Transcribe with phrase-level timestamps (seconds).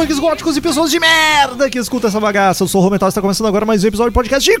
[0.00, 2.62] punks, góticos e pessoas de merda que escuta essa bagaça.
[2.62, 4.56] Eu sou o Rometal e está começando agora mais um episódio do podcast de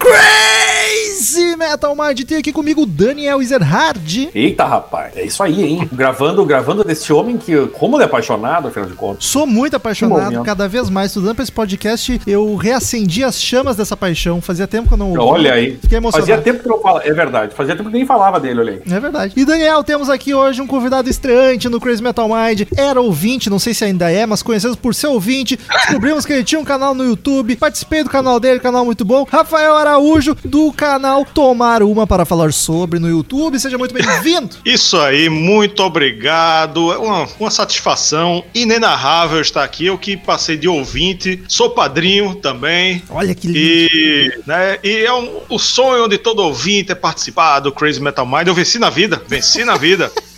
[1.30, 2.20] Crazy Metal Mind.
[2.24, 4.30] Tem aqui comigo o Daniel Ezerhard.
[4.34, 5.88] Eita, rapaz, é isso aí, hein?
[5.92, 9.24] gravando, gravando desse homem que, como ele é apaixonado, afinal de contas.
[9.24, 11.10] Sou muito apaixonado, cada vez mais.
[11.10, 14.40] Estudando pra esse podcast, eu reacendi as chamas dessa paixão.
[14.40, 15.12] Fazia tempo que eu não.
[15.16, 15.78] Olha aí.
[15.80, 16.28] Fiquei emocionado.
[16.28, 17.06] Fazia tempo que eu não falava.
[17.06, 18.82] É verdade, fazia tempo que nem falava dele, olha aí.
[18.92, 19.34] É verdade.
[19.36, 22.62] E Daniel, temos aqui hoje um convidado estreante no Crazy Metal Mind.
[22.76, 25.58] Era ouvinte, não sei se ainda é, mas conhecemos por ser ouvinte.
[25.70, 27.54] Descobrimos que ele tinha um canal no YouTube.
[27.56, 29.24] Participei do canal dele, canal muito bom.
[29.30, 33.58] Rafael Araújo, do canal Tomar Uma para falar sobre no YouTube.
[33.58, 34.56] Seja muito bem-vindo.
[34.64, 36.92] Isso aí, muito obrigado.
[36.92, 39.86] É uma, uma satisfação inenarrável estar aqui.
[39.86, 43.02] Eu que passei de ouvinte, sou padrinho também.
[43.10, 43.58] Olha que lindo.
[43.58, 48.26] E, né, e é um- o sonho de todo ouvinte é participar do Crazy Metal
[48.26, 48.46] Mind.
[48.46, 50.10] Eu venci na vida, venci na vida.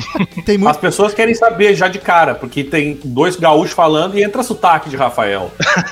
[0.44, 0.70] Tem muito.
[0.70, 4.88] As pessoas querem saber já de cara, porque tem dois gaúchos falando e entra sotaque
[4.88, 5.50] de Rafael.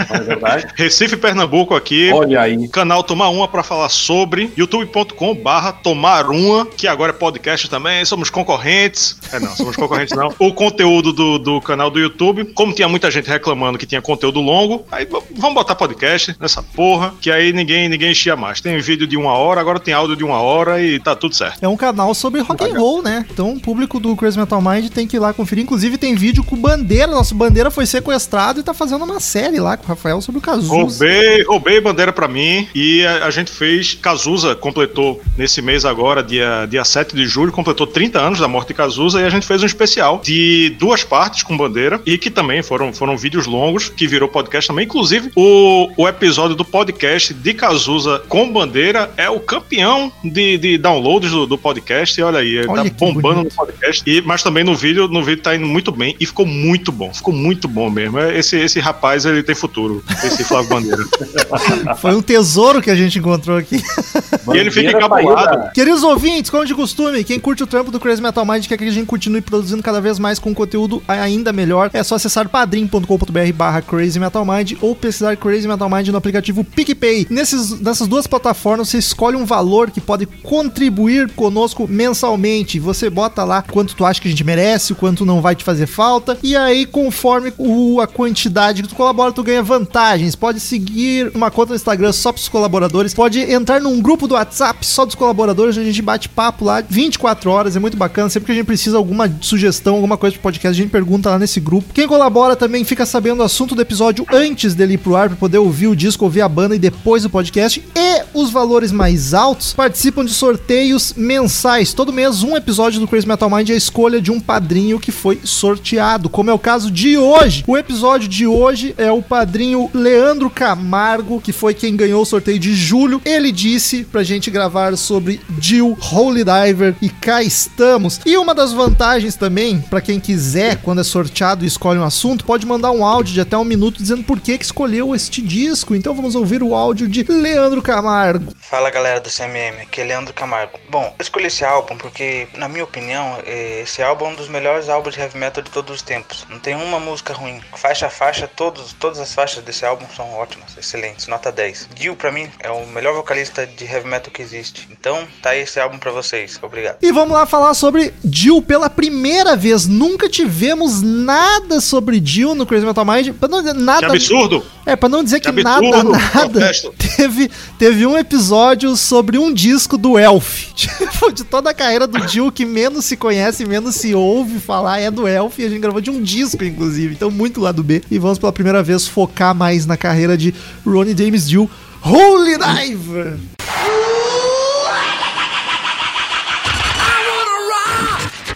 [0.09, 0.67] Não é verdade?
[0.75, 2.11] Recife, Pernambuco aqui.
[2.13, 2.69] Olha aí.
[2.69, 8.05] Canal Tomar Uma para falar sobre youtube.com barra Tomar Uma, que agora é podcast também,
[8.05, 9.19] somos concorrentes.
[9.33, 10.35] É não, somos concorrentes não.
[10.39, 14.41] O conteúdo do, do canal do YouTube, como tinha muita gente reclamando que tinha conteúdo
[14.41, 18.61] longo, aí vamos botar podcast nessa porra, que aí ninguém, ninguém enchia mais.
[18.61, 21.59] Tem vídeo de uma hora, agora tem áudio de uma hora e tá tudo certo.
[21.63, 23.27] É um canal sobre rock and roll, né?
[23.31, 25.65] Então o público do Crazy Metal Mind tem que ir lá conferir.
[25.65, 27.09] Inclusive tem vídeo com o Bandeira.
[27.09, 30.43] Nosso Bandeira foi sequestrado e tá fazendo uma série lá com o Rafael sobre o
[30.43, 30.75] Cazuza.
[30.75, 33.95] Roubei, roubei bandeira pra mim e a, a gente fez.
[33.95, 38.69] Cazuza completou nesse mês agora, dia, dia 7 de julho, completou 30 anos da morte
[38.69, 42.31] de Cazuza e a gente fez um especial de duas partes com bandeira e que
[42.31, 44.85] também foram, foram vídeos longos, que virou podcast também.
[44.85, 50.79] Inclusive, o, o episódio do podcast de Cazuza com bandeira é o campeão de, de
[50.79, 52.21] downloads do, do podcast.
[52.21, 53.51] E olha aí, ele Olha tá bombando bonito.
[53.51, 53.80] no podcast.
[54.07, 57.13] E, mas também no vídeo, no vídeo tá indo muito bem e ficou muito bom.
[57.13, 58.19] Ficou muito bom mesmo.
[58.21, 60.03] Esse, esse rapaz, ele tem futuro.
[60.25, 61.05] Esse Flávio Bandeira.
[62.01, 63.77] Foi um tesouro que a gente encontrou aqui.
[63.77, 65.73] E ele fica Bandeira encabulado.
[65.73, 68.85] Queridos ouvintes, como de costume, quem curte o trampo do Crazy Metal Mind quer que
[68.85, 73.53] a gente continue produzindo cada vez mais com conteúdo ainda melhor, é só acessar padrim.com.br
[73.55, 77.27] barra Crazy Metal Mind ou pesquisar Crazy Metal Mind no aplicativo PicPay.
[77.31, 82.79] Nesses, nessas duas plataformas você escolhe um valor que pode contribuir conosco mensalmente.
[82.79, 85.65] Você bota lá quanto tu acha que a gente merece, o quanto não vai te
[85.65, 90.35] fazer falta, e aí conforme o, a quantidade que tu colabora, tu ganha vantagens.
[90.35, 94.85] Pode seguir uma conta no Instagram só pros colaboradores, pode entrar num grupo do WhatsApp
[94.87, 98.29] só dos colaboradores, onde a gente bate papo lá 24 horas, é muito bacana.
[98.29, 101.39] Sempre que a gente precisa alguma sugestão, alguma coisa pro podcast, a gente pergunta lá
[101.39, 101.93] nesse grupo.
[101.93, 105.37] Quem colabora também fica sabendo o assunto do episódio antes dele ir pro ar, pra
[105.37, 107.85] poder ouvir o disco, ouvir a banda e depois o podcast.
[107.95, 111.93] E os valores mais altos participam de sorteios mensais.
[111.93, 115.41] Todo mês, um episódio do Crazy Metal É a escolha de um padrinho que foi
[115.45, 117.63] sorteado, como é o caso de hoje.
[117.67, 122.59] O episódio de hoje é o padrinho Leandro Camargo, que foi quem ganhou o sorteio
[122.59, 123.21] de julho.
[123.25, 128.21] Ele disse pra gente gravar sobre Jill Holy Diver e cá estamos.
[128.25, 132.45] E uma das vantagens também, pra quem quiser, quando é sorteado e escolhe um assunto,
[132.45, 135.95] pode mandar um áudio de até um minuto dizendo por que, que escolheu este disco.
[135.95, 138.55] Então vamos ouvir o áudio de Leandro Camargo.
[138.61, 140.79] Fala galera do CMM, aqui é Leandro Camargo.
[140.89, 144.89] Bom, eu escolhi esse álbum porque, na minha opinião, esse álbum é um dos melhores
[144.89, 146.47] álbuns de heavy metal de todos os tempos.
[146.49, 147.61] Não tem uma música ruim.
[147.77, 151.89] Faixa a faixa, todos, todas as faixas desse álbum são ótimas, excelentes, nota 10.
[151.95, 154.89] Gil, pra mim, é o melhor vocalista de heavy metal que existe.
[154.91, 156.59] Então, tá aí esse álbum pra vocês.
[156.63, 156.99] Obrigado.
[157.03, 159.87] E vamos lá falar sobre Jill pela primeira vez.
[159.87, 163.35] Nunca tivemos nada sobre Jill no Crazy Metal Mind.
[163.35, 164.65] Pra não, nada, Que absurdo!
[164.87, 166.73] É, pra não dizer que, Que nada, absurdo, nada.
[167.17, 170.71] Teve, teve um episódio sobre um disco do Elf.
[170.81, 173.30] Tipo, de toda a carreira do Jill, que menos se conhece,
[173.67, 175.59] menos se ouve falar, é do Elf.
[175.59, 177.15] E a gente gravou de um disco, inclusive.
[177.15, 178.03] Então, muito lá do B.
[178.11, 180.55] E vamos pela primeira vez focar mais na carreira de
[180.85, 181.71] Ronnie James Dio.
[182.03, 183.39] Holy Diver!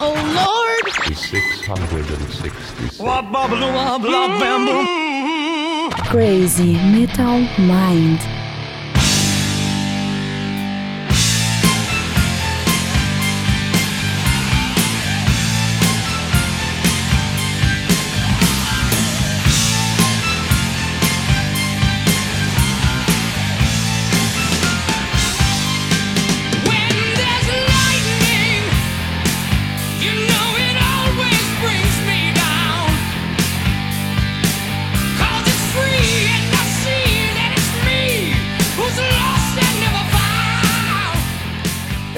[0.01, 0.91] Oh Lord!
[1.07, 2.97] 666.
[6.09, 8.34] Crazy Metal Mind.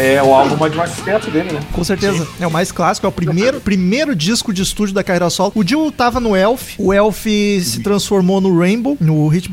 [0.08, 0.92] É o álbum mais mais
[1.26, 1.60] dele, né?
[1.74, 2.26] Com certeza.
[2.40, 5.52] É o mais clássico, é o primeiro, primeiro disco de estúdio da carreira solo.
[5.54, 9.50] O Jill tava no Elf, o Elf se transformou no Rainbow, no Hit,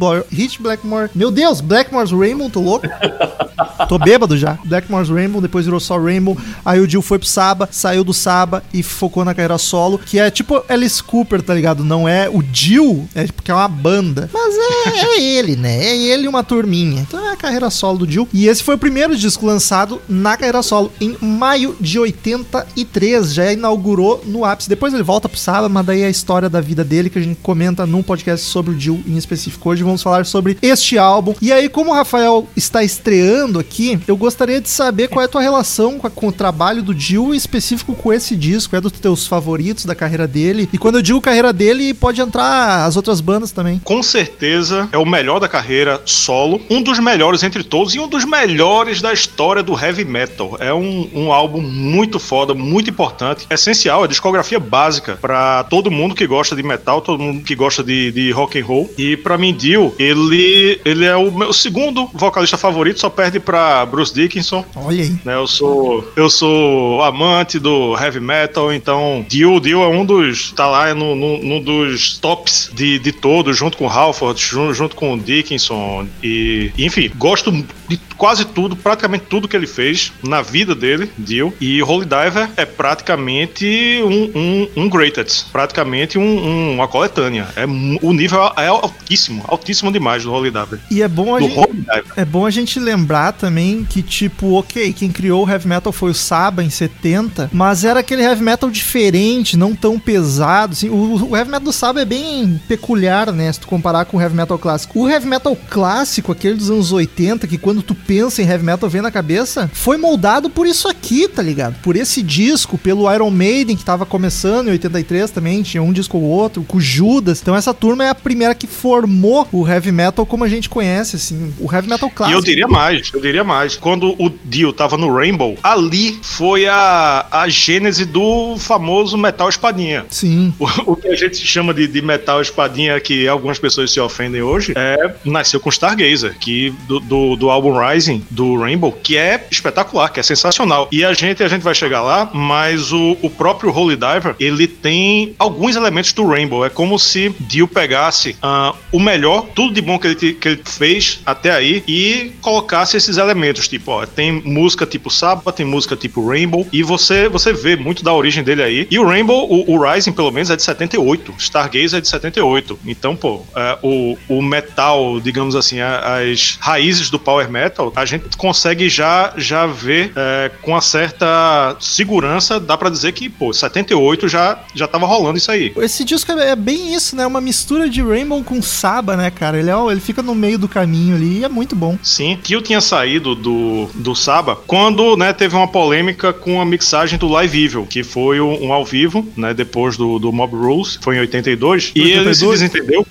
[0.61, 1.11] Blackmore.
[1.13, 2.87] Meu Deus, Blackmore's Rainbow, tô louco?
[3.89, 4.59] Tô bêbado já.
[4.65, 6.37] Blackmore's Rainbow, depois virou só Rainbow.
[6.65, 10.19] Aí o Jill foi pro Saba, saiu do Saba e focou na carreira solo, que
[10.19, 11.85] é tipo Alice Cooper, tá ligado?
[11.85, 14.31] Não é o Jill, é porque é uma banda.
[14.33, 15.85] Mas é, é ele, né?
[15.85, 17.03] É ele e uma turminha.
[17.03, 18.29] Então é a carreira solo do Jill.
[18.33, 23.33] E esse foi o primeiro disco lançado na carreira solo, em maio de 83.
[23.35, 24.69] Já inaugurou no ápice.
[24.69, 27.23] Depois ele volta pro Saba, mas daí é a história da vida dele que a
[27.23, 29.71] gente comenta num podcast sobre o Jill em específico.
[29.71, 31.35] Hoje vamos falar sobre este álbum.
[31.41, 35.29] E aí, como o Rafael está estreando aqui, eu gostaria de saber qual é a
[35.29, 38.77] tua relação com, a- com o trabalho do Jill, em específico com esse disco.
[38.77, 40.69] É dos teus favoritos da carreira dele.
[40.73, 43.81] E quando eu digo carreira dele, pode entrar as outras bandas também.
[43.85, 48.09] Com certeza é o melhor da carreira solo, um dos melhores entre todos e um
[48.09, 50.34] dos melhores da história do heavy metal.
[50.61, 56.15] É um, um álbum muito foda, muito importante, essencial, é discografia básica pra todo mundo
[56.15, 58.93] que gosta de metal, todo mundo que gosta de, de rock and roll.
[58.97, 63.85] E pra mim, Dio, ele, ele é o meu segundo vocalista favorito, só perde pra
[63.87, 64.65] Bruce Dickinson.
[64.75, 65.17] Olha aí.
[65.25, 65.35] né?
[65.35, 70.67] Eu sou eu sou amante do heavy metal, então Dio, Dio é um dos tá
[70.67, 75.15] lá no, no, num dos tops de, de todos, junto com Halford, junto, junto com
[75.15, 77.53] o Dickinson e enfim, gosto
[77.89, 81.53] de quase tudo, praticamente tudo que ele fez na vida dele, Dio.
[81.61, 87.47] E Holy Diver é praticamente um, um, um greatest, praticamente um, um- uma coletânea.
[87.57, 90.79] É o nível é altíssimo, altíssimo demais do Holy Diver.
[90.91, 92.05] E é bom a Do gente.
[92.17, 96.11] É bom a gente lembrar também que, tipo, ok, quem criou o heavy metal foi
[96.11, 100.73] o Saba em 70, mas era aquele heavy metal diferente, não tão pesado.
[100.73, 100.89] Assim.
[100.89, 103.53] O, o heavy metal do Saba é bem peculiar, né?
[103.53, 104.99] Se tu comparar com o heavy metal clássico.
[105.01, 108.89] O heavy metal clássico, aquele dos anos 80, que quando tu pensa em heavy metal
[108.89, 110.14] vem na cabeça, foi moldado
[110.51, 111.77] por isso aqui, tá ligado?
[111.83, 116.19] Por esse disco, pelo Iron Maiden, que tava começando em 83 também, tinha um disco
[116.19, 117.41] ou outro, com o Judas.
[117.41, 121.17] Então essa turma é a primeira que formou o heavy metal como a gente conhece,
[121.17, 121.53] assim.
[121.59, 122.39] O heavy metal E clássico.
[122.39, 123.77] eu diria mais, eu diria mais.
[123.77, 130.05] Quando o Dio tava no Rainbow, ali foi a, a gênese do famoso metal espadinha.
[130.09, 130.53] Sim.
[130.59, 134.43] O, o que a gente chama de, de metal espadinha, que algumas pessoas se ofendem
[134.43, 139.47] hoje, é nasceu com Stargazer, que do, do, do álbum Rising, do Rainbow, que é
[139.51, 140.89] espetacular, que é sensacional.
[140.93, 144.67] E a gente, a gente vai chegar lá, mas o, o próprio Holy Diver, ele
[144.67, 146.65] tem alguns elementos do Rainbow.
[146.65, 150.61] É como se Dio pegasse ah, o melhor, tudo de bom que ele, que ele
[150.65, 153.69] fez até aí e colocasse esses elementos.
[153.69, 158.03] Tipo, ó, tem música tipo Saba, tem música tipo Rainbow, e você, você vê muito
[158.05, 158.87] da origem dele aí.
[158.91, 161.35] E o Rainbow, o, o Rising, pelo menos, é de 78.
[161.39, 162.79] Stargazer é de 78.
[162.87, 168.05] Então, pô, é, o, o metal, digamos assim, a- as raízes do power metal, a
[168.05, 173.53] gente consegue já, já ver é, com uma certa segurança, dá pra dizer que, pô,
[173.53, 175.73] 78 já, já tava rolando isso aí.
[175.77, 177.27] Esse disco é é bem isso, né?
[177.27, 179.59] Uma mistura de Rainbow com Saba, né, cara?
[179.59, 181.99] Ele, é, ele fica no meio do caminho ali e é muito bom.
[182.03, 186.65] Sim, que eu tinha saído do, do Saba quando né, teve uma polêmica com a
[186.65, 190.55] mixagem do Live Evil, que foi um, um ao vivo, né, depois do, do Mob
[190.55, 192.61] Rules, foi em 82, e ele se 82?
[192.61, 193.07] desentendeu.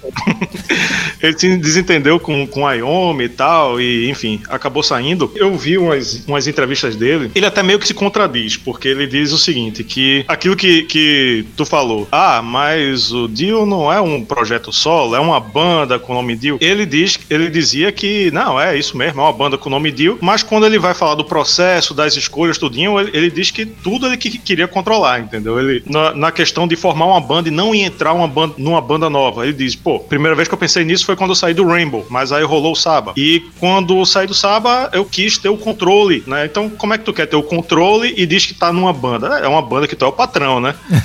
[1.22, 5.32] ele se desentendeu com, com a e tal, e enfim, acabou saindo.
[5.36, 6.63] Eu vi umas, umas entrevistas
[6.96, 10.84] dele, ele até meio que se contradiz, porque ele diz o seguinte: que aquilo que,
[10.84, 16.00] que tu falou, ah, mas o Dio não é um projeto solo, é uma banda
[16.00, 16.58] com o nome Dio.
[16.62, 19.92] Ele diz, ele dizia que não, é isso mesmo, é uma banda com o nome
[19.92, 23.66] Dio, mas quando ele vai falar do processo, das escolhas, tudinho, ele, ele diz que
[23.66, 25.60] tudo ele que queria controlar, entendeu?
[25.60, 29.10] Ele, na, na questão de formar uma banda e não entrar uma banda, numa banda
[29.10, 31.66] nova, ele diz, pô, primeira vez que eu pensei nisso foi quando eu saí do
[31.66, 33.14] Rainbow, mas aí rolou o Saba.
[33.18, 36.46] E quando eu saí do Saba, eu quis ter o controle, né?
[36.54, 39.40] Então, como é que tu quer ter o controle e diz que tá numa banda?
[39.40, 40.76] É uma banda que tu é o patrão, né?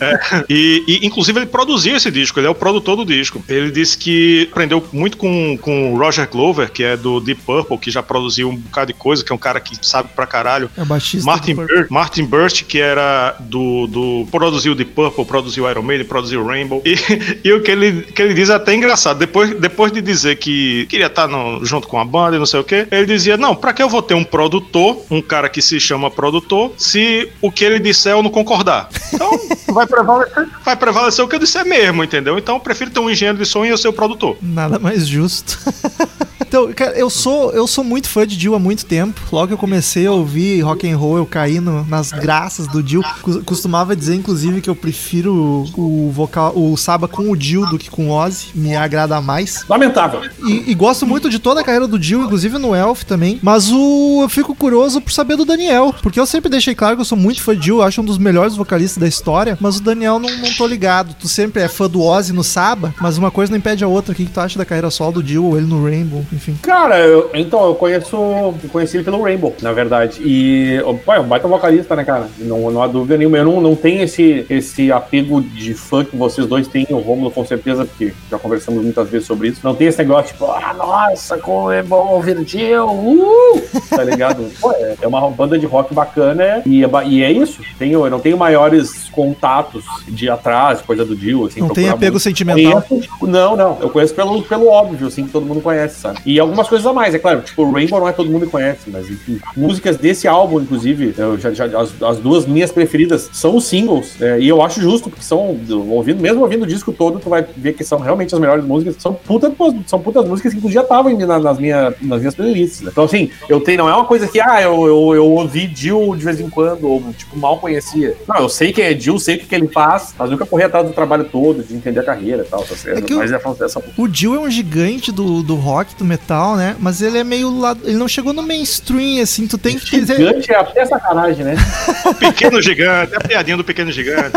[0.00, 3.42] É, e, e, inclusive ele produziu esse disco, ele é o produtor do disco.
[3.48, 7.76] Ele disse que aprendeu muito com, com o Roger Glover, que é do Deep Purple,
[7.78, 10.70] que já produziu um bocado de coisa, que é um cara que sabe pra caralho.
[10.76, 11.26] É baixista.
[11.26, 14.28] Martin, Bur Martin Burst, que era do, do.
[14.30, 16.82] produziu Deep Purple, produziu Iron Maiden, produziu Rainbow.
[16.84, 16.94] E,
[17.48, 19.18] e o que ele, que ele diz é até engraçado.
[19.18, 22.60] Depois, depois de dizer que queria estar no- junto com a banda e não sei
[22.60, 25.60] o que, ele dizia: Não, pra que eu vou ter um produtor, um cara que
[25.60, 28.88] se chama produtor, se o que ele disser eu não concordar?
[29.12, 29.30] Então
[29.74, 32.38] vai prevalecer, vai prevalecer o que eu disser mesmo, entendeu?
[32.38, 34.36] Então eu prefiro ter um engenheiro de som e eu ser o produtor.
[34.40, 35.58] Nada mais justo.
[36.50, 39.20] Então, cara, eu sou, eu sou muito fã de Dio há muito tempo.
[39.30, 42.82] Logo que eu comecei a ouvir rock and roll, eu caí no- nas graças do
[42.82, 43.04] Dio.
[43.22, 47.78] Cos- Costumava dizer, inclusive, que eu prefiro o vocal, o Saba com o Dio do
[47.78, 48.48] que com o Ozzy.
[48.52, 49.64] Me agrada mais.
[49.68, 50.22] Lamentável.
[50.44, 53.38] E, e gosto muito de toda a carreira do Dio, inclusive no Elf também.
[53.40, 55.94] Mas o eu fico curioso por saber do Daniel.
[56.02, 58.18] Porque eu sempre deixei claro que eu sou muito fã de Dio, acho um dos
[58.18, 59.56] melhores vocalistas da história.
[59.60, 61.14] Mas o Daniel não, não tô ligado.
[61.14, 64.10] Tu sempre é fã do Ozzy no Saba, mas uma coisa não impede a outra.
[64.12, 66.26] O que, que tu acha da carreira solo do Dio ou ele no Rainbow?
[66.32, 66.39] Enfim.
[66.62, 68.16] Cara, eu- então, eu conheço.
[68.16, 70.20] Eu conheci ele pelo Rainbow, na verdade.
[70.24, 70.78] E.
[71.04, 72.28] Pô, é um baita vocalista, né, cara?
[72.38, 73.38] Não, não há dúvida nenhuma.
[73.38, 77.30] Eu não, não tenho esse, esse apego de fã que vocês dois têm, o Romulo
[77.30, 79.60] com certeza, porque já conversamos muitas vezes sobre isso.
[79.64, 83.62] Não tem esse negócio, tipo, ah, nossa, como é bom ouvir o Dio, uh!
[83.90, 84.44] Tá ligado?
[84.60, 87.60] Pô, é, é uma banda de rock bacana e é, e é isso.
[87.78, 91.60] Tenho, eu não tenho maiores contatos de atrás, coisa do Dio, assim.
[91.60, 92.20] Não tem apego muito.
[92.22, 92.82] sentimental.
[92.82, 93.78] Conheço, não, não.
[93.80, 96.20] Eu conheço pelo, pelo óbvio, assim, que todo mundo conhece, sabe?
[96.34, 97.40] E algumas coisas a mais, é claro.
[97.40, 99.38] Tipo, o Rainbow não é todo mundo que conhece, mas enfim.
[99.56, 104.20] Músicas desse álbum, inclusive, eu já, já- as, as duas minhas preferidas são os singles.
[104.20, 105.58] é, e eu acho justo, porque são,
[105.88, 108.96] ouvindo, mesmo ouvindo o disco todo, tu vai ver que são realmente as melhores músicas.
[108.98, 109.52] São, puta,
[109.86, 112.80] são putas músicas que inclusive já estavam na- nas, minha, nas minhas playlists.
[112.82, 112.90] né?
[112.92, 116.14] Então, assim, eu tenho, não é uma coisa que, ah, eu, eu, eu ouvi Jill
[116.16, 118.16] de vez em quando, ou, tipo, mal conhecia.
[118.28, 120.62] Não, eu sei quem é Jill, sei o que, que ele faz, mas nunca corri
[120.64, 123.12] atrás do trabalho todo, de entender a carreira e tal, tá certo?
[123.12, 126.19] É mas é essa O Dio é um gigante do, do rock, do metal,
[126.56, 126.76] né?
[126.78, 127.76] Mas ele é meio lá.
[127.82, 129.46] Ele não chegou no mainstream, assim.
[129.46, 130.16] Tu tem que dizer.
[130.16, 131.56] Gigante é até sacanagem, né?
[132.10, 134.32] O pequeno gigante, é a piadinha do pequeno gigante.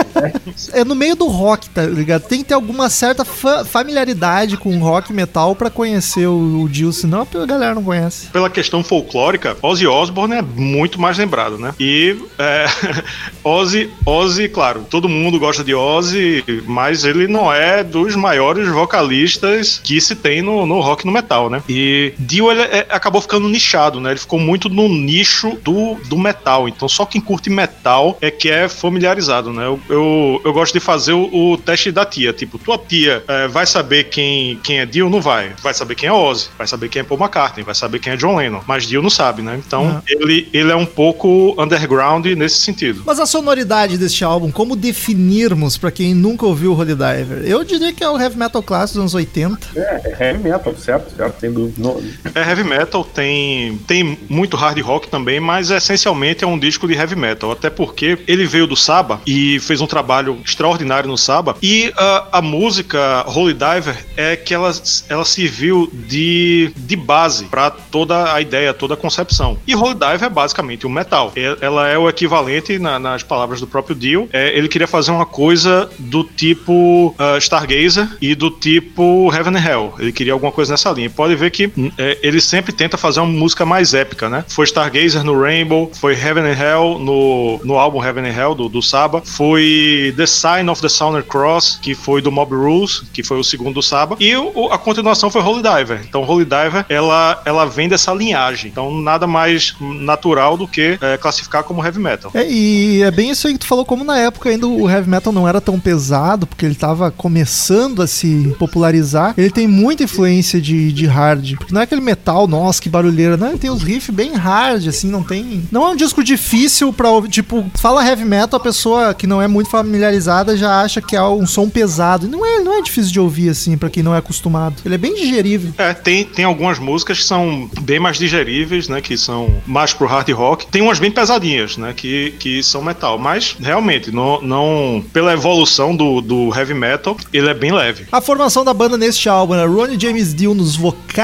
[0.74, 2.24] É no meio do rock, tá ligado?
[2.24, 6.92] Tem que ter alguma certa fa- familiaridade com rock metal pra conhecer o, o Dio,
[6.94, 8.28] senão a galera não conhece.
[8.28, 11.74] Pela questão folclórica, Ozzy Osbourne é muito mais lembrado, né?
[11.80, 12.66] E é,
[13.44, 19.80] Ozzy, Ozzy, claro, todo mundo gosta de Ozzy, mas ele não é dos maiores vocalistas
[19.84, 21.62] que se tem no, no rock e no metal, né?
[21.74, 24.12] E Dio ele é- acabou ficando nichado, né?
[24.12, 26.68] Ele ficou muito no nicho do, do metal.
[26.68, 29.66] Então só quem curte metal é que é familiarizado, né?
[29.66, 32.32] Eu, eu, eu gosto de fazer o, o teste da tia.
[32.34, 35.10] Tipo, tua tia é, vai saber quem, quem é Dio?
[35.10, 35.54] Não vai.
[35.62, 38.16] Vai saber quem é Ozzy, vai saber quem é Paul McCartney, vai saber quem é
[38.18, 38.62] John Lennon.
[38.68, 39.60] Mas Dio não sabe, né?
[39.66, 43.02] Então ele, ele é um pouco underground nesse sentido.
[43.06, 47.44] Mas a sonoridade deste álbum, como definirmos pra quem nunca ouviu o Holy Diver?
[47.46, 49.68] Eu diria que é o heavy metal clássico dos anos 80.
[49.76, 51.16] É, é heavy metal, certo?
[51.16, 51.63] Certo, sem dúvida.
[51.78, 52.02] Não-
[52.36, 56.94] É heavy metal, tem, tem muito hard rock também, mas essencialmente é um disco de
[56.94, 57.52] heavy metal.
[57.52, 61.56] Até porque ele veio do Saba e fez um trabalho extraordinário no Saba.
[61.62, 64.72] E ah, a música Holy Diver é que ela,
[65.10, 69.58] ela serviu de, de base para toda a ideia, toda a concepção.
[69.68, 71.32] E Holy Diver é basicamente um metal.
[71.62, 75.26] Ela é o equivalente, na- nas palavras do próprio Dio, é, ele queria fazer uma
[75.26, 79.94] coisa do tipo ah, Stargazer e do tipo Heaven and Hell.
[80.00, 81.10] Ele queria alguma coisa nessa linha.
[81.10, 84.44] Pode ver que hum, é, ele sempre tenta fazer uma música mais épica, né?
[84.50, 88.68] Foi Stargazer no Rainbow, foi Heaven and Hell no, no álbum Heaven and Hell do,
[88.68, 93.24] do Saba, foi The Sign of the Southern Cross, que foi do Mob Rules, que
[93.24, 96.02] foi o segundo do Saba, e o- a continuação foi Holy Diver.
[96.08, 98.70] Então Holy Diver, ela, ela vem dessa linhagem.
[98.72, 102.32] Então nada mais natural do que é, classificar como heavy metal.
[102.34, 105.10] É, e é bem isso aí que tu falou, como na época ainda o heavy
[105.10, 110.04] metal não era tão pesado, porque ele tava começando a se popularizar, ele tem muita
[110.04, 111.33] influência de, de hard.
[111.58, 113.38] Porque não é aquele metal, nossa, que barulheira.
[113.38, 115.64] Não, ele tem uns riffs bem hard, assim, não tem.
[115.72, 117.30] Não é um disco difícil pra ouvir.
[117.30, 121.24] Tipo, fala heavy metal, a pessoa que não é muito familiarizada já acha que é
[121.24, 122.28] um som pesado.
[122.28, 124.76] Não é, não é difícil de ouvir, assim, pra quem não é acostumado.
[124.86, 125.74] Ele é bem digerível.
[125.78, 129.02] É, tem, tem algumas músicas que são bem mais digeríveis, né?
[129.02, 130.68] Que são mais pro hard rock.
[130.68, 131.94] Tem umas bem pesadinhas, né?
[131.96, 133.18] Que, que são metal.
[133.18, 138.06] Mas, realmente, não, não pela evolução do, do heavy metal, ele é bem leve.
[138.12, 141.23] A formação da banda neste álbum era Ronnie James Dio nos vocais,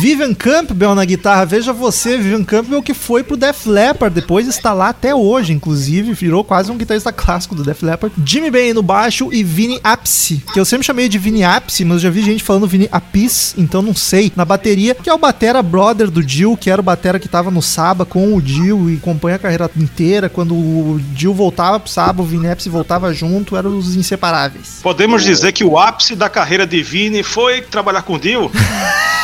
[0.00, 1.44] Vivian Campbell na guitarra.
[1.44, 6.14] Veja você, Vivian Campbell que foi pro Def Leppard, depois está lá até hoje, inclusive,
[6.14, 8.14] virou quase um guitarrista clássico do Def Leppard.
[8.24, 12.02] Jimmy Bain no baixo e Vini Apse, que eu sempre chamei de Vini Apse, mas
[12.02, 14.32] já vi gente falando Vini Apis, então não sei.
[14.34, 17.48] Na bateria, que é o batera brother do Dio, que era o batera que tava
[17.48, 20.28] no Saba com o Dio e acompanha a carreira inteira.
[20.28, 24.80] Quando o Dio voltava pro Saba, o Vini Apse voltava junto, eram os inseparáveis.
[24.82, 28.50] Podemos dizer que o ápice da carreira de Vini foi trabalhar com Dio?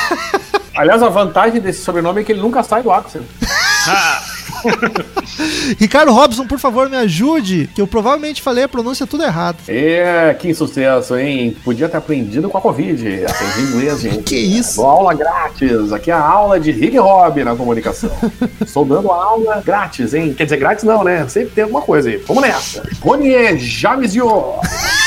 [0.75, 3.21] Aliás, a vantagem desse sobrenome é que ele nunca sai do ápice.
[5.79, 9.59] Ricardo Robson, por favor, me ajude, que eu provavelmente falei a pronúncia tudo errado.
[9.69, 11.57] É, que sucesso, hein?
[11.65, 13.25] Podia ter aprendido com a Covid.
[13.25, 14.23] Aprendi inglês, gente.
[14.33, 14.77] Que isso?
[14.77, 15.93] Boa aula grátis.
[15.93, 18.11] Aqui é a aula de Rick Hobby na comunicação.
[18.61, 20.33] Estou dando aula grátis, hein?
[20.33, 21.27] Quer dizer, grátis não, né?
[21.29, 22.17] Sempre tem alguma coisa aí.
[22.19, 22.83] Vamos nessa.
[23.01, 24.61] Ronier Jamizio.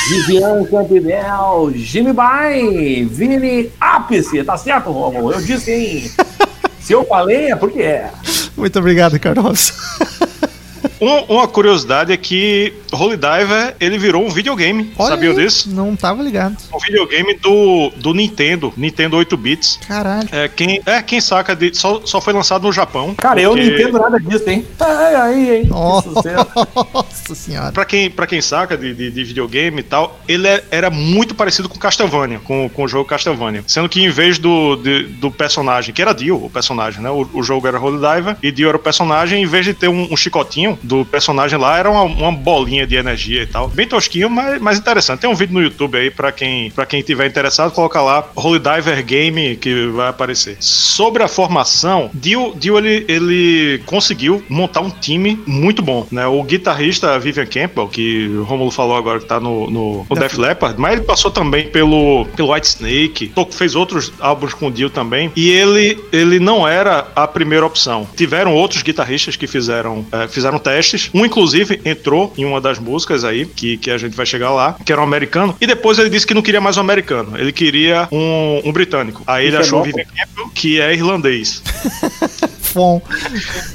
[0.07, 4.43] Vivian Campbell, Jimmy Bain, Vini Ápice.
[4.43, 5.33] Tá certo, Romulo?
[5.33, 6.11] Eu disse, hein?
[6.79, 8.11] Se eu falei, é porque é.
[8.55, 9.73] Muito obrigado, Robson.
[11.01, 14.93] Um- uma curiosidade é que Holy Diver ele virou um videogame.
[14.97, 15.69] Sabia aí, disso?
[15.73, 16.55] Não tava ligado.
[16.73, 19.79] Um videogame do, do Nintendo, Nintendo 8 bits.
[19.87, 20.27] Caralho.
[20.31, 21.73] É, quem, é, quem saca de.
[21.75, 23.13] Só, só foi lançado no Japão.
[23.15, 24.65] Cara, eu não porque- entendo nada disso, hein?
[24.79, 25.69] Ai, aí, hein?
[25.71, 26.01] Oh.
[26.01, 26.47] Que sucesso.
[26.93, 27.71] Nossa senhora.
[27.71, 31.35] Pra quem, pra quem saca de, de, de videogame e tal, ele é- era muito
[31.35, 33.63] parecido com Castlevania, com, com o jogo Castlevania.
[33.67, 37.09] Sendo que em vez do, de- do personagem, que era Dio, o personagem, né?
[37.09, 39.87] O, o jogo era Holy Diver e Dio era o personagem, em vez de ter
[39.89, 43.67] um, um chicotinho do personagem lá, era uma, uma bolinha de energia e tal.
[43.67, 45.21] Bem tosquinho, mas, mas interessante.
[45.21, 48.59] Tem um vídeo no YouTube aí pra quem, pra quem tiver interessado, coloca lá Holy
[48.59, 50.57] Diver Game que vai aparecer.
[50.59, 56.25] Sobre a formação, Dio, Dio ele, ele conseguiu montar um time muito bom, né?
[56.27, 60.37] O guitarrista Vivian Campbell, que o Romulo falou agora que tá no, no, no Def
[60.37, 64.89] Leppard, mas ele passou também pelo, pelo White Snake, fez outros álbuns com o Dio
[64.89, 68.07] também, e ele, ele não era a primeira opção.
[68.15, 70.74] Tiveram outros guitarristas que fizeram, eh, fizeram testes,
[71.13, 74.75] um inclusive entrou em uma das músicas aí, que, que a gente vai chegar lá,
[74.85, 77.51] que era um americano, e depois ele disse que não queria mais um americano, ele
[77.51, 79.23] queria um, um britânico.
[79.27, 81.61] Aí ele Isso é achou o Vivian Campbell, que é irlandês.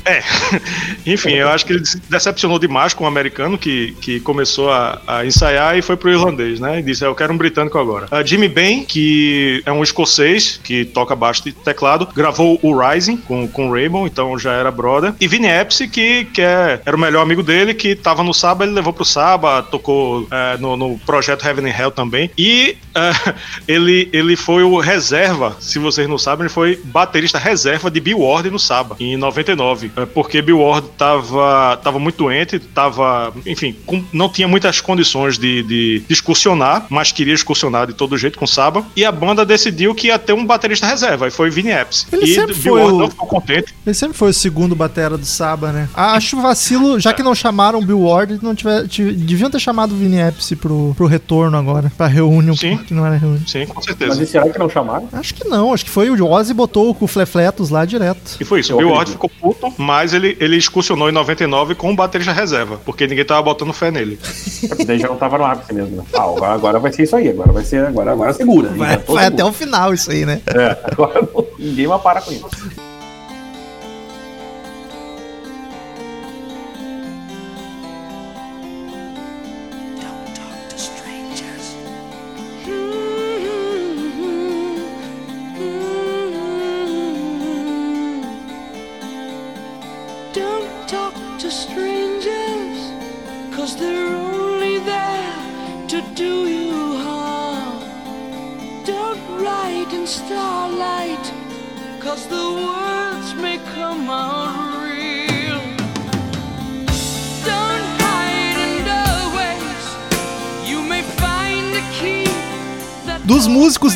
[0.04, 0.22] É,
[1.06, 5.26] enfim, eu acho que ele decepcionou demais com o americano que, que começou a, a
[5.26, 6.80] ensaiar e foi pro irlandês, né?
[6.80, 8.06] E disse: Eu quero um britânico agora.
[8.10, 13.16] A Jimmy Bain, que é um escocês que toca baixo e teclado, gravou o Rising
[13.16, 15.14] com, com o Rainbow, então já era brother.
[15.20, 18.64] E Vinny Epsi, que, que é, era o melhor amigo dele, que tava no Saba,
[18.64, 22.30] ele levou pro Saba, tocou é, no, no projeto Heaven and Hell também.
[22.36, 23.34] E é,
[23.66, 28.20] ele, ele foi o reserva, se vocês não sabem, ele foi baterista reserva de Bill
[28.20, 29.90] Ward no Saba, em 99.
[29.96, 35.38] É, porque Bill Ward tava, tava muito doente, tava, enfim, com- não tinha muitas condições
[35.38, 38.84] de, de, de excursionar, mas queria excursionar de todo jeito com Saba.
[38.96, 42.06] E a banda decidiu que ia ter um baterista reserva, e foi Vinny Epps.
[42.12, 43.74] Ele e sempre Bill foi Ward o- não ficou contente.
[43.86, 45.88] Ele sempre foi o segundo batera do Saba, né?
[45.94, 49.96] Acho vacilo, já que não chamaram Bill Ward, não tiver, tive- deviam ter chamado o
[49.96, 52.76] Vini Epsi pro, pro retorno agora, pra reunião, Sim.
[52.78, 53.46] que não era reunião.
[53.46, 54.22] Sim, com Mas certeza.
[54.22, 55.08] e será que não chamaram?
[55.12, 58.36] Acho que não, acho que foi o Ozzy botou o Flefletos lá direto.
[58.40, 58.79] E foi isso.
[58.80, 63.06] Bill Ward ficou puto, mas ele, ele excursionou em 99 com o baterista reserva, porque
[63.06, 64.18] ninguém tava botando fé nele.
[64.86, 65.96] Daí já não tava no ápice mesmo.
[65.96, 66.04] né?
[66.14, 67.28] Ah, agora, agora vai ser isso aí.
[67.28, 67.84] Agora vai ser.
[67.86, 68.68] Agora, agora segura.
[68.70, 70.40] Vai, Inventou, vai até o final isso aí, né?
[70.54, 71.20] É, agora
[71.58, 72.48] ninguém vai parar com isso.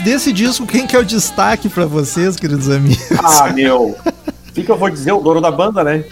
[0.05, 3.03] Desse disco, quem que é o destaque pra vocês, queridos amigos?
[3.19, 3.97] Ah, meu.
[4.47, 5.12] O que, que eu vou dizer?
[5.12, 6.05] O dono da banda, né?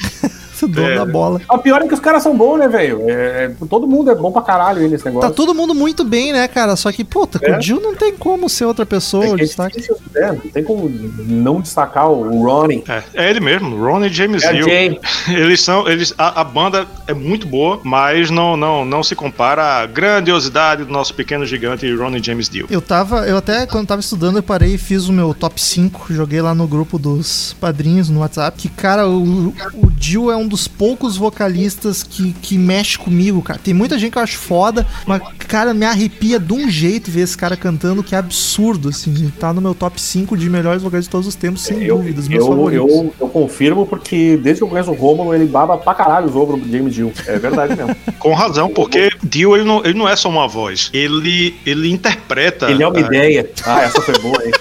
[0.64, 0.94] O dono É.
[0.96, 1.40] da bola.
[1.48, 3.03] A pior é que os caras são bons, né, velho?
[3.09, 5.29] É, todo mundo é bom pra caralho aí nesse negócio.
[5.29, 6.77] Tá todo mundo muito bem, né, cara?
[6.77, 7.59] Só que, puta, com É.
[7.59, 9.77] o Jill não tem como ser outra pessoa, É o é destaque.
[9.81, 10.33] difícil, né?
[10.44, 10.88] Não tem como
[11.27, 12.85] não destacar o Ronnie.
[12.88, 14.66] É, é ele mesmo, Ron e James É, Hill.
[15.29, 19.81] Eles são, eles, a, a banda é muito boa, mas não, não, não se compara
[19.83, 22.66] à grandiosidade do nosso pequeno gigante Ron e James Dio.
[22.70, 26.07] Eu tava, eu até, quando tava estudando, eu parei e fiz o meu top 5,
[26.12, 30.46] joguei lá no grupo dos padrinhos no WhatsApp, que, cara, o, o Jill é um
[30.53, 33.59] dos poucos vocalistas que, que mexe comigo, cara.
[33.62, 37.23] Tem muita gente que eu acho foda, mas, cara, me arrepia de um jeito ver
[37.23, 39.11] esse cara cantando, que é absurdo, assim.
[39.15, 41.97] Ele tá no meu top 5 de melhores vocalistas de todos os tempos, sem Eu,
[41.97, 42.91] dúvidas, meus eu, favoritos.
[42.91, 46.37] eu, eu confirmo porque desde que eu conheço o Romulo, ele baba pra caralho os
[46.37, 47.12] ovos do James Hill.
[47.27, 47.97] É verdade mesmo.
[48.19, 52.71] Com razão, porque Dio ele não, ele não é só uma voz, ele, ele interpreta.
[52.71, 53.51] Ele é uma a- ideia.
[53.65, 54.53] Ah, essa foi boa, hein?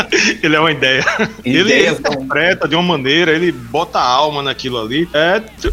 [0.00, 0.40] É.
[0.42, 1.04] Ele é uma ideia.
[1.44, 2.12] ele Ideias não.
[2.12, 5.08] interpreta de uma maneira, ele bota alma naquilo ali.
[5.12, 5.19] É,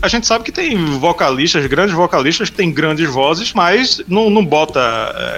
[0.02, 4.46] a gente sabe que tem vocalistas, grandes vocalistas que têm grandes vozes, mas não, não
[4.46, 4.80] bota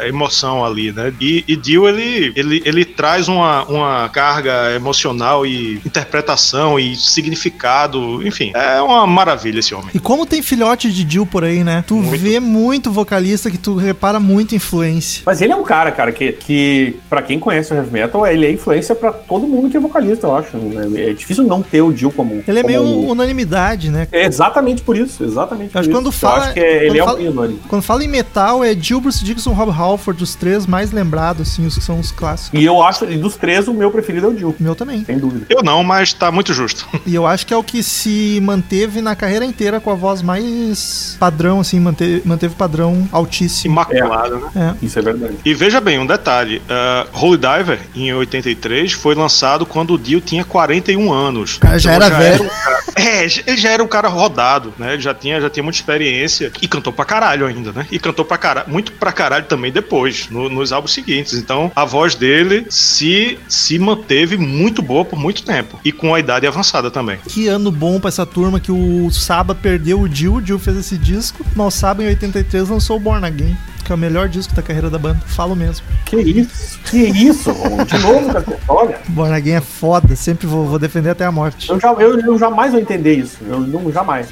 [0.02, 1.14] é, emoção ali, né?
[1.20, 8.26] E, e Dio, ele, ele, ele traz uma, uma carga emocional e interpretação e significado,
[8.26, 9.90] enfim, é uma maravilha esse homem.
[9.94, 11.84] E como tem filhote de Jill por aí, né?
[11.88, 12.20] Tu Muito.
[12.22, 15.24] vê muito vocalista que tu repara muito influência.
[15.26, 18.46] Mas ele é um cara, cara, que, que pra quem conhece o heavy metal, ele
[18.46, 20.58] é influência pra todo mundo que é vocalista, eu acho.
[20.58, 21.10] né?
[21.10, 22.44] É difícil não ter o Jill como.
[22.48, 24.08] Ele é como meio um- unanimidade, unidade, né?
[24.12, 26.20] É exatamente por isso, exatamente acho por que quando isso.
[26.20, 27.60] fala- Eu acho que é- ele quando é fala- um hino ali.
[27.68, 31.66] Quando fala em metal, é Jill, Bruce Dixon, Rob Halford, os três mais lembrados, assim,
[31.66, 32.60] os que são os clássicos.
[32.60, 35.04] E eu acho, e dos três, o meu preferido é o Jill, O meu também.
[35.06, 35.46] sem dúvida.
[35.50, 36.88] Eu não, mas tá muito justo.
[37.06, 40.22] E eu acho que é o que se manteve na carreira inteira com a voz
[40.22, 43.74] mais padrão, assim, manteve, manteve padrão altíssimo.
[43.74, 44.76] Imaculado, né?
[44.82, 44.86] É.
[44.86, 45.36] Isso é verdade.
[45.44, 50.22] E veja bem, um detalhe: uh, Holy Diver, em 83, foi lançado quando o Dio
[50.22, 51.58] tinha 41 anos.
[51.58, 52.44] O cara já era velho.
[52.44, 54.94] um cara- é, ele já era um cara rodado, né?
[54.94, 57.88] Ele já tinha, já tinha muita experiência e cantou pra caralho ainda, né?
[57.92, 61.34] E cantou pra caralho, muito pra caralho também depois, no- nos álbuns seguintes.
[61.34, 65.80] Então, a voz dele se, se manteve muito boa por muito tempo.
[65.84, 67.18] E com a idade avançada também.
[67.28, 70.78] Que ano bom pra essa turma que o Saba perdeu o Jill, o Jill fez
[70.78, 71.46] esse disco.
[71.56, 73.56] Mal Saba, em 83, lançou o Born Again,
[73.90, 75.20] que é o melhor disco da carreira da banda.
[75.26, 75.84] Falo mesmo.
[76.06, 76.80] Que isso?
[76.92, 77.52] Que isso?
[77.88, 78.46] De novo, cara.
[78.68, 81.72] Olha, Born Again é foda, sempre vou, vou defender até a morte.
[81.72, 83.38] eu, já, eu, eu jamais vou entender isso.
[83.50, 84.30] Eu não, jamais.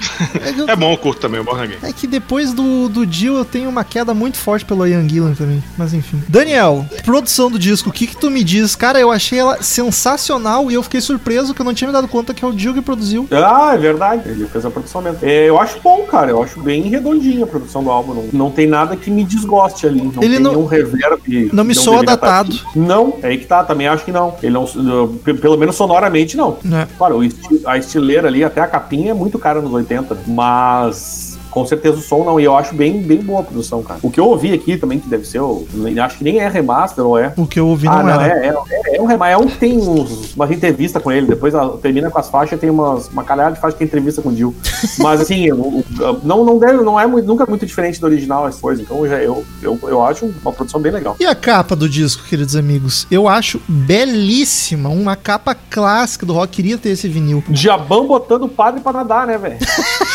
[0.67, 1.77] É bom, eu curto também o Born Again.
[1.81, 5.33] É que depois do, do Jill eu tenho uma queda muito forte pelo Ian Gillan
[5.33, 5.63] também.
[5.75, 6.21] Mas enfim.
[6.29, 8.75] Daniel, produção do disco, o que que tu me diz?
[8.75, 12.07] Cara, eu achei ela sensacional e eu fiquei surpreso que eu não tinha me dado
[12.07, 13.27] conta que é o Jill que produziu.
[13.31, 14.29] Ah, é verdade.
[14.29, 15.19] Ele fez a produção mesmo.
[15.23, 16.29] É, eu acho bom, cara.
[16.29, 18.13] Eu acho bem redondinha a produção do álbum.
[18.13, 20.01] Não, não tem nada que me desgoste ali.
[20.01, 21.49] Não Ele tem não- nenhum reverb.
[21.53, 22.53] não me soa datado.
[22.75, 23.63] Não, é aí que tá.
[23.63, 24.35] Também acho que não.
[24.43, 24.65] Ele não.
[25.23, 26.57] pe- Pelo menos sonoramente, não.
[26.63, 26.87] Né?
[26.97, 27.19] Claro,
[27.65, 30.21] a estileira ali, até a capinha é muito cara nos 80, né?
[30.27, 31.36] mas.
[31.57, 33.99] Com certeza o som não, e eu acho bem, bem boa a produção, cara.
[34.03, 35.65] O que eu ouvi aqui também, que deve ser, eu
[36.03, 37.33] acho que nem é remaster, ou é?
[37.35, 38.45] O que eu ouvi ah, não não, era.
[38.45, 39.33] é, é, é um remaster.
[39.33, 42.59] É um que tem uns- uma entrevista com ele, depois ela termina com as faixas,
[42.59, 44.55] tem umas, uma caralhada de faixa que tem entrevista com o Jill.
[44.99, 45.47] Mas assim,
[46.23, 49.09] não, não, deve, não é muito, nunca muito diferente do original as coisas, então eu,
[49.09, 51.15] já- eu, eu, eu acho uma produção bem legal.
[51.19, 53.07] E a capa do disco, queridos amigos?
[53.09, 56.55] Eu acho belíssima, uma capa clássica do rock.
[56.57, 57.43] Queria ter esse vinil.
[57.49, 59.57] Diabão botando o padre pra nadar, né, velho?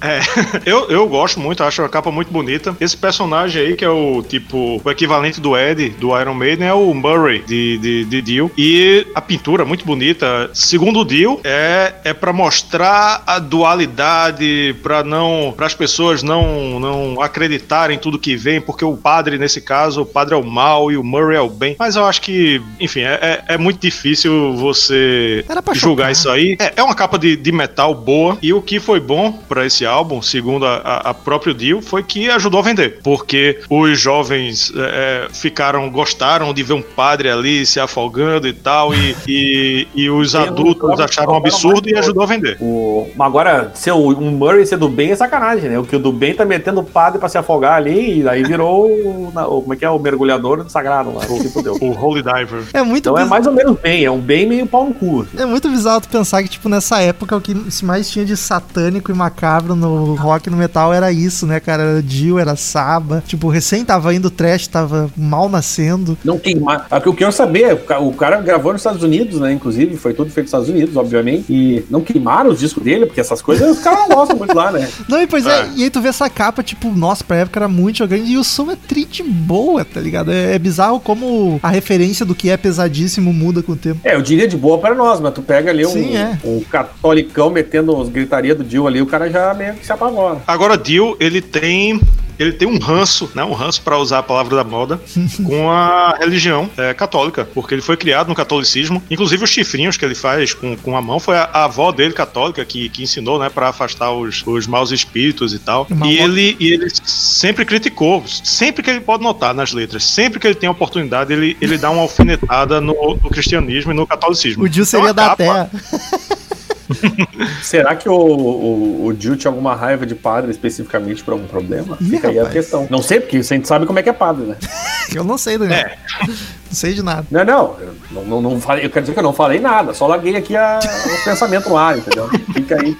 [0.00, 0.20] É,
[0.64, 2.76] eu, eu gosto muito, acho a capa muito bonita.
[2.80, 6.74] Esse personagem aí, que é o tipo, o equivalente do Ed, do Iron Maiden, é
[6.74, 8.50] o Murray de, de, de Dio.
[8.56, 10.50] E a pintura muito bonita.
[10.54, 16.80] Segundo o Dio, é, é para mostrar a dualidade, para não, para as pessoas não,
[16.80, 20.44] não acreditarem em tudo que vem, porque o padre, nesse caso, o padre é o
[20.44, 21.76] mal e o Murray é o bem.
[21.78, 26.12] Mas eu acho que, enfim, é, é, é muito difícil você julgar chocar.
[26.12, 26.56] isso aí.
[26.58, 28.38] É, é uma capa de, de metal boa.
[28.42, 32.02] E o que foi bom pra esse álbum, segundo a, a, a próprio Dio, foi
[32.02, 33.00] que ajudou a vender.
[33.02, 38.52] Porque os jovens é, é, ficaram, gostaram de ver um padre ali se afogando e
[38.52, 38.94] tal.
[38.94, 42.56] E, e, e os adultos acharam um absurdo e ajudou a vender.
[42.60, 45.78] O, mas agora, ser o- um Murray ser do bem é sacanagem, né?
[45.78, 48.42] O que o do bem tá metendo o padre pra se afogar ali, e aí
[48.44, 49.90] virou o, na- o- como é que é?
[49.90, 51.22] O mergulhador sagrado lá.
[51.22, 51.76] Se fudeu.
[51.80, 52.62] O Holy Diver.
[52.72, 55.22] É muito Então é mais ou menos bem, é um bem meio pau no cu.
[55.22, 55.42] assim.
[55.42, 58.36] É muito bizarro tu pensar que, tipo, nessa época o que se mais tinha de
[58.36, 61.82] satânico e macabro no rock e no metal era isso, né, cara?
[61.82, 63.22] Era Dio, era Saba.
[63.26, 66.16] Tipo, recém tava indo o trash, tava mal nascendo.
[66.24, 66.86] Não queimar.
[66.90, 69.52] O que eu quero saber, é, o ca- o cara gravou nos Estados Unidos, né?
[69.52, 71.44] Inclusive, foi tudo feito nos Estados Unidos, obviamente.
[71.50, 74.70] E não queimaram os discos dele, porque essas coisas os caras não gostam muito lá,
[74.70, 74.88] né?
[75.08, 75.60] Não, e pois é.
[75.62, 75.68] É.
[75.76, 78.30] e aí tu vê essa capa, tipo, nossa, pra época era muito jogante.
[78.30, 80.30] E o som é triste boa, tá ligado?
[80.30, 84.00] É, é bizarro como a referência do que é pesadíssimo muda com o tempo.
[84.04, 86.38] É, eu diria de boa para nós, mas tu pega ali um, Sim, é.
[86.44, 90.42] um catolicão metendo as gritaria do Dio ali, o cara já meio que se apavora.
[90.46, 92.00] Agora, Dio, ele tem.
[92.38, 93.44] Ele tem um ranço, né?
[93.44, 94.98] Um ranço para usar a palavra da moda,
[95.44, 99.02] com a religião é, católica, porque ele foi criado no catolicismo.
[99.10, 102.14] Inclusive os chifrinhos que ele faz com, com a mão foi a, a avó dele
[102.14, 105.86] católica que, que ensinou, né, para afastar os, os maus espíritos e tal.
[105.90, 110.40] Uma E ele, e ele sempre criticou, sempre que ele pode notar nas letras, sempre
[110.40, 114.06] que ele tem a oportunidade, ele, ele dá uma alfinetada no, no cristianismo e no
[114.06, 114.64] catolicismo.
[114.64, 115.70] O Dio Então, seria a da capa- Terra.
[117.62, 121.96] Será que o, o, o Dio tinha alguma raiva de padre especificamente por algum problema?
[122.00, 122.86] Ih, Fica aí a questão.
[122.90, 124.56] Não sei, porque a gente sabe como é que é padre, né?
[125.14, 125.78] Eu não sei, Daniel.
[125.78, 125.96] É.
[126.26, 126.34] Não
[126.70, 127.26] sei de nada.
[127.30, 129.92] Não, não, eu não, não, não falei, eu quero dizer que eu não falei nada,
[129.92, 132.28] só larguei aqui a- o pensamento no ar, entendeu?
[132.52, 132.96] Fica aí,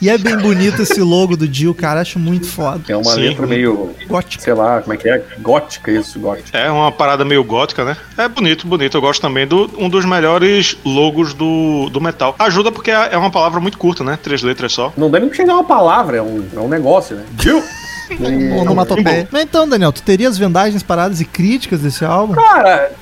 [0.00, 2.00] E é bem bonito esse logo do Dio, cara.
[2.00, 2.80] Acho muito foda.
[2.88, 3.20] é uma Sim.
[3.20, 4.42] letra meio, Gótico.
[4.42, 5.22] sei lá, como é que é?
[5.40, 6.56] Gótica, isso, gótica.
[6.56, 7.96] É uma parada meio gótica, né?
[8.16, 8.96] É bonito, bonito.
[8.96, 12.36] Eu gosto também do um dos melhores logos do, do metal.
[12.38, 14.18] Ajuda porque é é uma palavra muito curta, né?
[14.22, 14.92] Três letras só.
[14.96, 17.24] Não dá nem pra chegar uma palavra, é um, é um negócio, né?
[17.32, 17.62] Dio!
[18.60, 19.28] Onomatopeia.
[19.30, 22.34] Mas então, Daniel, tu teria as vendagens paradas e críticas desse álbum?
[22.34, 22.92] Cara,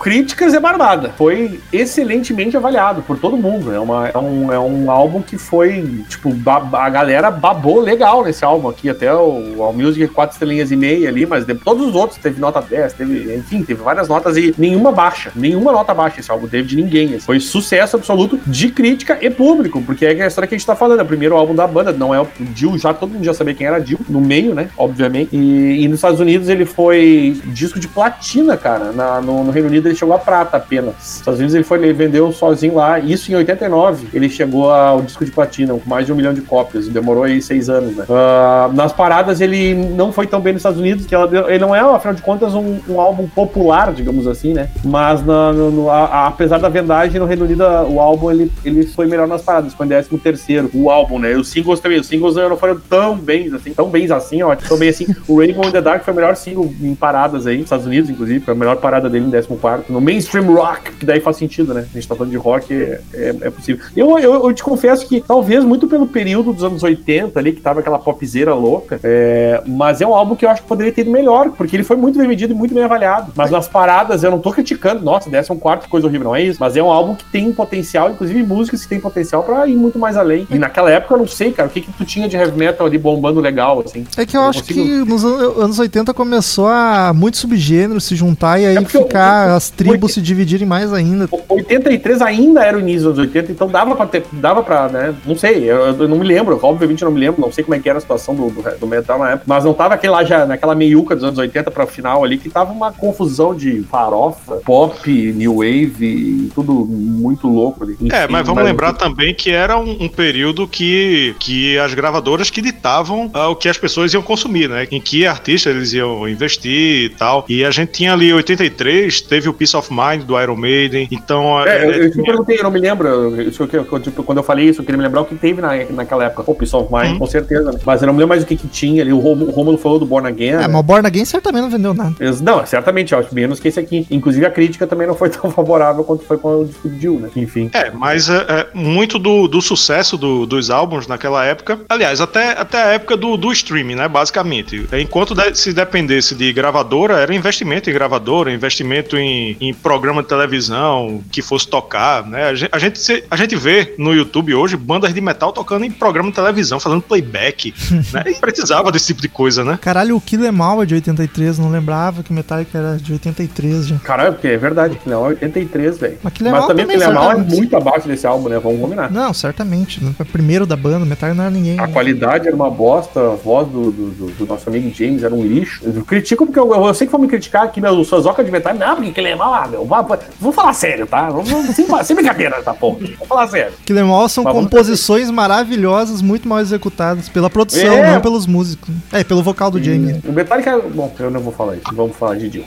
[0.00, 1.12] críticas é barbada.
[1.16, 3.72] Foi excelentemente avaliado por todo mundo.
[3.72, 6.34] É, uma, é, um, é um álbum que foi, tipo,
[6.72, 8.88] a galera babou legal nesse álbum aqui.
[8.88, 12.40] Até o, o Music 4 estrelinhas e meia ali, mas de, todos os outros teve
[12.40, 15.30] nota 10, teve, enfim, teve várias notas e nenhuma baixa.
[15.34, 17.18] Nenhuma nota baixa esse álbum teve de ninguém.
[17.20, 20.74] Foi sucesso absoluto de crítica e público, porque é a história que a gente tá
[20.74, 21.00] falando.
[21.00, 23.54] É o primeiro álbum da banda, não é o Jill, já todo mundo já sabia
[23.54, 24.68] quem era Jill, no meio, né?
[24.76, 25.30] Obviamente.
[25.34, 28.92] E, e nos Estados Unidos ele foi disco de platina, cara.
[28.92, 30.94] Na- no, no Reino Unido ele chegou a prata apenas.
[30.96, 32.98] Nos Estados Unidos ele foi, ele vendeu sozinho lá.
[32.98, 36.40] Isso em 89 ele chegou ao disco de platina, com mais de um milhão de
[36.42, 36.88] cópias.
[36.88, 38.04] Demorou aí seis anos, né?
[38.10, 41.74] Ah, nas paradas ele não foi tão bem nos Estados Unidos, que ela- ele não
[41.74, 44.68] é, afinal de contas, um, um álbum popular, digamos assim, né?
[44.84, 48.50] Mas na- no- no- a- a- apesar da vendagem no Reino Unido, o álbum ele,
[48.64, 51.34] ele foi melhor nas paradas, foi em 13 terceiro, o álbum, né?
[51.34, 54.78] Os singles também, os singles não foram tão bens assim, tão bens assim, ó, tão
[54.78, 55.06] bem assim.
[55.26, 58.08] O Rainbow in the Dark foi o melhor single em paradas aí, nos Estados Unidos,
[58.08, 61.74] inclusive, foi a melhor parada dele em 14 no mainstream rock, que daí faz sentido,
[61.74, 61.86] né?
[61.90, 63.84] A gente tá falando de rock, é, é, é possível.
[63.96, 67.60] Eu, eu, eu te confesso que talvez muito pelo período dos anos 80 ali, que
[67.60, 71.00] tava aquela popzeira louca, é, mas é um álbum que eu acho que poderia ter
[71.02, 73.32] ido melhor, porque ele foi muito bem vendido e muito bem avaliado.
[73.34, 76.76] Mas nas paradas eu não tô criticando, nossa, 14 coisa horrível, não é isso, mas
[76.76, 80.16] é um álbum que tem potencial, inclusive músicas que tem potencial pra ir muito mais
[80.16, 80.46] além.
[80.50, 82.86] E naquela época eu não sei, cara, o que que tu tinha de heavy metal
[82.86, 84.06] ali bombando legal, assim.
[84.22, 88.04] É que eu Eu acho consigo- que nos an- anos 80 começou a muitos subgêneros
[88.04, 91.28] se juntar e aí É porque ficar o- as tribos se dividirem mais ainda.
[91.48, 95.14] 83 ainda era o início dos anos 80, então dava pra ter, dava pra, né,
[95.26, 97.74] não sei, eu, eu não me lembro, obviamente eu não me lembro, não sei como
[97.74, 100.12] é que era a situação do, do, do metal na época, mas não tava aquele
[100.12, 103.82] lá já, naquela meiuca dos anos 80 pra final ali, que tava uma confusão de
[103.90, 107.96] farofa, pop, new wave tudo muito louco ali.
[108.10, 112.60] É, mas vamos lembrar também que era um, um período que, que as gravadoras que
[112.60, 114.86] ditavam ah, o que as pessoas iam consumir, né?
[114.90, 117.44] Em que artistas eles iam investir e tal.
[117.48, 121.08] E a gente tinha ali 83, teve o Peace of Mind do Iron Maiden.
[121.10, 123.40] Então, É, eu, é, eu te perguntei, eu não me lembro.
[123.42, 125.34] Isso que eu- eu- tipo, quando eu falei isso, eu queria me lembrar o que
[125.34, 126.42] teve na, naquela época.
[126.44, 127.18] Pô, Peace of Mind, Uhum.
[127.18, 127.72] com certeza.
[127.72, 127.78] né?
[127.84, 129.12] Mas eu não me lembro mais o que, que tinha ali.
[129.12, 130.48] O Romulo, o Romulo falou do Born Again.
[130.50, 130.68] É, né?
[130.68, 132.14] mas o Born Again certamente não vendeu nada.
[132.20, 134.06] Eles- Não, certamente, eu acho menos que esse aqui.
[134.10, 137.18] Inclusive a crítica também não foi tão favorável quanto foi com o disco de Jill,
[137.20, 137.28] né?
[137.36, 137.70] Enfim.
[137.74, 142.50] É, mas é, é, muito do, do sucesso do- dos álbuns naquela época, aliás, até,
[142.52, 144.86] até a época do, do streaming, né, basicamente.
[144.90, 150.22] É, Enquanto de- se dependesse de gravadora, era investimento em gravadora, investimento em, em programa
[150.22, 152.44] de televisão que fosse tocar, né?
[152.48, 155.84] A gente, a, gente, se- a gente vê no YouTube hoje bandas de metal tocando
[155.84, 157.74] em programa de televisão, fazendo playback,
[158.12, 158.24] né?
[158.26, 159.78] E precisava desse tipo de coisa, né?
[159.80, 163.12] Caralho, o Kill Em All é de 83, não lembrava que o Metallica era de
[163.12, 163.96] 83 já.
[163.98, 166.18] Caralho, porque é verdade, que não é 83, velho.
[166.22, 168.58] Mas Kill Em Mas também também, Kill Em All é muito abaixo desse álbum, né?
[168.58, 169.10] Vamos combinar.
[169.10, 170.00] Não, certamente.
[170.18, 171.78] O primeiro da banda, Metallica não era ninguém.
[171.78, 171.92] A né?
[171.92, 175.42] qualidade era uma bosta, a voz do, do, do- do nosso amigo James era um
[175.42, 175.80] lixo.
[175.84, 178.74] Eu critico porque eu, eu sei que vão me criticar aqui, meu, Sozoca de metal.
[178.74, 179.84] Não, porque que lembra lá, meu.
[179.84, 181.28] Vamos, vamos falar sério, tá?
[181.74, 182.92] Sem, sem brincadeira, tá, pô?
[182.94, 183.72] Vamos falar sério.
[183.84, 188.12] Kill Em All são Mas composições maravilhosas, muito mal executadas pela produção, É.
[188.14, 188.94] não pelos músicos.
[189.12, 190.20] É, pelo vocal do Jamie.
[190.24, 190.78] O Metallica.
[190.78, 191.84] Bom, eu não vou falar isso.
[191.92, 192.64] Vamos falar de Jill.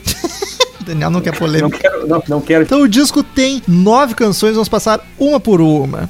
[0.79, 1.77] O Daniel não quer Não polêmica.
[1.79, 2.63] quero, não, não quero.
[2.63, 6.09] Então o disco tem nove canções, vamos passar uma por uma.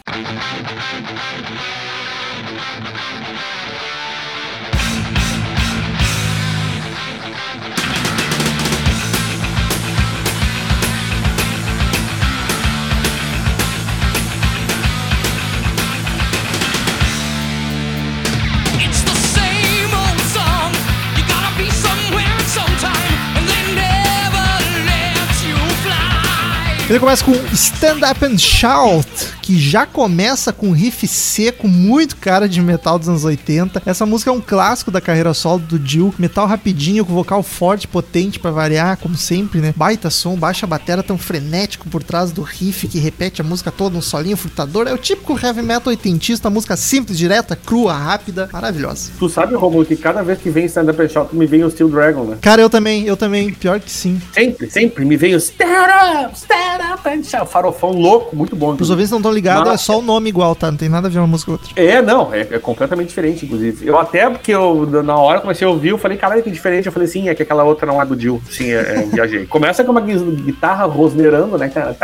[26.90, 29.08] Ele começa com Stand Up and Shout,
[29.46, 33.84] que já começa com um riff seco, muito cara de metal dos anos 80.
[33.86, 36.16] Essa música é um clássico da carreira solo do Jill.
[36.18, 39.72] Metal rapidinho, com vocal forte, potente pra variar, como sempre, né?
[39.78, 43.96] Baita som, baixa batera tão frenético por trás do riff que repete a música toda,
[43.96, 44.88] um solinho frutador.
[44.88, 49.12] É o típico heavy metal oitentista, música simples, direta, crua, rápida, maravilhosa.
[49.20, 51.70] Tu sabe, Romulo, que cada vez que vem Stand Up and Shout, me vem o
[51.70, 52.38] Steel Dragon, né?
[52.42, 54.20] Cara, eu também, eu também, pior que sim.
[54.34, 57.52] Sempre, sempre me vem o Stand Up, Stand Up and Shout.
[57.52, 58.76] Farofão louco, muito bom.
[58.80, 60.72] Os ouvintes não estão ligados, é Mas- só o nome igual, tá?
[60.72, 61.70] Não tem nada a ver uma música com outra.
[61.76, 63.86] É, não, é, é completamente diferente, inclusive.
[63.86, 66.86] Eu até, porque eu, na hora comecei a ouvir, eu falei, caralho, que diferente.
[66.88, 68.42] Eu falei, sim, é que aquela outra não é do Jill.
[68.50, 69.46] Sim, é, é, viajei.
[69.46, 71.96] Começa com uma gui- guitarra rosneirando, né, cara?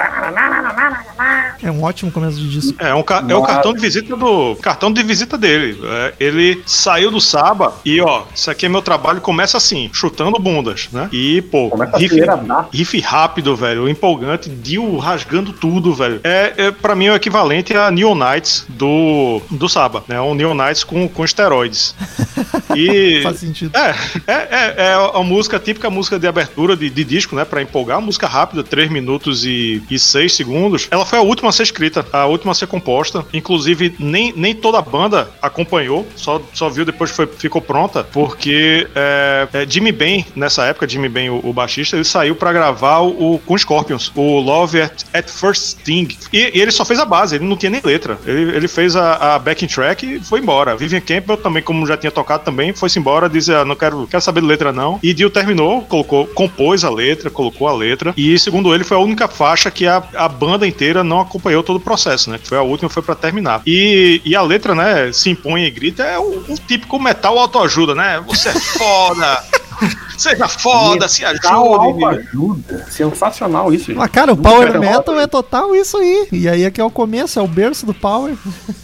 [1.63, 2.83] É um ótimo começo de disco.
[2.83, 5.79] É, um ca- é o cartão de visita do cartão de visita dele.
[5.83, 9.21] É, ele saiu do Saba e ó, isso aqui é meu trabalho.
[9.21, 11.07] Começa assim, chutando bundas, né?
[11.11, 12.67] E pô, Começa a riff, acelerar.
[12.73, 16.19] riff rápido, velho, empolgante, Dio rasgando tudo, velho.
[16.23, 20.19] É, é para mim é equivalente a Neon Knights do do Saba, né?
[20.19, 21.95] Um Neon Knights com com esteroides.
[22.75, 23.21] E.
[23.23, 23.75] Faz sentido.
[23.77, 23.89] É,
[24.27, 27.43] é, é, é a música, a típica música de abertura de, de disco, né?
[27.43, 27.97] Pra empolgar.
[27.97, 30.87] Uma música rápida, 3 minutos e, e 6 segundos.
[30.89, 33.25] Ela foi a última a ser escrita, a última a ser composta.
[33.33, 38.03] Inclusive, nem, nem toda a banda acompanhou, só, só viu depois que foi, ficou pronta,
[38.05, 42.53] porque é, é, Jimmy Ben, nessa época, Jimmy Ben, o, o baixista, ele saiu pra
[42.53, 46.07] gravar o, o- com Scorpions, o Love at, at First Sting.
[46.31, 48.17] E, e ele só fez a base, ele não tinha nem letra.
[48.25, 50.77] Ele, ele fez a, a backing track e foi embora.
[50.77, 54.23] Vivian Campbell também, como já tinha tocado também, foi-se embora, disse, ah, não quero, quero
[54.23, 54.97] saber de letra não.
[55.03, 59.01] E Dio terminou, colocou, compôs a letra, colocou a letra, e segundo ele, foi a
[59.01, 62.37] única faixa que a, a banda inteira não acompanhou todo o processo, né?
[62.37, 63.61] Que foi a última, foi pra terminar.
[63.67, 67.93] E, e a letra, né, se impõe e grita, é um, um típico metal autoajuda,
[67.93, 68.23] né?
[68.27, 69.43] Você é foda!
[70.17, 71.47] Seja foda, se ajude!
[71.47, 72.85] autoajuda.
[72.89, 74.01] Sensacional isso, gente.
[74.01, 76.27] Ah, cara, o Power Metal é total isso aí.
[76.31, 78.35] E aí é que é o começo, é o berço do Power.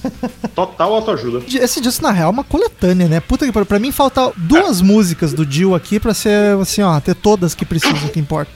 [0.55, 1.43] Total autoajuda.
[1.47, 3.19] Esse disco, na real, é uma coletânea, né?
[3.19, 3.65] Puta que pariu.
[3.65, 7.65] Pra mim, falta duas músicas do Dio aqui pra ser, assim, ó, ter todas que
[7.65, 8.51] precisam, que importa.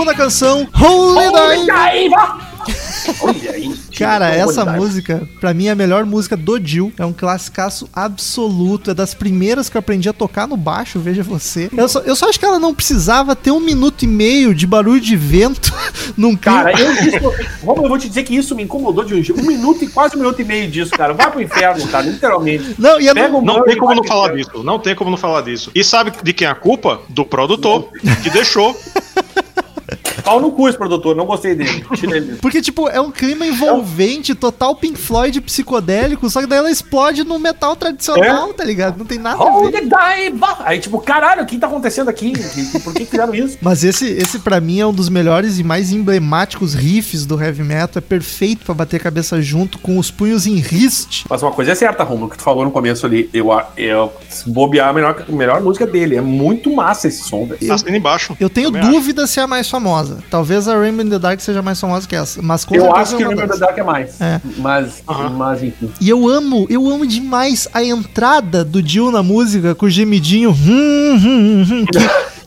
[0.00, 2.14] Segunda canção, Holy Dive.
[3.50, 3.74] Aí.
[3.98, 6.90] Cara, essa música, pra mim, é a melhor música do Dio.
[6.98, 8.90] É um classicaço absoluto.
[8.92, 11.68] É das primeiras que eu aprendi a tocar no baixo, veja você.
[11.76, 14.66] Eu só, eu só acho que ela não precisava ter um minuto e meio de
[14.66, 15.70] barulho de vento
[16.16, 16.64] num clima.
[16.64, 19.38] Cara, eu Romulo, eu vou te dizer que isso me incomodou de um jeito.
[19.38, 21.12] Um minuto e quase um minuto e meio disso, cara.
[21.12, 22.74] Vai pro inferno, cara, literalmente.
[22.78, 24.62] Não, e eu Pega não, o Não tem como não falar disso.
[24.62, 25.70] Não tem como não falar disso.
[25.74, 27.00] E sabe de quem é a culpa?
[27.10, 27.88] Do produtor,
[28.22, 28.74] que deixou.
[30.30, 31.84] Pau no cu esse produtor, não gostei dele.
[32.40, 37.24] Porque, tipo, é um clima envolvente, total Pink Floyd psicodélico, só que daí ela explode
[37.24, 38.96] no metal tradicional, tá ligado?
[38.96, 39.88] Não tem nada a Holy ver.
[40.60, 42.32] Aí, tipo, caralho, o que tá acontecendo aqui?
[42.84, 43.58] Por que fizeram isso?
[43.60, 47.64] Mas esse, esse para mim é um dos melhores e mais emblemáticos riffs do heavy
[47.64, 47.98] metal.
[47.98, 51.24] É perfeito pra bater a cabeça junto com os punhos em riste.
[51.28, 53.28] Mas uma coisa é certa, Romulo, que tu falou no começo ali.
[53.34, 56.14] Eu, eu se bobear a melhor, a melhor música dele.
[56.14, 57.72] É muito massa esse som, velho.
[57.72, 58.36] Assina embaixo.
[58.38, 60.19] Eu tenho dúvida se é a mais famosa.
[60.28, 62.42] Talvez a Rainbow in the Dark seja mais famosa que essa.
[62.42, 63.60] Mas com Eu acho que é o Remember the.
[63.60, 64.20] Dark é mais.
[64.20, 64.40] É.
[64.58, 65.02] Mas,
[65.36, 65.90] mas enfim.
[66.00, 70.50] E eu amo, eu amo demais a entrada do Dio na música com o gemidinho.
[70.50, 71.98] hum, hum, hum, que,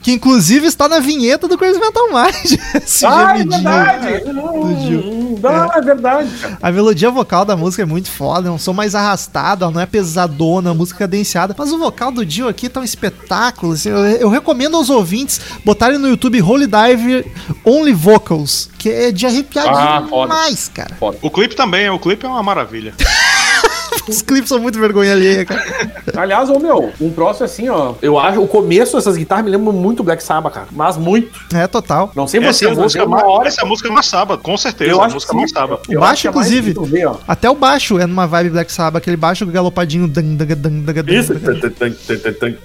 [0.04, 2.60] que inclusive está na vinheta do Crazy Metal Mind.
[2.84, 3.64] Esse Ah, é gemidinho.
[3.64, 4.24] verdade!
[4.26, 5.00] do Gil.
[5.00, 6.58] Hum, Não, é verdade, cara.
[6.62, 9.82] A melodia vocal da música é muito foda, é um som mais arrastado, ela não
[9.82, 11.56] é pesadona, a música é cadenciada.
[11.58, 13.74] Mas o vocal do Dio aqui tá um espetáculo.
[13.74, 17.26] assim, eu, eu recomendo aos ouvintes botarem no YouTube Holy Dive
[17.66, 20.28] Only Vocals, que é de arrepiar Ah, foda.
[20.34, 20.98] demais, cara.
[21.22, 22.94] O clipe também, o clipe é uma maravilha.
[24.08, 25.64] Os clipes são muito vergonha alheia, cara.
[26.16, 27.94] Aliás, ô meu, um próximo assim, ó.
[28.02, 30.68] Eu acho o começo dessas guitarras me lembram muito Black Sabbath, cara.
[30.72, 31.40] Mas muito.
[31.54, 32.12] É total.
[32.16, 33.48] Não sei Essa é vocês, a mas música eu, uma hora.
[33.48, 34.92] essa é música mais sábado, com certeza.
[34.92, 35.48] Eu a acho música sim.
[35.48, 35.80] sábado.
[35.90, 36.74] Eu O baixo, é inclusive.
[36.74, 37.10] ver.
[37.28, 40.08] Até o baixo é numa vibe Black Sabbath, aquele baixo galopadinho.
[40.08, 41.34] dan, dan, dan, Isso.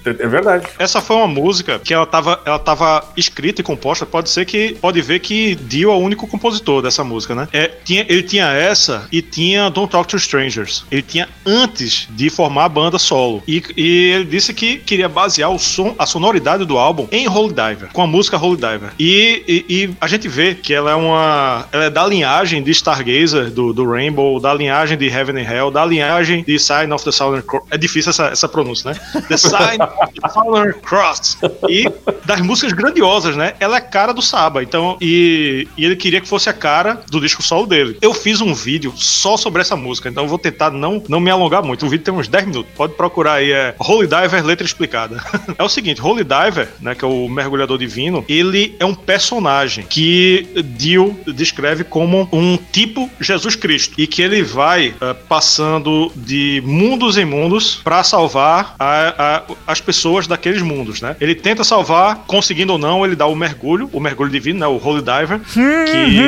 [0.05, 0.67] É verdade.
[0.77, 4.05] Essa foi uma música que ela tava, ela tava escrita e composta.
[4.05, 4.77] Pode ser que.
[4.81, 7.47] Pode ver que Dio é o único compositor dessa música, né?
[7.53, 10.85] É, tinha, ele tinha essa e tinha Don't Talk to Strangers.
[10.91, 13.41] Ele tinha antes de formar a banda solo.
[13.47, 17.53] E, e ele disse que queria basear o som, a sonoridade do álbum em Holy
[17.53, 18.91] Diver, com a música Holy Diver.
[18.99, 21.65] E, e- e a gente vê que ela é uma.
[21.71, 25.71] Ela é da linhagem de Stargazer, do, do Rainbow, da linhagem de Heaven and Hell,
[25.71, 27.65] da linhagem de Sign of the Southern Cross.
[27.71, 28.99] É difícil essa, essa pronúncia, né?
[29.27, 31.37] The Sign of the Southern Cross.
[31.67, 31.88] E
[32.29, 33.53] das músicas grandiosas, né?
[33.59, 34.61] Ela é cara do Saba.
[34.61, 37.97] Então, e, e ele queria que fosse a cara do disco solo dele.
[38.01, 41.31] Eu fiz um vídeo só sobre essa música, então eu vou tentar não, não me
[41.31, 41.85] alongar muito.
[41.85, 42.71] O vídeo tem uns 10 minutos.
[42.75, 45.23] Pode procurar aí, é Holy Diver, letra explicada.
[45.57, 49.83] é o seguinte, Holy Diver, né, que é o mergulhador divino, ele é um personagem
[49.89, 56.61] que Dio descreve como um tipo Jesus Cristo e que ele vai eh, passando de
[56.63, 59.15] mundos em mundos para salvar a-
[59.47, 61.15] a- as pessoas daqueles mundos, né?
[61.19, 64.67] Ele tenta salvar conseguindo ou não, ele dá o mergulho, o mergulho divino, né?
[64.67, 66.19] O Holy Diver, que.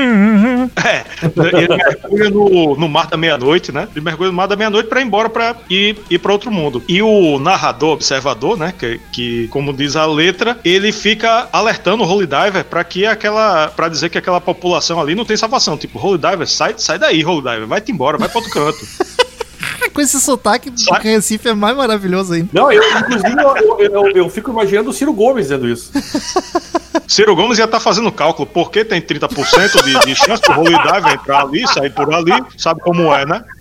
[0.88, 1.06] é,
[1.58, 3.88] ele mergulha no, no mar da meia-noite, né?
[3.96, 6.84] Ele mergulha no mar da meia-noite pra ir embora pra ir, ir pra outro mundo.
[6.88, 8.74] E o narrador, observador, né?
[8.78, 13.68] Que, que, como diz a letra, ele fica alertando o Holy Diver pra que aquela.
[13.68, 15.78] pra dizer que aquela população ali não tem salvação.
[15.78, 19.11] Tipo, Holy Diver, sai, sai daí, Holy Diver, vai-te embora, vai pra outro canto.
[19.94, 21.02] Com esse sotaque do Sai.
[21.02, 22.50] Recife é mais maravilhoso ainda.
[22.54, 25.92] Não, eu, inclusive, eu, eu, eu- eu fico imaginando o Ciro Gomes dizendo isso.
[27.08, 31.14] Ciro Gomes ia estar fazendo cálculo, porque tem 30% de, de chance do Holy Diver
[31.14, 33.44] entrar ali, sair por ali, sabe como é, né?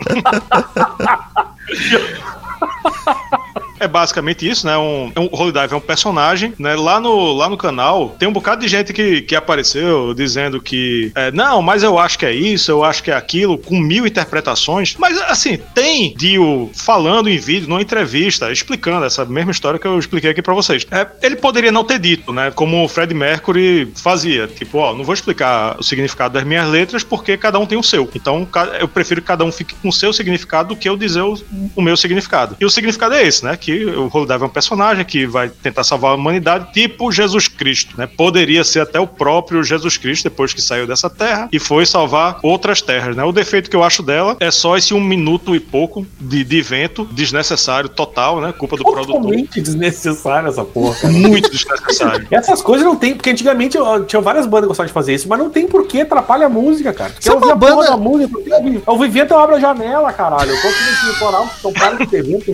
[3.81, 4.77] É basicamente isso, né?
[4.77, 6.77] Um, um, o Holy Dive é um personagem, né?
[6.77, 11.11] Lá no, lá no canal tem um bocado de gente que, que apareceu dizendo que
[11.15, 14.07] é, não, mas eu acho que é isso, eu acho que é aquilo, com mil
[14.07, 14.97] interpretações.
[14.99, 19.99] Mas assim, tem Dio falando em vídeo, numa entrevista, explicando essa mesma história que eu
[19.99, 20.87] expliquei aqui pra vocês.
[20.91, 22.51] É, ele poderia não ter dito, né?
[22.51, 24.47] Como o Fred Mercury fazia.
[24.47, 27.83] Tipo, ó, não vou explicar o significado das minhas letras porque cada um tem o
[27.83, 28.11] seu.
[28.15, 28.47] Então
[28.79, 31.39] eu prefiro que cada um fique com o seu significado do que eu dizer o,
[31.75, 32.57] o meu significado.
[32.61, 33.57] E o significado é esse, né?
[33.57, 37.49] Que o Holy Dive é um personagem que vai tentar salvar a humanidade, tipo Jesus
[37.49, 38.07] Cristo, né?
[38.07, 42.39] Poderia ser até o próprio Jesus Cristo depois que saiu dessa terra e foi salvar
[42.43, 43.25] outras terras, né?
[43.25, 46.63] O defeito que eu acho dela é só esse um minuto e pouco de, de
[46.63, 48.53] vento desnecessário total, né?
[48.53, 49.17] Culpa do produtor.
[49.21, 51.13] Totalmente desnecessário essa porra, cara.
[51.15, 52.27] Muito desnecessário.
[52.31, 55.29] Essas coisas não tem, porque antigamente ó, tinha várias bandas que gostavam de fazer isso,
[55.29, 57.13] mas não tem por que atrapalha a música, cara.
[57.21, 60.51] Se é uma banda- da música, porque eu- eu até eu abro a janela, caralho.
[60.51, 62.45] Eu tô aqui nesse litoral, então para de ter vento.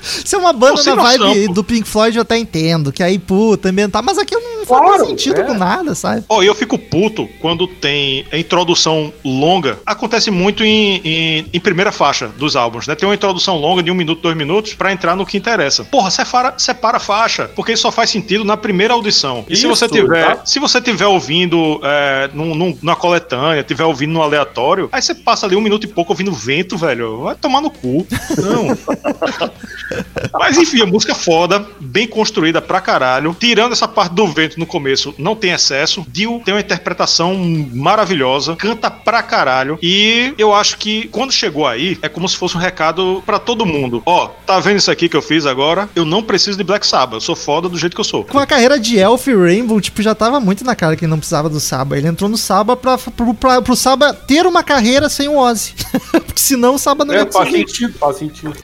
[0.00, 2.92] Se é uma banda na vibe do Pink Floyd, eu até entendo.
[2.92, 4.02] Que aí, puta, ambientar.
[4.02, 5.44] Mas aqui não faz Claro, sentido é.
[5.44, 6.24] com nada, sabe?
[6.28, 9.78] Ó, e eu fico puto quando tem a introdução longa.
[9.86, 12.94] Acontece muito em, em, em primeira faixa dos álbuns, né?
[12.94, 15.84] Tem uma introdução longa de um minuto, dois minutos, pra entrar no que interessa.
[15.84, 19.44] Porra, separa, separa a faixa, porque isso só faz sentido na primeira audição.
[19.48, 20.46] E se Isso, você tiver, tá?
[20.46, 25.14] se você tiver ouvindo é, num, num- numa coletânea, tiver ouvindo no aleatório, aí você
[25.14, 27.22] passa ali um minuto e pouco ouvindo vento, velho.
[27.22, 28.06] Vai tomar no cu.
[28.36, 28.76] Não.
[30.46, 33.36] Mas enfim, a música é foda, bem construída pra caralho.
[33.38, 36.06] Tirando essa parte do vento no começo, não tem excesso.
[36.08, 37.34] Dio tem uma interpretação
[37.74, 39.76] maravilhosa, canta pra caralho.
[39.82, 43.66] E eu acho que quando chegou aí, é como se fosse um recado pra todo
[43.66, 44.04] mundo.
[44.06, 45.88] Ó, tá vendo isso aqui que eu fiz agora?
[45.96, 48.22] Eu não preciso de Black Sabbath, eu sou foda do jeito que eu sou.
[48.22, 51.10] Com a carreira de Elf e Rainbow, tipo, já tava muito na cara que ele
[51.10, 51.98] não precisava do Saba.
[51.98, 55.74] Ele entrou no Saba pra, pro, pra, pro Saba ter uma carreira sem o Ozzy.
[56.12, 57.66] Porque senão o Saba não ia É, faz conseguir.
[57.68, 58.56] sentido, faz sentido.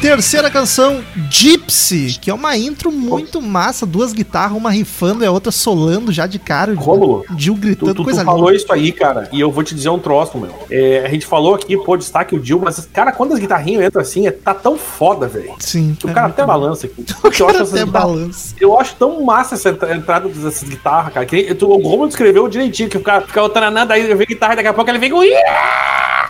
[0.00, 3.84] Terceira canção, Gypsy, que é uma intro muito massa.
[3.84, 6.74] Duas guitarras, uma rifando e a outra solando já de cara.
[6.74, 8.56] Rômulo, Gil Tu, gritando, tu, tu coisa falou linda.
[8.62, 10.54] isso aí, cara, e eu vou te dizer um troço, meu.
[10.70, 14.00] É, a gente falou aqui, pô, destaque o Dil, mas, cara, quando as guitarrinhas entram
[14.00, 15.52] assim, é, tá tão foda, velho.
[15.58, 15.94] Sim.
[16.02, 16.48] O é cara muito até bom.
[16.48, 17.04] balança aqui.
[17.22, 18.54] O eu cara acho até balança.
[18.58, 21.26] Eu acho tão massa essa entra- entrada dessas guitarras, cara.
[21.26, 24.56] Que, tu, o Romulo descreveu direitinho, que o cara fica alternando, aí vem guitarra e
[24.56, 25.20] daqui a pouco ele vem com.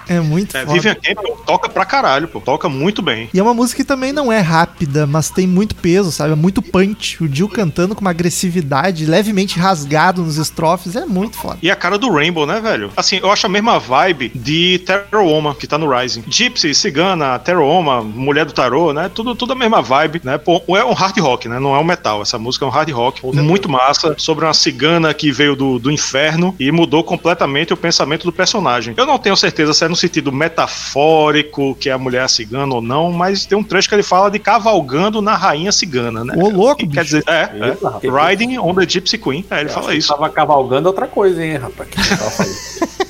[0.08, 0.72] É muito É, foda.
[0.72, 2.40] Vivian Campbell toca pra caralho, pô.
[2.40, 3.28] Toca muito bem.
[3.32, 6.32] E é uma música que também não é rápida, mas tem muito peso, sabe?
[6.32, 7.22] É muito punch.
[7.22, 11.58] O Jill cantando com uma agressividade, levemente rasgado nos estrofes, é muito foda.
[11.60, 12.90] E a cara do Rainbow, né, velho?
[12.96, 16.24] Assim, eu acho a mesma vibe de Terror Woman, que tá no Rising.
[16.26, 19.10] Gypsy, Cigana, Terror Woman, Mulher do Tarô, né?
[19.14, 20.38] Tudo, tudo a mesma vibe, né?
[20.38, 21.58] Pô, é um hard rock, né?
[21.58, 22.22] Não é um metal.
[22.22, 25.90] Essa música é um hard rock muito massa sobre uma cigana que veio do, do
[25.90, 28.94] inferno e mudou completamente o pensamento do personagem.
[28.96, 32.80] Eu não tenho certeza se é no sentido metafórico, que é a mulher cigana ou
[32.80, 36.34] não, mas tem um trecho que ele fala de cavalgando na rainha cigana, né?
[36.36, 37.90] Ô, louco, Que Quer dizer, é, Eita, é.
[37.90, 38.28] rapaz.
[38.30, 39.44] Riding on the Gypsy Queen.
[39.50, 40.06] É, ele fala isso.
[40.06, 41.90] Tava cavalgando outra coisa, hein, rapaz.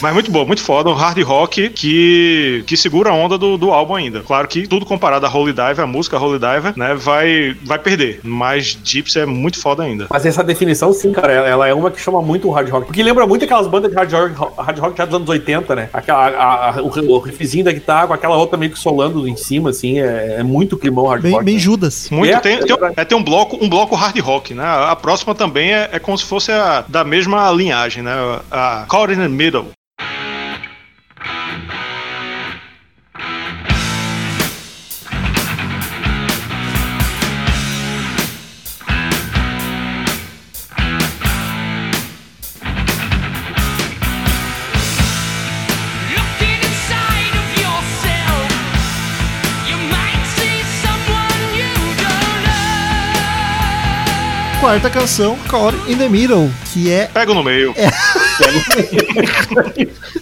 [0.00, 3.70] Mas muito bom, muito foda, um hard rock que, que segura a onda do, do
[3.70, 4.20] álbum ainda.
[4.20, 8.20] Claro que tudo comparado a Holy Diver, a música Holy Diver, né, vai, vai perder.
[8.22, 10.06] Mas Gypsy é muito foda ainda.
[10.10, 12.86] Mas essa definição, sim, cara, ela, ela é uma que chama muito o hard rock.
[12.86, 15.88] Porque lembra muito aquelas bandas de hard rock, hard rock já dos anos 80, né?
[15.92, 19.36] Aquela, a- a- o, o riffzinho da guitarra com aquela outra meio que solando em
[19.36, 21.44] cima, assim, é, é muito climão hard Bem, rock.
[21.44, 21.60] bem né?
[21.60, 22.08] Judas.
[22.10, 22.94] Muito, É, tem, é tem, verdade.
[22.96, 24.64] é, tem um bloco um bloco hard rock, né?
[24.64, 28.12] A próxima também é, é como se fosse a, da mesma linhagem, né?
[28.50, 29.72] A Caught in the Middle.
[54.60, 57.74] quarta canção, Caught in the Middle, que é Pego no meio.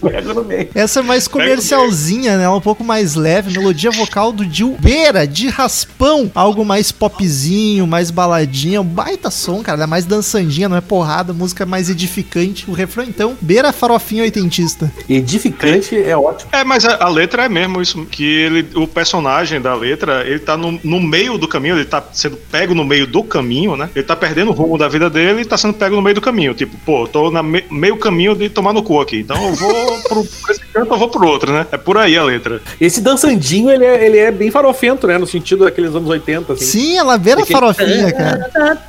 [0.01, 0.69] Pega no meio.
[0.75, 2.49] essa é mais comercialzinha, né?
[2.49, 8.11] Um pouco mais leve, melodia vocal do Gil Beira, de raspão, algo mais popzinho, mais
[8.11, 12.69] baladinha, um baita som, cara, ela é mais dançandinha, não é porrada, música mais edificante.
[12.69, 14.91] O refrão então, Beira farofinha oitentista.
[15.07, 16.49] Edificante é ótimo.
[16.51, 20.39] É, mas a, a letra é mesmo isso, que ele, o personagem da letra, ele
[20.39, 23.89] tá no, no meio do caminho, ele tá sendo pego no meio do caminho, né?
[23.95, 26.21] Ele tá perdendo o rumo da vida dele e tá sendo pego no meio do
[26.21, 26.40] caminho.
[26.53, 29.19] Tipo, pô, tô na me- meio caminho de tomar no cu aqui.
[29.19, 29.73] Então eu vou
[30.09, 31.65] pro esse canto, eu vou pro outro, né?
[31.71, 32.61] É por aí a letra.
[32.79, 35.17] Esse dançandinho, ele é, ele é bem farofento, né?
[35.17, 36.65] No sentido daqueles anos 80, assim.
[36.65, 38.81] Sim, ela beira Aquele- farofinha, cara.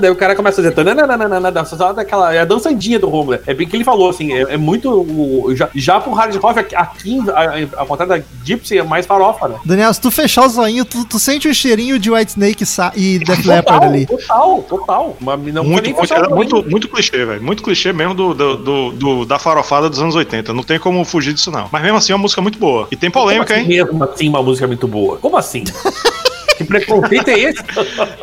[0.00, 3.38] Daí o cara começa a dizer tananana, só daquela, é a dançandinha do Romulo.
[3.46, 4.90] É bem que ele falou, assim, é, é muito.
[4.90, 9.04] o- Já, já pro hard rock, aqui, aqui a, a contrário da Gypsy, é mais
[9.06, 9.56] farofa, né?
[9.64, 12.64] Daniel, se tu fechar o zoinho, tu, tu sente o cheirinho de White Snake
[12.96, 14.06] e Def Leppard ali.
[14.06, 15.16] total, total.
[15.20, 17.40] Mas não muito, foi nem muito, era muito, muito clichê, velho.
[17.42, 20.52] Muito clichê mesmo do, do, do- do- da farofada dos anos 80.
[20.52, 21.68] Não tem como fugir disso, não.
[21.70, 22.88] Mas mesmo assim é uma música muito boa.
[22.90, 23.84] E tem polêmica, Como assim, hein?
[23.84, 25.16] Mesmo assim, uma música muito boa.
[25.18, 25.62] Como assim?
[26.56, 27.62] que preconceito é esse?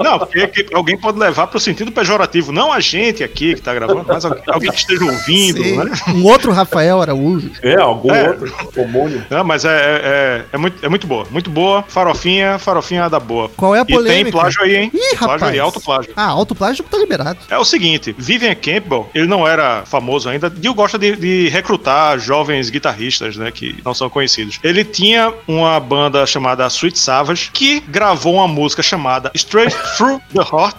[0.03, 2.51] Não, porque que alguém pode levar pro sentido pejorativo.
[2.51, 5.91] Não a gente aqui que tá gravando, mas alguém, que esteja ouvindo, né?
[6.09, 7.51] Um outro Rafael Araújo.
[7.61, 8.29] É, algum É.
[8.29, 9.23] outro homônimo.
[9.29, 11.25] Não, mas é, é, é, é muito, é muito boa.
[11.29, 11.83] Muito boa.
[11.87, 13.49] Farofinha, farofinha da boa.
[13.55, 14.31] Qual é a E tem polêmica?
[14.37, 14.91] plágio aí, hein?
[14.93, 15.43] Ih, plágio rapaz.
[15.43, 16.13] aí, alto plágio.
[16.15, 17.39] Ah, autoplágio tá liberado.
[17.49, 22.17] É o seguinte, Vivian Campbell, ele não era famoso ainda, Dio gosta de, de recrutar
[22.19, 24.59] jovens guitarristas, né, que não são conhecidos.
[24.63, 30.41] Ele tinha uma banda chamada Sweet Savage, que gravou uma música chamada Straight Through the
[30.41, 30.75] Heart,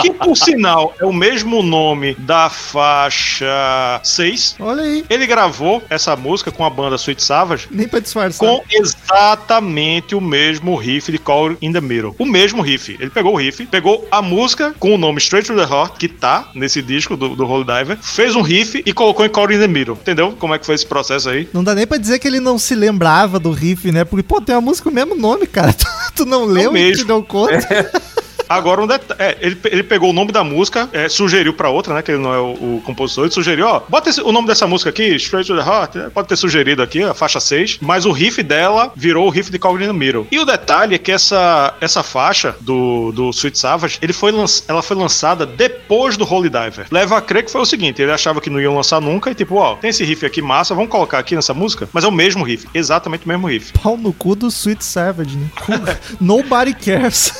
[0.00, 4.56] que por sinal é o mesmo nome da faixa 6.
[4.60, 8.48] Olha aí, Ele gravou essa música com a banda Sweet Savage nem pra disfarçar.
[8.48, 12.14] com exatamente o mesmo riff de Call in the Middle.
[12.18, 12.96] O mesmo riff.
[12.98, 16.08] Ele pegou o riff, pegou a música com o nome Straight to the Heart, que
[16.08, 19.58] tá nesse disco do, do Holy Diver, fez um riff e colocou em Call in
[19.58, 19.94] the Middle.
[20.00, 21.48] Entendeu como é que foi esse processo aí?
[21.52, 24.04] Não dá nem pra dizer que ele não se lembrava do riff, né?
[24.04, 25.74] Porque, pô, tem uma música com o mesmo nome, cara.
[26.18, 27.04] Tu, tu não leu e te mesmo.
[27.06, 27.90] deu conta.
[28.48, 29.20] Agora, um detalhe.
[29.20, 32.02] É, ele, ele pegou o nome da música, é, sugeriu pra outra, né?
[32.02, 33.24] Que ele não é o, o compositor.
[33.24, 35.94] Ele sugeriu, ó, bota esse- o nome dessa música aqui, Straight to the Heart.
[35.96, 37.78] né, Pode ter sugerido aqui, a faixa 6.
[37.80, 40.26] Mas o riff dela virou o riff de Call in the Middle.
[40.30, 44.64] E o detalhe é que essa, essa faixa do, do Sweet Savage, ele foi lanç-
[44.68, 46.86] ela foi lançada depois do Holy Diver.
[46.90, 49.30] Leva a crer que foi o seguinte: ele achava que não iam lançar nunca.
[49.30, 51.88] E tipo, ó, tem esse riff aqui massa, vamos colocar aqui nessa música.
[51.92, 53.72] Mas é o mesmo riff, exatamente o mesmo riff.
[53.82, 55.48] Pau no cu do Sweet Savage, né?
[56.20, 57.32] Nobody cares.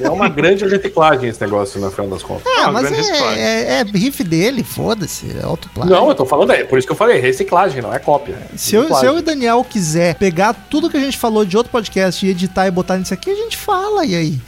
[0.00, 2.42] É uma grande reciclagem esse negócio, no final das contas.
[2.46, 3.42] Ah, uma mas grande é, reciclagem.
[3.42, 5.94] é, é riff dele, foda-se, é autoplágio.
[5.94, 8.36] Não, eu tô falando, é por isso que eu falei, reciclagem, não é cópia.
[8.56, 11.56] Se eu, se eu e o Daniel quiser pegar tudo que a gente falou de
[11.56, 14.40] outro podcast e editar e botar nisso aqui, a gente fala, e aí?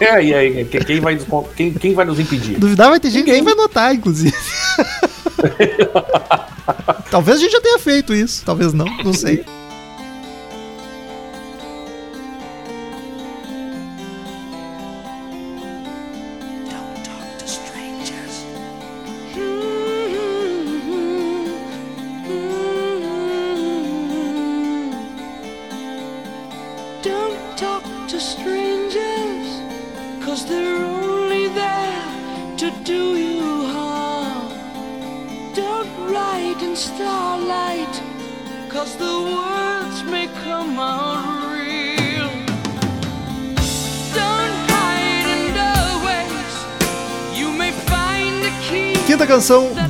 [0.00, 1.26] É, e aí, quem- quem vai, nos,
[1.56, 2.58] quem, quem vai nos impedir?
[2.58, 3.54] Duvidar vai ter gente que nem Ninguém.
[3.56, 4.34] vai notar, inclusive.
[7.10, 9.44] Talvez a gente já tenha feito isso, talvez não, não sei.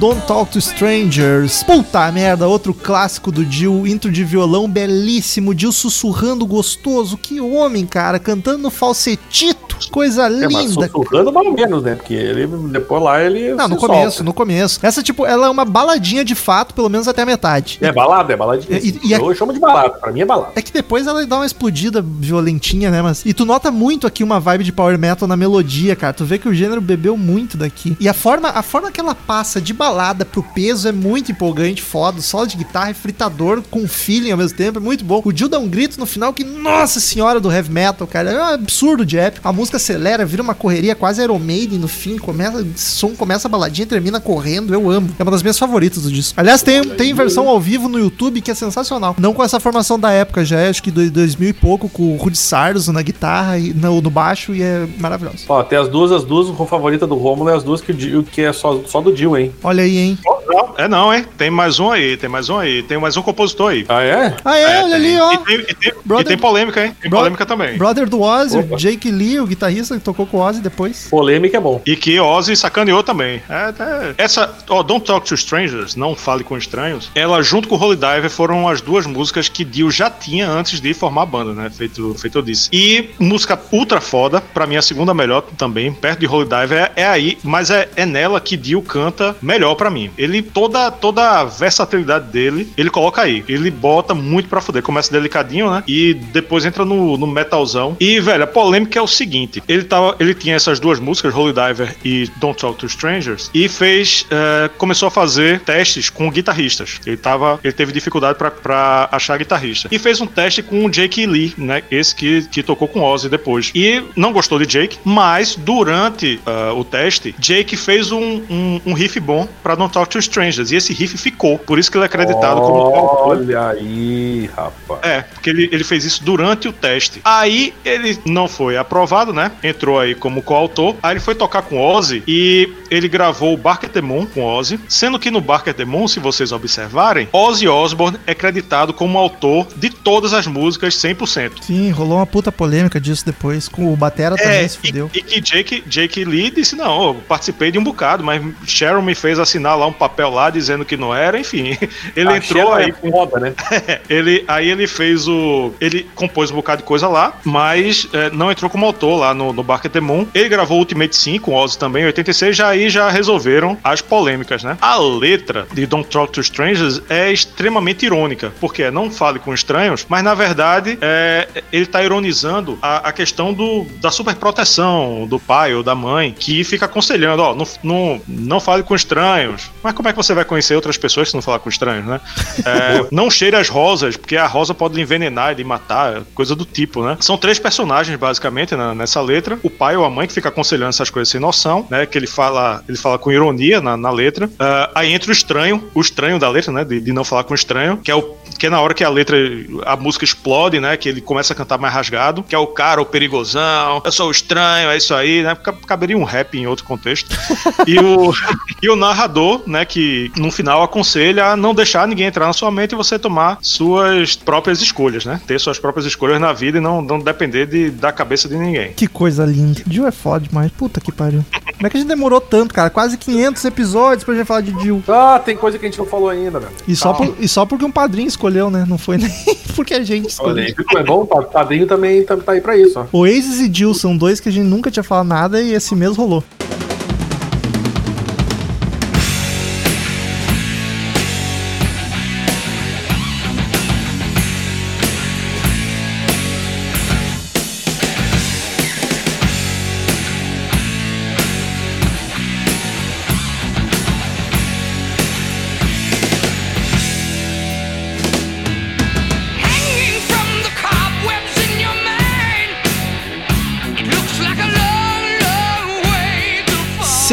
[0.02, 1.62] Don't Talk to Strangers.
[1.62, 7.16] Puta merda, outro clássico do Jill, intro de violão belíssimo, Jill sussurrando gostoso.
[7.16, 9.71] Que homem, cara, cantando falsetito.
[9.90, 10.58] Coisa É, linda.
[10.88, 11.94] sussurrando mais ou menos, né?
[11.94, 13.54] Porque ele, depois lá ele.
[13.54, 14.22] Não, no começo, solta.
[14.24, 14.78] no começo.
[14.82, 17.78] Essa, tipo, ela é uma baladinha de fato, pelo menos até a metade.
[17.80, 18.78] É balada, é baladinha.
[18.78, 20.52] E- e- e eu chamo de balada, pra mim é balada.
[20.54, 23.02] É que depois ela dá uma explodida violentinha, né?
[23.02, 23.22] Mas.
[23.24, 26.12] E tu nota muito aqui uma vibe de power metal na melodia, cara.
[26.12, 27.96] Tu vê que o gênero bebeu muito daqui.
[28.00, 31.82] E a forma, a forma que ela passa de balada pro peso é muito empolgante,
[31.82, 32.20] foda.
[32.20, 35.20] Solo de guitarra é fritador com feeling ao mesmo tempo, é muito bom.
[35.24, 38.30] O Jill dá um grito no final que, nossa senhora do heavy metal, cara.
[38.30, 39.46] É um absurdo de épico.
[39.48, 42.18] A música acelera, vira uma correria quase Iron Maiden no fim.
[42.18, 44.72] Começa, som começa a baladinha e termina correndo.
[44.72, 45.10] Eu amo.
[45.18, 46.38] É uma das minhas favoritas do disco.
[46.38, 49.14] Aliás, tem, tem versão ao vivo no YouTube que é sensacional.
[49.18, 52.14] Não com essa formação da época, já é acho que do 2000 e pouco, com
[52.14, 55.44] o Rudy Sarzo na guitarra e no, no baixo e é maravilhoso.
[55.48, 58.52] Ó, tem as duas, as duas favorita do Romulo e as duas que, que é
[58.52, 59.52] só, só do Dio, hein?
[59.62, 60.18] Olha aí, hein?
[60.52, 61.24] Não, é não, hein?
[61.38, 63.84] Tem mais um aí, tem mais um aí, tem mais um compositor aí.
[63.88, 64.36] Ah, é?
[64.44, 65.32] Ah, é, olha ali, ó.
[65.32, 66.96] E tem, e tem- E brother, tem polêmica, hein?
[67.00, 67.76] Tem polêmica também.
[67.78, 68.76] brother do Ozzy, Opa.
[68.76, 71.06] Jake Lee, o guitarrista que tocou com o Ozzy depois.
[71.10, 71.80] Polêmica é bom.
[71.86, 73.42] E que Ozzy sacaneou também.
[73.48, 77.76] É, é- essa, ó, Don't Talk to Strangers, Não Fale com Estranhos, ela junto com
[77.76, 81.52] Holy Diver foram as duas músicas que Dio já tinha antes de formar a banda,
[81.52, 81.70] né?
[81.70, 82.68] Feito, feito eu disse.
[82.72, 87.02] E música ultra foda, pra mim a segunda melhor também, perto de Holy Diver, é,
[87.02, 90.10] é aí, mas é, é nela que Dio canta melhor pra mim.
[90.18, 93.44] Ele, toda, toda a versatilidade dele, ele coloca aí.
[93.48, 94.82] Ele bota muito pra fuder.
[94.82, 95.82] Começa delicadinho, né?
[95.86, 97.96] E depois entra no, no metalzão.
[98.00, 101.52] E, velho, a polêmica é o seguinte: ele, tava, ele tinha essas duas músicas, Holy
[101.52, 104.26] Diver e Don't Talk to Strangers, e fez.
[104.30, 107.00] eh, começou a fazer testes com guitarristas.
[107.06, 109.88] Ele, tava, ele teve dificuldade pra achar guitarrista.
[109.90, 111.82] E fez um teste com o Jake Lee, né?
[111.90, 113.70] Esse que, que tocou com Ozzy depois.
[113.74, 118.92] E não gostou de Jake, mas durante ah, o teste, Jake fez um, um, um
[118.92, 120.31] riff bom pra Don't Talk to Strangers.
[120.40, 121.58] E esse riff ficou.
[121.58, 125.00] Por isso que ele é acreditado como autor Olha aí, rapaz.
[125.02, 127.20] é, porque ele, ele fez isso durante o teste.
[127.24, 129.52] Aí ele não foi aprovado, né?
[129.62, 130.96] Entrou aí como coautor.
[131.02, 134.78] Aí ele foi tocar com Ozzy e ele gravou o Barker the Moon com Ozzy.
[134.88, 139.66] Sendo que no Barker the Moon, se vocês observarem, Ozzy Osbourne é creditado como autor
[139.76, 141.62] de todas as músicas 100%.
[141.62, 145.10] Sim, rolou uma puta polêmica disso depois, com o Batera também se e, fudeu.
[145.14, 149.14] e que Jake, Jake Lee disse: Não, eu participei de um bocado, mas Sharon me
[149.14, 151.76] fez assinar lá um papel lá dizendo que não era, enfim.
[152.16, 152.90] Ele A entrou aí.
[152.90, 153.54] é foda, né?
[154.08, 155.72] ele, aí ele fez o.
[155.80, 159.52] Ele compôs um bocado de coisa lá, mas é, não entrou como autor lá no,
[159.52, 160.26] no Barker the Moon.
[160.34, 164.62] Ele gravou Ultimate 5 com Ozzy também, em 86, já aí já resolveram as polêmicas,
[164.62, 164.78] né?
[164.80, 169.52] A letra de Don't Talk to Strangers é extremamente irônica, porque é não fale com
[169.52, 175.38] estranhos, mas na verdade é, ele tá ironizando a, a questão do, da superproteção do
[175.38, 179.70] pai ou da mãe, que fica aconselhando, ó, não, não, não fale com estranhos.
[179.82, 182.20] Mas como é que você vai conhecer outras pessoas se não falar com estranhos, né?
[182.64, 186.54] É, não cheire as rosas, porque a rosa pode lhe envenenar e lhe matar, coisa
[186.54, 187.16] do tipo, né?
[187.20, 189.58] São três personagens, basicamente, na- nessa letra.
[189.62, 192.04] O pai ou a mãe que fica aconselhando essas coisas sem noção, né?
[192.06, 194.50] Que ele fala, ele fala com ironia na, na letra.
[194.58, 196.84] Ah, aí entra o estranho, o estranho da letra, né?
[196.84, 199.08] De, de não falar com estranho, que é o que é na hora que a
[199.08, 199.36] letra,
[199.84, 200.96] a música explode, né?
[200.96, 204.28] Que ele começa a cantar mais rasgado, que é o cara, o perigosão, eu sou
[204.28, 205.56] o estranho, é isso aí, né?
[205.56, 207.28] Ca- Caberia um rap em outro contexto.
[207.84, 208.32] E o,
[208.80, 209.84] e o narrador, né?
[209.84, 213.58] Que no final aconselha a não deixar ninguém entrar na sua mente e você tomar
[213.60, 215.40] suas próprias escolhas, né?
[215.44, 218.92] Ter suas próprias escolhas na vida e não, não depender de, da cabeça de ninguém.
[218.92, 219.82] Que coisa linda.
[219.84, 220.70] Dio é foda demais.
[220.70, 221.44] Puta que pariu.
[221.74, 222.88] Como é que a gente demorou tanto, cara?
[222.90, 225.02] Quase 500 episódios pra gente falar de Dio.
[225.08, 226.72] Ah, tem coisa que a gente não falou ainda, velho.
[226.86, 228.84] E só, por- e só porque um padrinho escolheu, né?
[228.88, 229.30] Não foi nem
[229.74, 230.74] porque a gente Olha escolheu.
[230.76, 230.98] viu?
[230.98, 233.06] é bom, o padrinho também tá, tá aí pra isso, ó.
[233.18, 236.16] Oasis e Jill são dois que a gente nunca tinha falado nada e esse mês
[236.16, 236.42] rolou.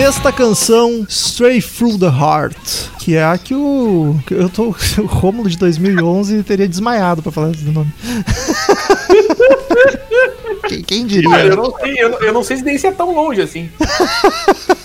[0.09, 2.57] Sexta canção, Stray Through the Heart.
[2.97, 4.19] Que é a que o.
[4.25, 4.73] que Eu tô.
[4.97, 7.93] O Rômulo de 2011 teria desmaiado pra falar esse nome.
[10.67, 11.29] quem, quem diria?
[11.29, 13.39] Cara, eu não sei, eu, não- eu não sei se nem se é tão longe
[13.39, 13.69] assim.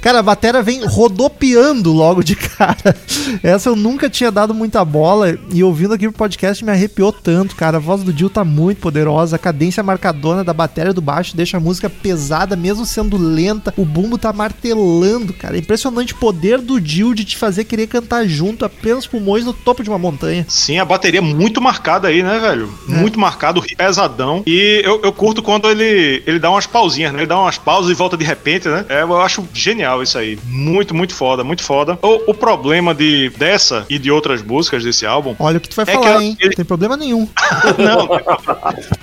[0.00, 2.96] Cara, a batera vem rodopiando logo de cara.
[3.42, 7.56] Essa eu nunca tinha dado muita bola e ouvindo aqui pro podcast me arrepiou tanto,
[7.56, 7.78] cara.
[7.78, 11.56] A voz do Dio tá muito poderosa, a cadência marcadona da bateria do baixo deixa
[11.56, 13.74] a música pesada, mesmo sendo lenta.
[13.76, 15.56] O bumbo tá martelando, cara.
[15.56, 19.44] É impressionante o poder do Dio de te fazer querer cantar junto a plenos pulmões
[19.44, 20.46] no topo de uma montanha.
[20.48, 22.72] Sim, a bateria é muito marcada aí, né, velho?
[22.86, 24.42] Muito marcado, pesadão.
[24.46, 27.20] E eu, eu curto quando ele, ele dá umas pausinhas, né?
[27.20, 28.84] Ele dá umas pausas e volta de repente, né?
[28.88, 30.38] É, eu acho genial isso aí.
[30.46, 31.98] Muito, muito foda, muito foda.
[32.02, 35.34] O, o problema de, dessa e de outras músicas desse álbum.
[35.38, 36.36] Olha o que tu vai É falar, hein?
[36.40, 37.28] ele- Não tem problema nenhum.
[37.78, 38.08] Não,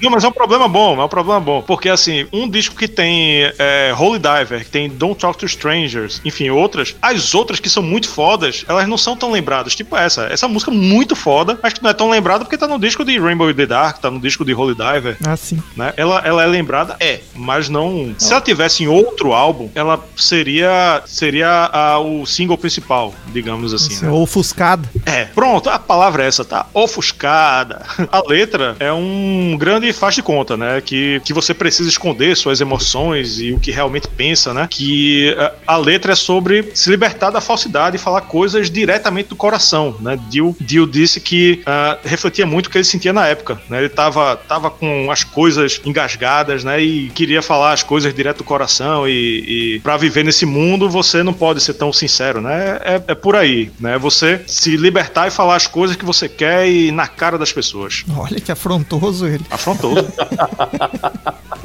[0.01, 1.61] não, mas é um problema bom, é um problema bom.
[1.61, 6.21] Porque, assim, um disco que tem é, Holy Diver, que tem Don't Talk to Strangers,
[6.25, 9.75] enfim, outras, as outras que são muito fodas, elas não são tão lembradas.
[9.75, 10.23] Tipo essa.
[10.27, 13.03] Essa música é muito foda, mas que não é tão lembrada porque tá no disco
[13.05, 15.17] de Rainbow in the Dark, tá no disco de Holy Diver.
[15.25, 15.61] Ah, sim.
[15.75, 15.93] Né?
[15.97, 16.95] Ela, ela é lembrada?
[16.99, 18.13] É, mas não.
[18.17, 20.69] Se ela tivesse em outro álbum, ela seria
[21.05, 24.11] seria seria a- o single principal, digamos assim, né?
[24.11, 24.87] Ofuscada.
[25.05, 26.65] É, pronto, a palavra é essa, tá?
[26.73, 27.85] Ofuscada.
[28.11, 30.81] A letra é um grande faz de conta, né?
[30.81, 34.67] Que, que você precisa esconder suas emoções e o que realmente pensa, né?
[34.69, 39.35] Que eh, a letra é sobre se libertar da falsidade e falar coisas diretamente do
[39.35, 40.17] coração, né?
[40.29, 43.79] Dio, Dio disse que ah, refletia muito o que ele sentia na época, né?
[43.79, 46.81] Ele tava, tava com as coisas engasgadas, né?
[46.81, 51.23] E queria falar as coisas direto do coração e, e para viver nesse mundo você
[51.23, 52.79] não pode ser tão sincero, né?
[52.83, 53.97] É, é por aí, né?
[53.97, 58.03] Você se libertar e falar as coisas que você quer e na cara das pessoas.
[58.15, 59.45] Olha que afrontoso ele.
[59.49, 60.05] Afrontoso.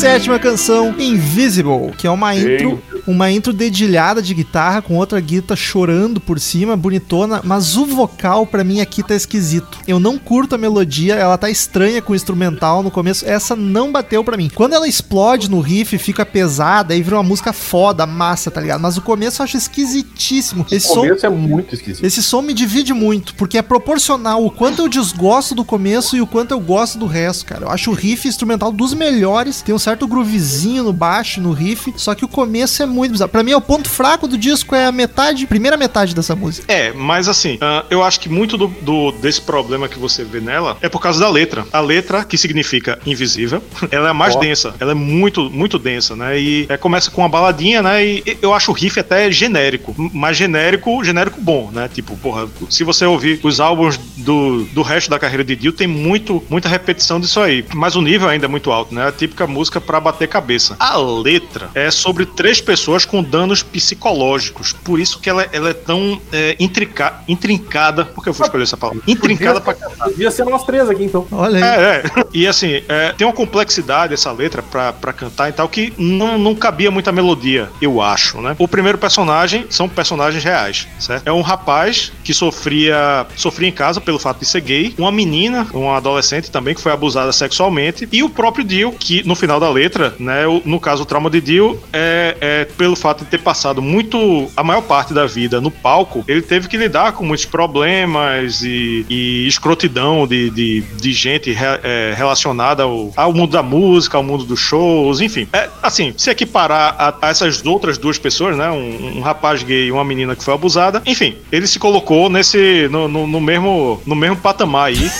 [0.00, 5.56] Sétima canção, Invisible, que é uma intro, uma intro dedilhada de guitarra com outra guitarra
[5.56, 9.78] chorando por cima, bonitona, mas o vocal pra mim aqui tá esquisito.
[9.86, 13.90] Eu não curto a melodia, ela tá estranha com o instrumental no começo, essa não
[13.92, 14.50] bateu pra mim.
[14.54, 18.80] Quando ela explode no riff, fica pesada, aí vira uma música foda, massa, tá ligado?
[18.80, 20.66] Mas o começo eu acho esquisitíssimo.
[20.70, 22.04] Esse O som começo é muito esquisito.
[22.04, 26.20] esse som me divide muito, porque é proporcional o quanto eu desgosto do começo e
[26.20, 27.64] o quanto eu gosto do resto, cara.
[27.66, 31.92] Eu acho o riff instrumental dos melhores, tem um certo groovezinho no baixo, no riff,
[31.96, 33.30] só que o começo é muito bizarro.
[33.30, 36.70] Pra mim, é o ponto fraco do disco é a metade, primeira metade dessa música.
[36.72, 40.40] É, mas assim, ah, eu acho que muito do, do- desse problema que você vê
[40.40, 41.66] nela é por causa da letra.
[41.72, 44.38] A letra, que significa invisível, ela é a mais Ó.
[44.40, 44.74] densa.
[44.80, 46.38] Ela é muito, muito densa, né?
[46.38, 48.04] E é, começa com uma baladinha, né?
[48.04, 49.94] E eu acho o riff até genérico.
[50.12, 51.88] Mas genérico, genérico bom, né?
[51.92, 55.86] Tipo, porra, se você ouvir os álbuns do, do resto da carreira de Dio, tem
[55.86, 57.64] muito, muita repetição disso aí.
[57.74, 59.06] Mas o nível ainda é muito alto, né?
[59.08, 60.76] A típica música pra bater cabeça.
[60.78, 64.72] A letra é sobre três pessoas com danos psicológicos.
[64.72, 68.04] Por isso que ela, ela é tão é, intrica- intrincada.
[68.04, 69.02] Por que eu vou escolher essa palavra?
[69.06, 71.26] Intrincada pra Podia ser nós três aqui, então.
[71.30, 71.62] Olha aí.
[71.62, 72.24] é, é.
[72.32, 76.38] E assim, é, tem uma complexidade essa letra pra, pra cantar e tal que não,
[76.38, 78.54] não cabia muita melodia, eu acho, né?
[78.58, 81.26] O primeiro personagem são personagens reais, certo?
[81.26, 85.66] É um rapaz que sofria, sofria em casa pelo fato de ser gay, uma menina,
[85.72, 89.70] uma adolescente também que foi abusada sexualmente, e o próprio Dio, que no final da
[89.70, 93.80] letra, né, no caso o trauma de Dio, é, é pelo fato de ter passado
[93.82, 98.62] muito, a maior parte da vida no palco, ele teve que lidar com muitos problemas
[98.62, 104.16] e, e escrotidão de, de, de gente re- é, relacionada ao, ao mundo da música,
[104.16, 105.46] ao mundo dos shows, enfim.
[105.52, 109.86] É, assim, se equiparar a, a essas outras duas pessoas, né, um, um rapaz gay
[109.86, 114.00] e uma menina que foi abusada, enfim, ele se colocou nesse, no, no, no mesmo,
[114.06, 115.10] no mesmo patamar aí.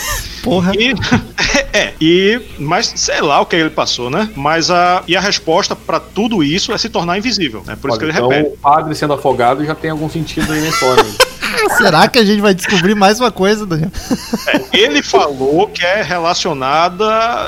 [0.43, 0.71] Porra.
[0.75, 0.93] E,
[1.73, 4.29] é, e, mas sei lá o que ele passou, né?
[4.35, 7.77] Mas a, e a resposta pra tudo isso é se tornar invisível, né?
[7.79, 8.55] Por isso Olha, que ele então, repete.
[8.55, 11.05] o padre sendo afogado já tem algum sentido aí nesse homem.
[11.77, 13.89] Será que a gente vai descobrir mais uma coisa, Daniel?
[14.73, 17.05] Ele falou que é relacionada,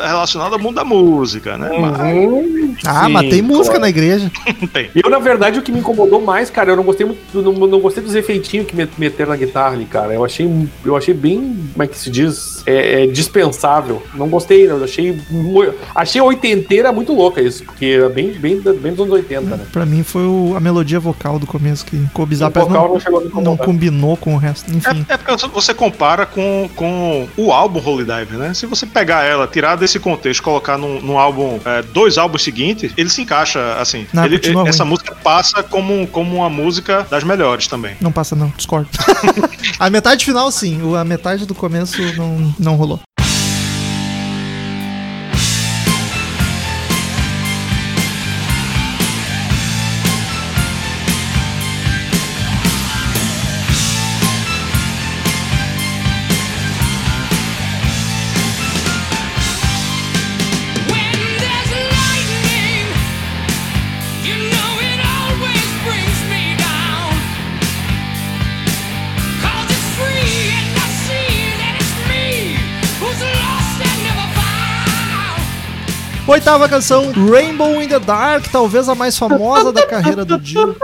[0.08, 1.70] relacionada ao mundo da música, né?
[1.80, 3.82] Mas Uhum, Ah, sim, mas tem música claro.
[3.82, 4.32] na igreja.
[4.74, 4.90] tem.
[4.96, 7.80] Eu, na verdade, o que me incomodou mais, cara, eu não gostei muito, não, não
[7.80, 10.14] gostei dos efeitinhos que met- meteram na guitarra ali, cara.
[10.14, 10.50] Eu achei,
[10.84, 12.64] eu achei bem, como é que se diz?
[12.66, 14.02] É, é dispensável.
[14.16, 14.78] Não gostei, não.
[14.78, 15.20] Eu achei,
[15.96, 19.66] achei a oitenteira muito louca isso, porque era bem, bem, bem dos anos 80, né?
[19.72, 22.52] Pra mim foi o- a melodia vocal do começo que ficou bizarro.
[22.56, 23.66] O vocal não, não chegou a me não incomodar.
[23.94, 24.70] Combinou com o resto.
[24.72, 25.06] Enfim.
[25.08, 28.54] É, é porque você compara com, com o álbum Holy Diver, né?
[28.54, 32.92] Se você pegar ela, tirar desse contexto, colocar num, num álbum, é, dois álbuns seguintes,
[32.98, 34.08] ele se encaixa assim.
[34.12, 37.96] Não, Ele- continua essa música passa como, como uma música das melhores também.
[38.02, 38.90] Não passa não, discordo.
[39.80, 43.00] a metade final sim, a metade do começo não, não rolou.
[76.34, 80.76] Oitava canção, Rainbow in the Dark, talvez a mais famosa da carreira do Dio.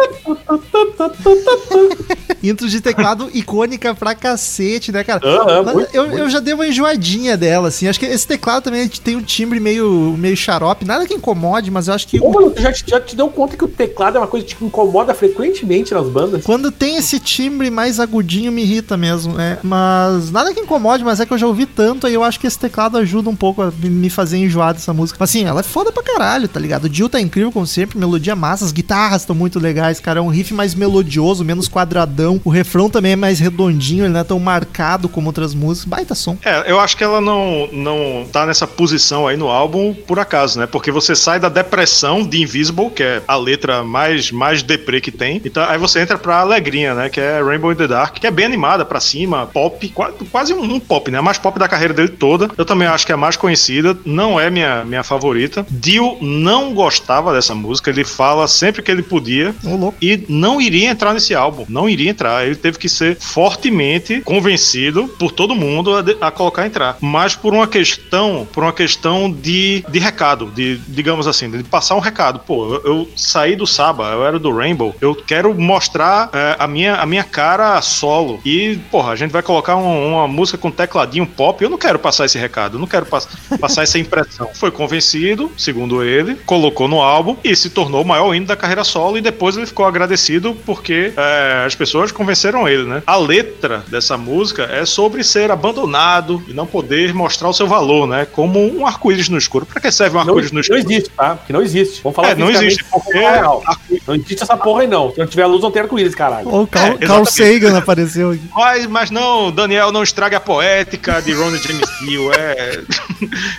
[2.44, 5.22] Intro de teclado icônica pra cacete, né, cara?
[5.26, 6.18] Aham, Mas muito, eu, muito.
[6.20, 7.88] eu já dei uma enjoadinha dela, assim.
[7.88, 10.86] Acho que esse teclado também tem um timbre meio, meio xarope.
[10.86, 13.28] Nada que incomode, mas eu acho que Ô, mano, tu já, te- já te deu
[13.30, 16.44] conta que o teclado é uma coisa que te incomoda frequentemente nas bandas?
[16.44, 19.58] Quando tem esse timbre mais agudinho, me irrita mesmo, né?
[19.64, 22.48] Mas nada que incomode, mas é que eu já ouvi tanto, aí eu acho que
[22.48, 25.24] esse teclado ajuda um pouco a me- fazer enjoar dessa música.
[25.24, 26.86] Assim, ela é foda pra caralho, tá ligado?
[26.86, 30.20] O Jill tá incrível, como sempre, melodia massa, as guitarras estão muito legais, cara.
[30.20, 32.29] É um riff mais melodioso, menos quadradão.
[32.44, 35.90] O refrão também é mais redondinho, ele não é tão marcado como outras músicas.
[35.90, 36.38] Baita som.
[36.44, 40.60] É, eu acho que ela não, não tá nessa posição aí no álbum por acaso,
[40.60, 40.66] né?
[40.68, 45.12] Porque você sai da depressão de Invisible, que é a letra mais, mais deprê que
[45.12, 47.10] tem, então aí você entra pra alegrinha, né?
[47.10, 50.54] Que é Rainbow in the Dark, que é bem animada pra cima, pop, qua- quase
[50.54, 51.18] um, um pop, né?
[51.20, 52.50] A mais pop da carreira dele toda.
[52.58, 55.66] Eu também acho que é a mais conhecida, não é minha, minha favorita.
[55.70, 59.98] Dio não gostava dessa música, ele fala sempre que ele podia louco.
[60.02, 62.46] e não iria entrar nesse álbum, não iria entrar.
[62.46, 67.36] Ele teve que ser fortemente convencido por todo mundo a, de- a colocar entrar, mas
[67.36, 72.00] por uma questão, por uma questão de, de recado, de digamos assim, de passar um
[72.00, 72.40] recado.
[72.40, 76.68] Pô, eu, eu saí do Saba, eu era do Rainbow, eu quero mostrar é, a
[76.68, 80.70] minha a minha cara solo e porra, a gente vai colocar um- uma música com
[80.72, 81.64] tecladinho pop.
[81.64, 83.28] Eu não quero passar esse recado, eu não quero pass-
[83.60, 84.50] passar essa impressão.
[84.54, 88.84] Foi convencido, segundo ele, colocou no álbum e se tornou o maior hino da carreira
[88.84, 93.04] solo e depois ele ficou agradecido porque é, as pessoas convenceram ele, né?
[93.06, 98.08] A letra dessa música é sobre ser abandonado e não poder mostrar o seu valor,
[98.08, 98.26] né?
[98.32, 99.66] Como um arco-íris no escuro.
[99.66, 100.80] Pra que serve um Não, arco-íris no não escuro?
[100.80, 101.36] existe, tá?
[101.36, 102.02] Porque não existe.
[102.04, 103.64] Vamos falar É, não existe, porque não real.
[104.08, 105.12] Não existe essa porra aí, não.
[105.12, 106.48] Se não tiver luz, não tem arco-íris, caralho.
[106.54, 107.26] O Carl, É, Carl.
[107.26, 108.42] Sagan apareceu aqui.
[108.56, 112.32] Mas, mas não, Daniel, não estraga a poética de Ronnie James Dio.
[112.34, 112.82] É,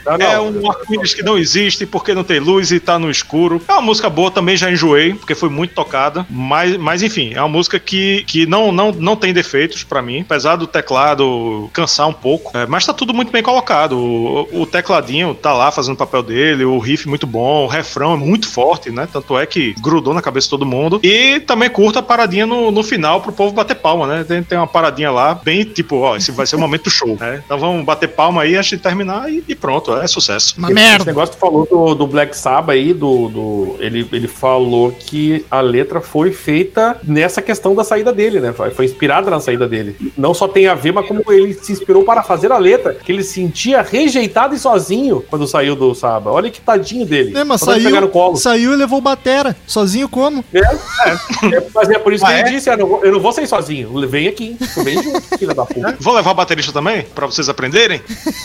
[0.07, 0.27] Não, não.
[0.27, 3.61] é um arco-íris que não existe porque não tem luz e tá no escuro.
[3.69, 6.27] É uma música boa, também já enjoei, porque foi muito tocada.
[6.31, 10.21] Mas, mas enfim, é uma música que, que não, não, não tem defeitos pra mim,
[10.21, 12.57] apesar do teclado cansar um pouco.
[12.57, 13.99] É, mas tá tudo muito bem colocado.
[13.99, 18.15] O, o tecladinho tá lá fazendo o papel dele, o riff muito bom, o refrão
[18.15, 19.09] é muito forte, né?
[19.11, 21.01] Tanto é que grudou na cabeça de todo mundo.
[21.03, 24.25] E também curta a paradinha no, no final pro povo bater palma, né?
[24.25, 27.17] Tem, tem uma paradinha lá, bem tipo, ó, esse vai ser o momento do show,
[27.19, 27.43] né?
[27.45, 30.55] Então vamos bater palma aí antes de terminar e, e pronto, é sucesso.
[30.59, 31.05] Uma Esse merda.
[31.05, 35.45] negócio que tu falou do, do Black Sabbath aí, do, do, ele, ele falou que
[35.51, 38.53] a letra foi feita nessa questão da saída dele, né?
[38.53, 39.97] Foi, inspirada na saída dele.
[40.17, 43.11] Não só tem a ver, mas como ele se inspirou para fazer a letra, que
[43.11, 46.33] ele se sentia rejeitado e sozinho quando saiu do Sabbath.
[46.35, 47.37] Olha que tadinho dele.
[47.37, 48.37] É, mas saiu, colo.
[48.37, 49.57] saiu e levou batera.
[49.67, 50.45] Sozinho como?
[50.53, 51.57] É, é.
[51.57, 52.53] É, mas é por isso Ah, que ele é?
[52.53, 53.91] disse: eu não, vou, eu não vou sair sozinho.
[54.09, 54.57] Vem aqui.
[54.85, 55.97] Vem junto, filha da puta.
[55.99, 58.01] Vou levar o baterista também, pra vocês aprenderem?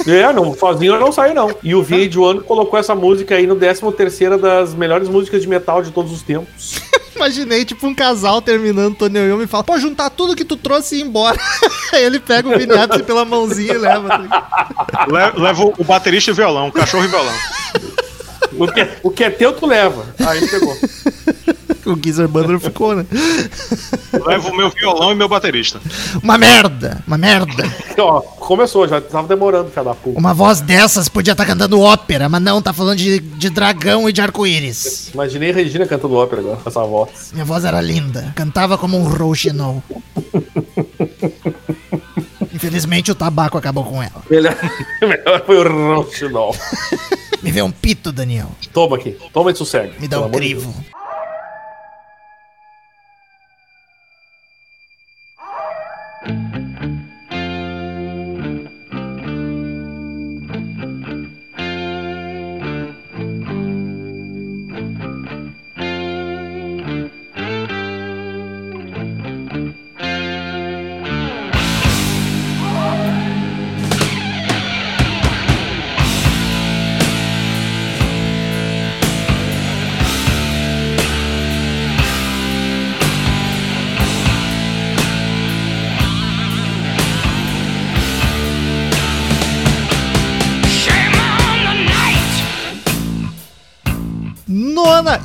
[0.08, 1.54] É, não, sozinho eu não saio, não.
[1.62, 5.82] E o VH1 colocou essa música aí no 13 terceira das melhores músicas de metal
[5.82, 6.82] de todos os tempos.
[7.16, 10.96] Imaginei, tipo, um casal terminando Tony Iommi e fala, pô, juntar tudo que tu trouxe
[10.96, 11.40] e ir embora.
[11.94, 14.08] Aí ele pega o Vini Appice pela mãozinha e leva.
[14.10, 15.12] tá ligado?
[15.12, 17.34] Le- Levo o baterista e o violão, o cachorro e violão.
[18.58, 20.06] O que, o que é teu, tu leva.
[20.20, 20.76] Aí ele pegou.
[21.86, 23.06] O Geezer Butler ficou, né?
[24.26, 25.80] Levo o meu violão e meu baterista.
[26.22, 27.64] Uma merda, uma merda.
[28.00, 30.18] Ó, começou, já tava demorando, filha da puta.
[30.18, 34.14] Uma voz dessas podia estar cantando ópera, mas não, tá falando de, de dragão e
[34.14, 35.12] de arco-íris.
[35.14, 37.30] Imaginei Regina cantando ópera agora, com essa voz.
[37.34, 39.84] Minha voz era linda, cantava como um rouxinol.
[42.56, 44.24] Infelizmente o tabaco acabou com ela.
[44.30, 44.56] Melhor,
[45.02, 46.56] melhor foi o Rochinol.
[47.46, 48.50] Me vê um pito, Daniel.
[48.74, 49.94] Toma aqui, toma e sossega.
[50.00, 50.74] Me dá um crivo.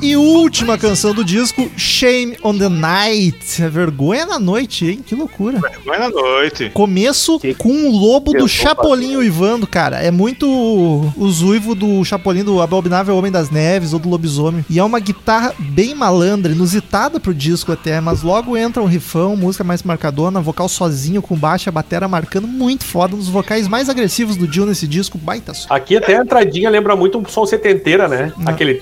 [0.01, 3.61] Nona e última canção do disco, Shame on the Night.
[3.61, 4.99] É vergonha na noite, hein?
[5.05, 5.59] Que loucura.
[5.85, 6.69] Vai na noite.
[6.73, 9.97] Começo Que- com o lobo que do Chapolin uivando, cara.
[9.97, 14.65] É muito o zuivo do Chapolin, do Abominável Homem das Neves ou do Lobisomem.
[14.69, 19.35] E é uma guitarra bem malandra, inusitada pro disco até, mas logo entra um rifão,
[19.37, 23.89] música mais marcadona, vocal sozinho com baixa, batera marcando muito foda, um dos vocais mais
[23.89, 25.51] agressivos do Dio nesse disco, baita.
[25.69, 28.33] Aqui até a entradinha lembra muito um som setenteira, né?
[28.37, 28.51] Não.
[28.51, 28.81] Aquele.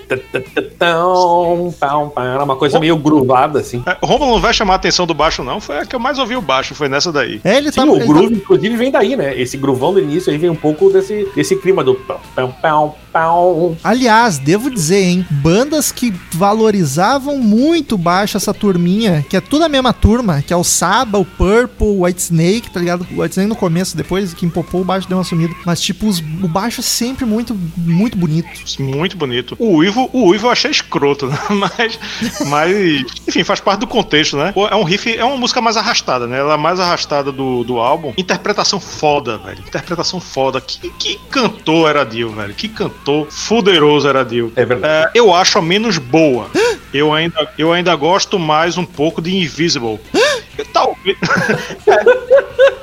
[2.15, 3.83] Era uma coisa meio gruvada, assim.
[3.85, 5.59] É, Romulo não vai chamar a atenção do baixo, não.
[5.59, 7.41] Foi a que eu mais ouvi o baixo, foi nessa daí.
[7.43, 7.91] É, ele Sim, tá.
[7.91, 9.39] o ele groove, inclusive, vem daí, né?
[9.39, 12.95] Esse gruvão do início aí vem um pouco desse, desse clima do pão, pão, pão,
[13.83, 15.25] Aliás, devo dizer, hein?
[15.29, 20.55] Bandas que valorizavam muito baixo essa turminha, que é tudo a mesma turma, que é
[20.55, 23.05] o Saba, o Purple, o White Snake, tá ligado?
[23.11, 25.53] O White Snake no começo, depois que empopou, o baixo deu uma sumida.
[25.65, 28.47] Mas, tipo, os- o baixo é sempre muito, muito bonito.
[28.79, 29.55] Muito bonito.
[29.59, 31.37] O Uivo, o Uivo eu achei escroto, né?
[31.49, 31.99] Mas,
[32.47, 32.71] mas,
[33.27, 34.53] enfim, faz parte do contexto, né?
[34.69, 36.39] É um riff, é uma música mais arrastada, né?
[36.39, 38.13] Ela é mais arrastada do, do álbum.
[38.17, 39.59] Interpretação foda, velho.
[39.67, 40.61] Interpretação foda.
[40.61, 42.53] Que, que cantor era Dio, velho?
[42.53, 42.98] Que cantor
[43.29, 44.51] fuderoso era Dio.
[44.55, 45.11] É verdade.
[45.15, 46.47] É, eu acho a menos boa.
[46.93, 49.99] Eu ainda, eu ainda gosto mais um pouco de Invisible.
[50.73, 51.17] Talvez.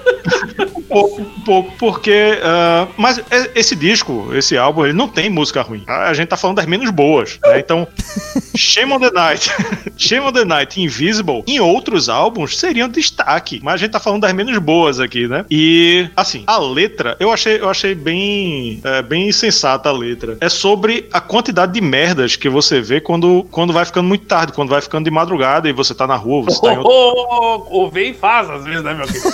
[0.77, 2.39] um pouco, um pouco, porque.
[2.43, 5.83] ah, mas é- esse disco, esse álbum, ele não tem música ruim.
[5.87, 7.39] A gente tá falando das menos boas.
[7.45, 7.59] né?
[7.59, 7.87] Então,
[8.57, 9.51] Shame on the Night,
[9.97, 13.61] Shame on the Night Invisible, em outros álbuns, seriam destaque.
[13.63, 15.45] Mas a gente tá falando das menos boas aqui, né?
[15.51, 20.37] E, assim, a letra, eu achei, eu achei bem, é, bem sensata a letra.
[20.41, 24.53] É sobre a quantidade de merdas que você vê quando, quando vai ficando muito tarde,
[24.53, 28.11] quando vai ficando de madrugada e você tá na rua, você tá em outro vem
[28.11, 29.31] e faz, às vezes, né, meu querido?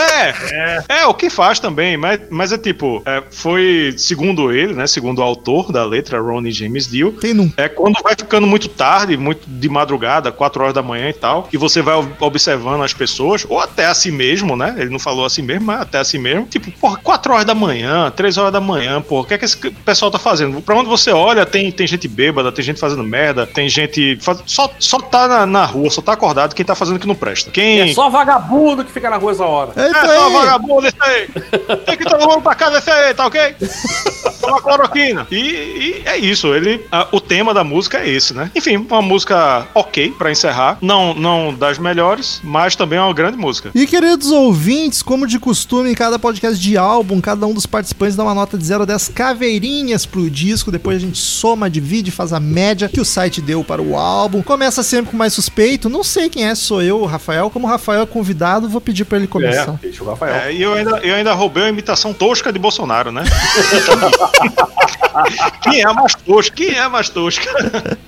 [0.00, 4.86] É, é, o que faz também, mas, mas é tipo, é, foi, segundo ele, né,
[4.86, 7.50] segundo o autor da letra, Ronnie James Dio, Tem num.
[7.56, 11.48] é quando vai ficando muito tarde, muito de madrugada, 4 horas da manhã e tal,
[11.52, 14.98] e você vai ob- observando as pessoas, ou até a si mesmo, né, ele não
[14.98, 18.36] falou assim mesmo, mas até a si mesmo, tipo, porra, 4 horas da manhã, 3
[18.38, 20.60] horas da manhã, porra, o que é que esse pessoal tá fazendo?
[20.60, 24.42] Pra onde você olha, tem, tem gente bêbada, tem gente fazendo merda, tem gente, faz-
[24.46, 27.14] só, só tá na, na rua, só tá acordado quem tá fazendo o que não
[27.14, 27.50] presta.
[27.50, 27.80] Quem...
[27.90, 29.72] É só vagabundo que fica na rua essa hora.
[29.90, 31.28] É só vagabundo esse aí.
[31.86, 33.56] Tem que todo mundo pra casa esse aí, tá ok?
[34.40, 35.26] Toma cloroquina.
[35.30, 36.54] E, e é isso.
[36.54, 38.50] Ele, ah, o tema da música é esse, né?
[38.54, 40.78] Enfim, uma música ok pra encerrar.
[40.80, 43.70] Não, não das melhores, mas também é uma grande música.
[43.74, 48.16] E queridos ouvintes, como de costume, em cada podcast de álbum, cada um dos participantes
[48.16, 50.70] dá uma nota de 0 a 10 caveirinhas pro disco.
[50.70, 54.42] Depois a gente soma, divide, faz a média que o site deu para o álbum.
[54.42, 55.88] Começa sempre com mais suspeito.
[55.88, 57.50] Não sei quem é, sou eu, o Rafael.
[57.50, 59.78] Como o Rafael é convidado, vou pedir pra ele começar.
[59.80, 60.34] Deixa o Rafael.
[60.34, 63.24] É, e eu ainda, eu ainda roubei a imitação tosca de Bolsonaro, né?
[65.62, 66.56] Quem é a mais tosca?
[66.56, 67.50] Quem é a mais tosca?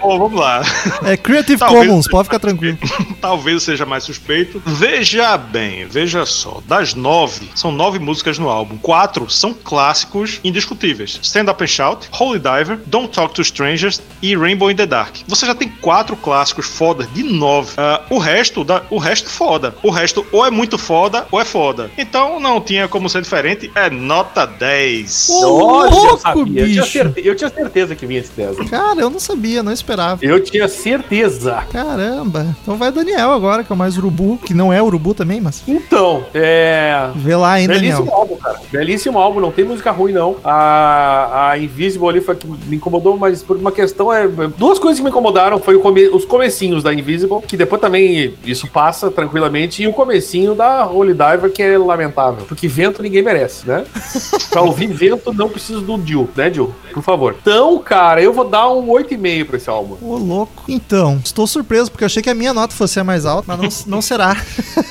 [0.00, 0.62] Bom, vamos lá.
[1.04, 2.78] É, Creative Talvez- Commons, pode ficar tranquilo.
[3.20, 4.62] Talvez seja mais suspeito.
[4.64, 6.60] Veja bem, veja só.
[6.66, 8.76] Das nove, são nove músicas no álbum.
[8.78, 14.36] Quatro são clássicos indiscutíveis: Stand Up and Shout, Holy Diver, Don't Talk to Strangers e
[14.36, 15.16] Rainbow in the Dark.
[15.28, 17.72] Você já tem quatro clássicos fodas de nove.
[17.76, 19.74] Ah, o resto, da, o resto foda.
[19.82, 21.90] O resto ou é muito foda ou é foda.
[21.96, 23.70] Então não tinha como ser diferente.
[23.74, 25.28] É nota 10.
[25.30, 26.62] Ô, Olha, eu louco, sabia.
[26.62, 26.92] Eu tinha, bicho.
[26.92, 28.68] certeza, eu tinha certeza que vinha esse 10.
[28.70, 30.24] Cara, eu não sabia, não esperava.
[30.24, 31.62] Eu tinha certeza.
[31.72, 32.46] Caramba.
[32.62, 35.62] Então vai Daniel agora, que é o mais urubu, que não é urubu também, mas
[35.66, 37.10] Então, é.
[37.14, 38.14] vê lá, hein, Belíssimo Daniel.
[38.14, 38.60] álbum, cara.
[38.70, 40.36] Belíssimo álbum, não tem música ruim, não.
[40.44, 44.26] A, a Invisible ali foi que me incomodou, mas por uma questão é.
[44.56, 48.66] Duas coisas que me incomodaram foi come- os comecinhos da Invisible, que depois também isso
[48.68, 52.44] passa tranquilamente, e o comecinho da Holy Diver, que é lamentável.
[52.46, 53.84] Porque vento ninguém merece, né?
[54.50, 56.74] pra ouvir vento, não preciso do Dio, né, Dio?
[56.92, 57.36] Por favor.
[57.40, 59.96] Então, cara, eu vou dar um 8,5 pra esse álbum.
[60.00, 60.64] Ô, louco.
[60.68, 63.96] Então, estou surpreso, porque achei que a minha nota fosse a mais alta, mas não,
[63.96, 64.36] não será.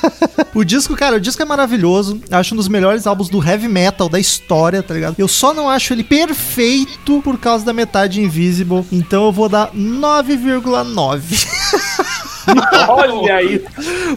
[0.54, 2.22] o disco, cara, o disco é maravilhoso.
[2.30, 5.16] Acho um dos melhores álbuns do heavy metal da história, tá ligado?
[5.18, 8.86] Eu só não acho ele perfeito por causa da metade Invisible.
[8.92, 12.26] Então eu vou dar 9,9.
[12.88, 13.64] Olha aí.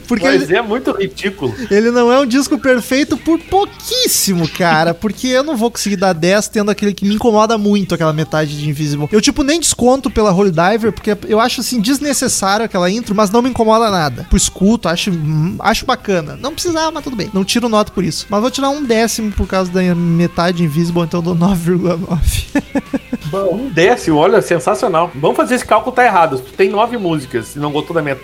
[0.06, 1.54] Porque Mas ele, é muito ridículo.
[1.70, 4.94] ele não é um disco perfeito por pouquíssimo, cara.
[4.94, 8.58] Porque eu não vou conseguir dar 10 tendo aquele que me incomoda muito, aquela metade
[8.58, 9.08] de Invisible.
[9.10, 13.30] Eu, tipo, nem desconto pela Holy Diver, porque eu acho, assim, desnecessário aquela intro, mas
[13.30, 14.26] não me incomoda nada.
[14.28, 15.10] Por escuto, acho,
[15.60, 16.36] acho bacana.
[16.40, 17.30] Não precisava, mas tudo bem.
[17.32, 18.26] Não tiro nota por isso.
[18.28, 22.98] Mas vou tirar um décimo por causa da metade Invisible, então eu dou 9,9.
[23.30, 25.10] Um décimo, olha, sensacional.
[25.14, 26.38] Vamos fazer esse cálculo, tá errado.
[26.38, 28.17] Tu tem nove músicas e não gostou da metade,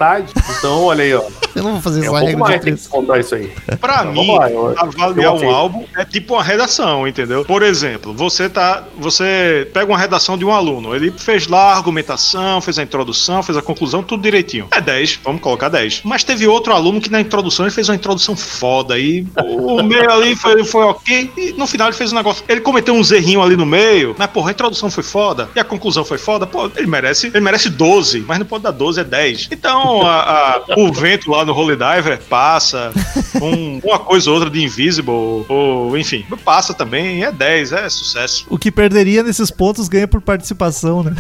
[0.58, 1.22] então olha aí, ó.
[1.54, 3.52] eu não vou fazer É um pouco mais, tem que descontar isso aí.
[3.80, 7.44] Pra Então, mim, vamos lá, eu- avaliar eu um álbum é tipo uma redação, entendeu?
[7.44, 11.76] Por exemplo, você tá, você pega uma redação de um aluno, ele fez lá a
[11.76, 14.66] argumentação, fez a introdução, fez a conclusão, tudo direitinho.
[14.72, 16.02] É 10, vamos colocar 10.
[16.04, 20.10] Mas teve outro aluno que na introdução ele fez uma introdução foda e o meio
[20.10, 23.42] ali foi, foi ok e no final ele fez um negócio, ele cometeu um zerrinho
[23.42, 26.70] ali no meio, mas porra, a introdução foi foda, e a conclusão foi foda, pô,
[26.76, 29.48] ele merece, ele merece 12, mas não pode dar 12, é 10.
[29.50, 32.92] Então, a- a- o vento lá no Holy Diver passa,
[33.40, 35.10] um- uma coisa ou outra de Invisible,
[35.48, 38.46] ou enfim, passa também, é 10, é sucesso.
[38.48, 41.14] O que perderia nesses pontos ganha por participação, né?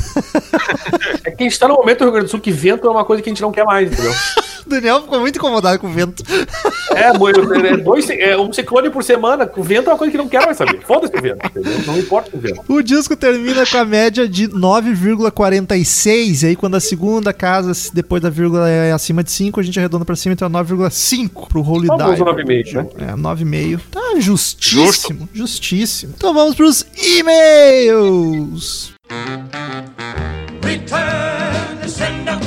[1.24, 2.90] É que a gente tá no momento do Rio Grande do Sul que vento é
[2.90, 4.12] uma coisa que a gente não quer mais, entendeu?
[4.12, 6.22] O Daniel ficou muito incomodado com o vento.
[6.94, 10.28] É, é, dois, é um ciclone por semana, o vento é uma coisa que não
[10.28, 10.80] quero mais saber.
[10.86, 11.80] Foda-se o vento, entendeu?
[11.86, 12.62] Não importa o vento.
[12.68, 16.42] O disco termina com a média de 9,46.
[16.42, 19.78] E aí, quando a segunda casa, depois da vírgula é acima de 5, a gente
[19.78, 22.22] arredonda pra cima, então é 9,5 pro Holy Dive.
[22.22, 22.86] 9,5, né?
[22.98, 23.80] É, 9,5.
[23.90, 26.14] Tá justíssimo, justíssimo.
[26.16, 28.92] Então vamos pros e-mails.
[30.62, 32.38] Return to sender.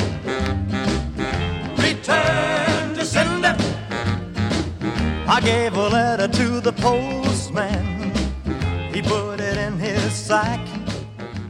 [1.77, 3.55] Return to sender.
[5.27, 8.11] I gave a letter to the postman.
[8.93, 10.66] He put it in his sack.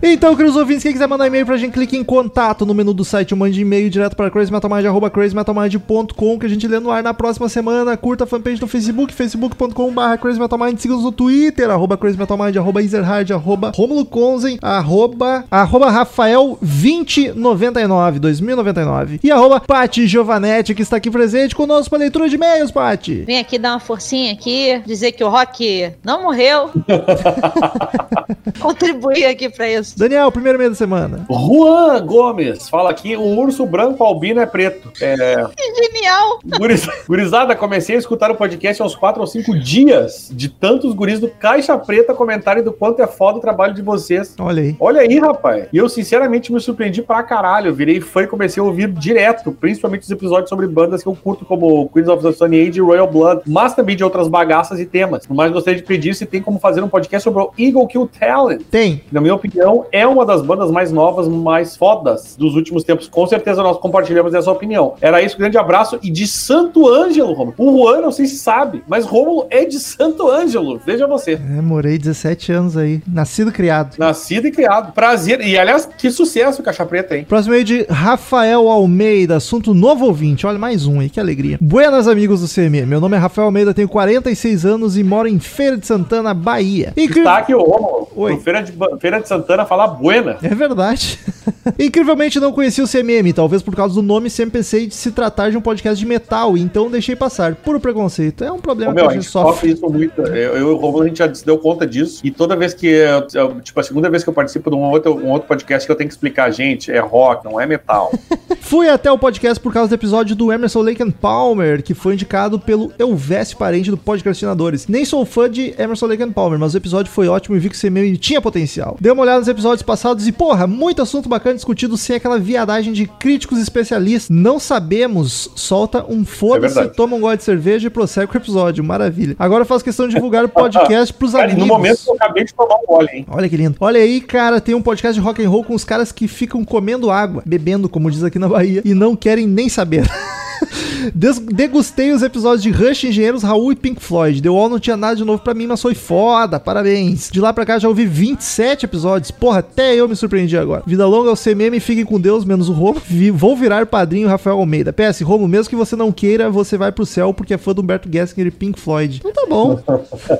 [0.01, 3.03] Então, queridos ouvintes, quem quiser mandar e-mail pra gente, clique em contato no menu do
[3.03, 7.49] site, mande e-mail direto para crazymetalmind, crazymetalmind.com, que a gente lê no ar na próxima
[7.49, 7.97] semana.
[7.97, 13.71] Curta a fanpage no Facebook, facebook.com.br crazymetalmind, siga-nos no Twitter, arroba crazymetalmind, arroba ezerhard, arroba
[13.75, 21.89] romulo conzen, arroba, arroba rafael2099, 2099, e arroba Pati Giovanetti, que está aqui presente conosco
[21.89, 23.23] para leitura de e-mails, Pati.
[23.25, 26.69] Vem aqui dar uma forcinha aqui, dizer que o Rock não morreu.
[28.59, 29.86] Contribuir aqui pra isso.
[29.95, 31.25] Daniel, primeiro e-mail da semana.
[31.29, 34.91] Juan Gomes fala aqui: o urso branco albino é preto.
[35.01, 36.39] É, Genial!
[36.59, 40.93] guriz- gurizada, comecei a escutar o podcast há uns 4 ou 5 dias de tantos
[40.93, 44.35] guris do Caixa Preta comentarem do quanto é foda o trabalho de vocês.
[44.39, 44.75] Olha aí.
[44.79, 45.67] Olha aí, rapaz.
[45.71, 47.67] E eu, sinceramente, me surpreendi pra caralho.
[47.67, 51.15] Eu virei fã e comecei a ouvir direto, principalmente os episódios sobre bandas que eu
[51.15, 54.79] curto, como Queens of the Stone Age e Royal Blood, mas também de outras bagaças
[54.79, 55.23] e temas.
[55.29, 58.61] Mas gostaria de pedir se tem como fazer um podcast sobre o Eagle Kill Talent.
[58.71, 58.97] Tem.
[58.97, 63.07] que, Na minha opinião, é uma das bandas mais novas, mais fodas dos últimos tempos.
[63.07, 64.95] Com certeza nós compartilhamos essa opinião.
[65.01, 65.99] Era isso, grande abraço.
[66.01, 67.53] E de Santo Ângelo, Romulo.
[67.57, 70.79] O Juan, não sei se sabe, mas Romulo é de Santo Ângelo.
[70.85, 71.33] Veja você.
[71.33, 73.01] É, morei 17 anos aí.
[73.07, 73.95] Nascido e criado.
[73.97, 74.93] Nascido e criado.
[74.93, 75.41] Prazer.
[75.41, 77.25] E aliás, que sucesso o Caixa Preta, hein?
[77.27, 80.45] Próximo aí de Rafael Almeida, assunto novo ouvinte.
[80.47, 81.57] Olha, mais um aí, que alegria.
[81.61, 82.85] Buenas, amigos do CME.
[82.85, 86.93] Meu nome é Rafael Almeida, tenho 46 anos e moro em Feira de Santana, Bahia.
[86.97, 88.07] Incri- Está aqui o Romulo.
[88.15, 88.37] Oi.
[88.37, 90.37] Feira de, Feira de Santana falar buena.
[90.41, 91.19] É verdade.
[91.79, 95.51] Incrivelmente não conheci o CMM, talvez por causa do nome sempre pensei de se tratar
[95.51, 97.55] de um podcast de metal, então deixei passar.
[97.55, 98.43] Puro preconceito.
[98.43, 99.51] É um problema Ô, meu, que a a gente gente sofre.
[99.53, 100.21] sofre isso muito.
[100.21, 102.21] Eu e o Romulo, a gente já se deu conta disso.
[102.23, 105.13] E toda vez que, eu- tipo, a segunda vez que eu participo de um outro,
[105.15, 108.11] um outro podcast que eu tenho que explicar, gente, é rock, não é metal.
[108.61, 112.13] Fui até o podcast por causa do episódio do Emerson Lake and Palmer, que foi
[112.13, 114.87] indicado pelo Elvésio Parente do Podcastinadores.
[114.87, 117.69] Nem sou fã de Emerson Lake and Palmer, mas o episódio foi ótimo e vi
[117.69, 118.97] que o CMM tinha potencial.
[118.99, 122.93] Dei uma olhada nos episódios passados e, porra, muito assunto bacana discutido sem aquela viadagem
[122.93, 124.29] de críticos especialistas.
[124.29, 126.95] Não sabemos, solta um foda-se, verdade.
[126.95, 128.83] toma um gole de cerveja e prossegue com o episódio.
[128.83, 129.35] Maravilha.
[129.39, 131.61] Agora eu faço questão de divulgar o podcast pros Cara, amigos.
[131.61, 133.25] no momento eu acabei de tomar um gole, hein?
[133.29, 133.75] Olha que lindo.
[133.79, 136.63] Olha aí, cara, tem um podcast de rock and roll com os caras que ficam
[136.63, 140.07] comendo água, bebendo, como diz aqui na Bahia, e não querem nem saber.
[141.13, 144.41] Des- Degustei os episódios de Rush, Engenheiros, Raul e Pink Floyd.
[144.41, 146.59] The Wall não tinha nada de novo pra mim, mas foi foda.
[146.59, 147.29] Parabéns.
[147.31, 149.31] De lá pra cá já ouvi 27 episódios.
[149.31, 150.83] Porra, até eu me surpreendi agora.
[150.85, 153.01] Vida longa ao CMM, fiquem com Deus, menos o Romo.
[153.05, 154.91] Vi- vou virar padrinho Rafael Almeida.
[154.93, 157.81] PS, Romo, mesmo que você não queira, você vai pro céu porque é fã do
[157.81, 159.21] Humberto Gessinger e Pink Floyd.
[159.23, 159.79] Então tá bom.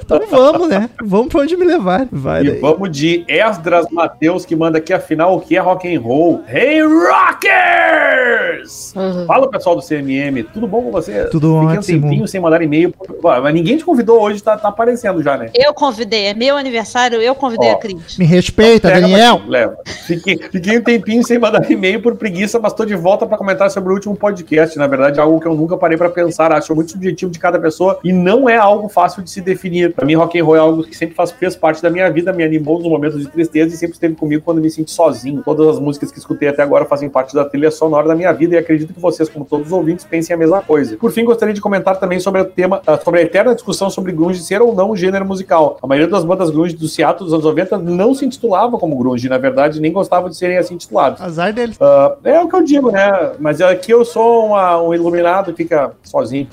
[0.02, 0.90] Então vamos, né?
[1.04, 2.08] Vamos pra onde me levar.
[2.12, 2.60] Vai E daí.
[2.60, 6.42] vamos de Esdras Matheus, que manda aqui, afinal, o que é rock and roll?
[6.48, 8.94] Hey, Rockers!
[9.26, 10.07] Fala, pessoal do CMM,
[10.54, 11.26] tudo bom com você?
[11.26, 11.98] Tudo Fiquei ótimo.
[11.98, 12.94] um tempinho sem mandar e-mail.
[13.22, 15.50] Mas ninguém te convidou hoje, tá, tá aparecendo já, né?
[15.54, 17.74] Eu convidei, é meu aniversário, eu convidei Ó.
[17.74, 18.18] a Cris.
[18.18, 19.40] Me respeita, Pega, Daniel.
[19.40, 19.78] mas Leva.
[19.86, 23.70] Fiquei, fiquei um tempinho sem mandar e-mail por preguiça, mas tô de volta para comentar
[23.72, 24.78] sobre o último podcast.
[24.78, 26.52] Na verdade, algo que eu nunca parei para pensar.
[26.52, 29.94] Acho muito subjetivo de cada pessoa e não é algo fácil de se definir.
[29.94, 32.32] Para mim, rock and roll é algo que sempre faz, fez parte da minha vida,
[32.32, 35.42] me animou nos momentos de tristeza e sempre esteve comigo quando me senti sozinho.
[35.44, 38.56] Todas as músicas que escutei até agora fazem parte da trilha sonora da minha vida
[38.56, 40.98] e acredito que vocês, como todos os ouvintes, pensem a mesma coisa.
[40.98, 44.12] Por fim, gostaria de comentar também sobre o tema, ah, sobre a eterna discussão sobre
[44.12, 45.78] grunge ser ou não um gênero musical.
[45.82, 49.28] A maioria das bandas grunge do Seattle dos anos 90 não se intitulava como grunge,
[49.30, 51.22] na verdade, nem gostavam de serem assim intitulados.
[51.22, 51.78] Azar deles.
[51.82, 53.32] Ah, é o que eu digo, né?
[53.40, 56.48] Mas aqui eu sou uma- um iluminado que fica sozinho.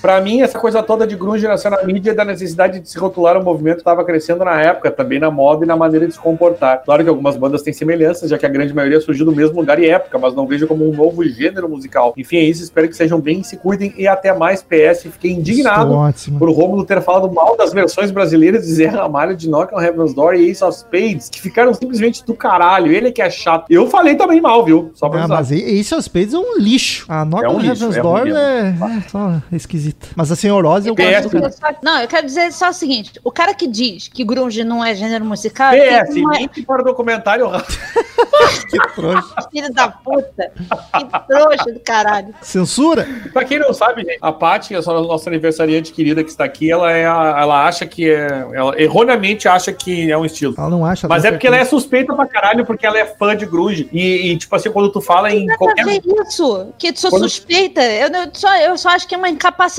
[0.00, 3.36] Pra mim, essa coisa toda de grunge nasceu na mídia da necessidade de se rotular
[3.36, 6.18] um movimento que estava crescendo na época, também na moda e na maneira de se
[6.18, 6.82] comportar.
[6.84, 9.78] Claro que algumas bandas têm semelhanças, já que a grande maioria surgiu do mesmo lugar
[9.78, 12.14] e época, mas não vejo como um novo gênero musical.
[12.16, 12.62] Enfim, é isso.
[12.62, 14.62] Espero que sejam bem, se cuidem e até mais.
[14.62, 15.94] PS, fiquei indignado
[16.38, 20.14] por Romulo ter falado mal das versões brasileiras de Zé Ramalho de Knock on Heaven's
[20.14, 22.92] Door e Ace of Spades, que ficaram simplesmente do caralho.
[22.92, 23.66] Ele é que é chato.
[23.70, 24.90] Eu falei também mal, viu?
[24.94, 25.38] Só pra Ah, avisar.
[25.38, 27.06] mas Ace of Spades é um lixo.
[27.08, 28.74] A Knock É um on lixo, Heaven's é Door ruim é,
[29.06, 29.42] é só
[29.88, 30.06] esquisita.
[30.14, 31.36] Mas a Senhorose eu gosto.
[31.36, 34.64] Eu só- Não, eu quero dizer só o seguinte: o cara que diz que grunge
[34.64, 37.46] não é gênero musical, PS, uma link para o documentário
[38.70, 39.34] Que trouxa.
[39.50, 40.52] filha da puta.
[40.54, 42.34] Que trouxa do caralho.
[42.42, 43.06] Censura?
[43.32, 46.90] Pra quem não sabe, gente, a Paty, essa nossa aniversariante querida que está aqui, ela
[46.92, 48.26] é a- ela acha que é.
[48.52, 50.54] Ela erroneamente acha que é um estilo.
[50.56, 51.06] Ela não acha.
[51.08, 53.88] Mas é porque ela é suspeita pra caralho, porque ela é fã de grunge.
[53.92, 55.84] E, e, tipo assim, quando tu fala em Nada a qualquer.
[55.84, 57.80] ver isso, que sou Quando- suspeita.
[57.82, 59.75] Eu, não- só, eu só acho que é uma incapacidade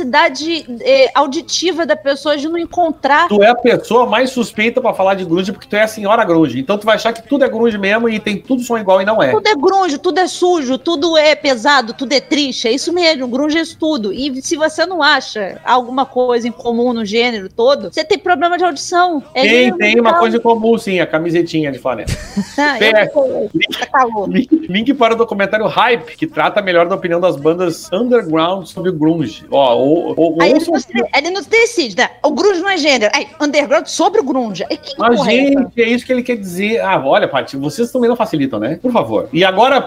[0.81, 3.27] eh, auditiva da pessoa de não encontrar.
[3.27, 6.23] Tu é a pessoa mais suspeita pra falar de grunge porque tu é a senhora
[6.23, 6.59] grunge.
[6.59, 9.05] Então tu vai achar que tudo é grunge mesmo e tem tudo som igual e
[9.05, 9.31] não é.
[9.31, 12.67] Tudo é grunge, tudo é sujo, tudo é pesado, tudo é triste.
[12.67, 14.11] É isso mesmo, grunge é isso tudo.
[14.13, 18.57] E se você não acha alguma coisa em comum no gênero todo, você tem problema
[18.57, 19.23] de audição.
[19.33, 20.01] É Tem, tem musical.
[20.01, 22.07] uma coisa em comum, sim, a camisetinha de flanela.
[22.79, 23.49] Eu-
[23.91, 24.05] tá.
[24.27, 28.89] Link, link para o documentário Hype, que trata melhor da opinião das bandas underground sobre
[28.89, 29.45] o grunge.
[29.51, 32.09] Ó, ou, ou, Aí ele ouçam- se- ele não decide, né?
[32.23, 33.11] O grunge não é gênero.
[33.15, 34.65] Aí, underground sobre o grunge.
[34.69, 36.79] Aí, que Mas, é gente, é isso que ele quer dizer.
[36.81, 38.77] Ah, olha, Paty, vocês também não facilitam, né?
[38.81, 39.29] Por favor.
[39.31, 39.77] E agora,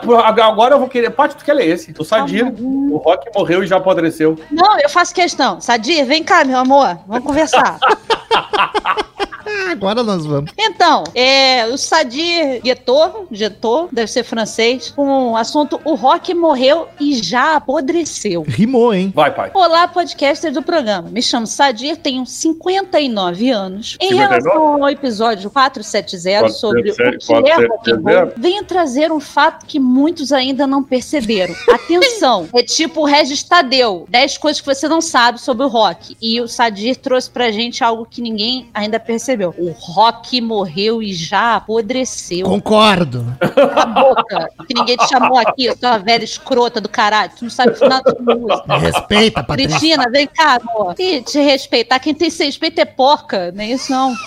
[0.43, 1.10] agora eu vou querer.
[1.10, 1.94] Paty, tu quer ler esse?
[1.98, 2.94] O Sadir, bom.
[2.94, 4.39] o Rock morreu e já apodreceu.
[4.51, 5.60] Não, eu faço questão.
[5.60, 6.98] Sadir, vem cá, meu amor.
[7.06, 7.78] Vamos conversar.
[7.81, 9.01] Ah,
[9.70, 10.52] agora nós vamos.
[10.59, 16.89] Então, é, o Sadir Guetot, Getot, deve ser francês, com o assunto O Rock morreu
[17.01, 18.44] e já apodreceu.
[18.47, 19.12] Rimou, hein?
[19.14, 19.51] Vai, pai.
[19.55, 21.09] Olá, podcaster do programa.
[21.11, 23.97] Me chamo Sadir, tenho 59 anos.
[24.01, 24.17] Em 59?
[24.17, 28.41] relação ao episódio 470 sobre o 470, que é rock and roll, 470.
[28.41, 31.55] venho trazer um fato que muitos ainda não perceberam.
[31.69, 36.17] Atenção, é tipo o Regis Tadeu, 10 coisas que você não sabe sobre o rock.
[36.21, 39.55] E o Sadir trouxe pra gente algo que ninguém ainda percebeu.
[39.59, 42.47] O rock morreu e já apodreceu.
[42.47, 43.25] Concordo.
[43.41, 47.33] Cala a boca, que ninguém te chamou aqui, sua velha escrota do caralho.
[47.37, 48.65] Tu não sabe nada de música.
[48.67, 49.80] Me respeita, Patrícia.
[49.81, 50.94] Cristina, vem cá, amor.
[50.98, 51.98] Ih, te respeitar.
[51.98, 54.15] Quem tem respeito é porca, nem isso não.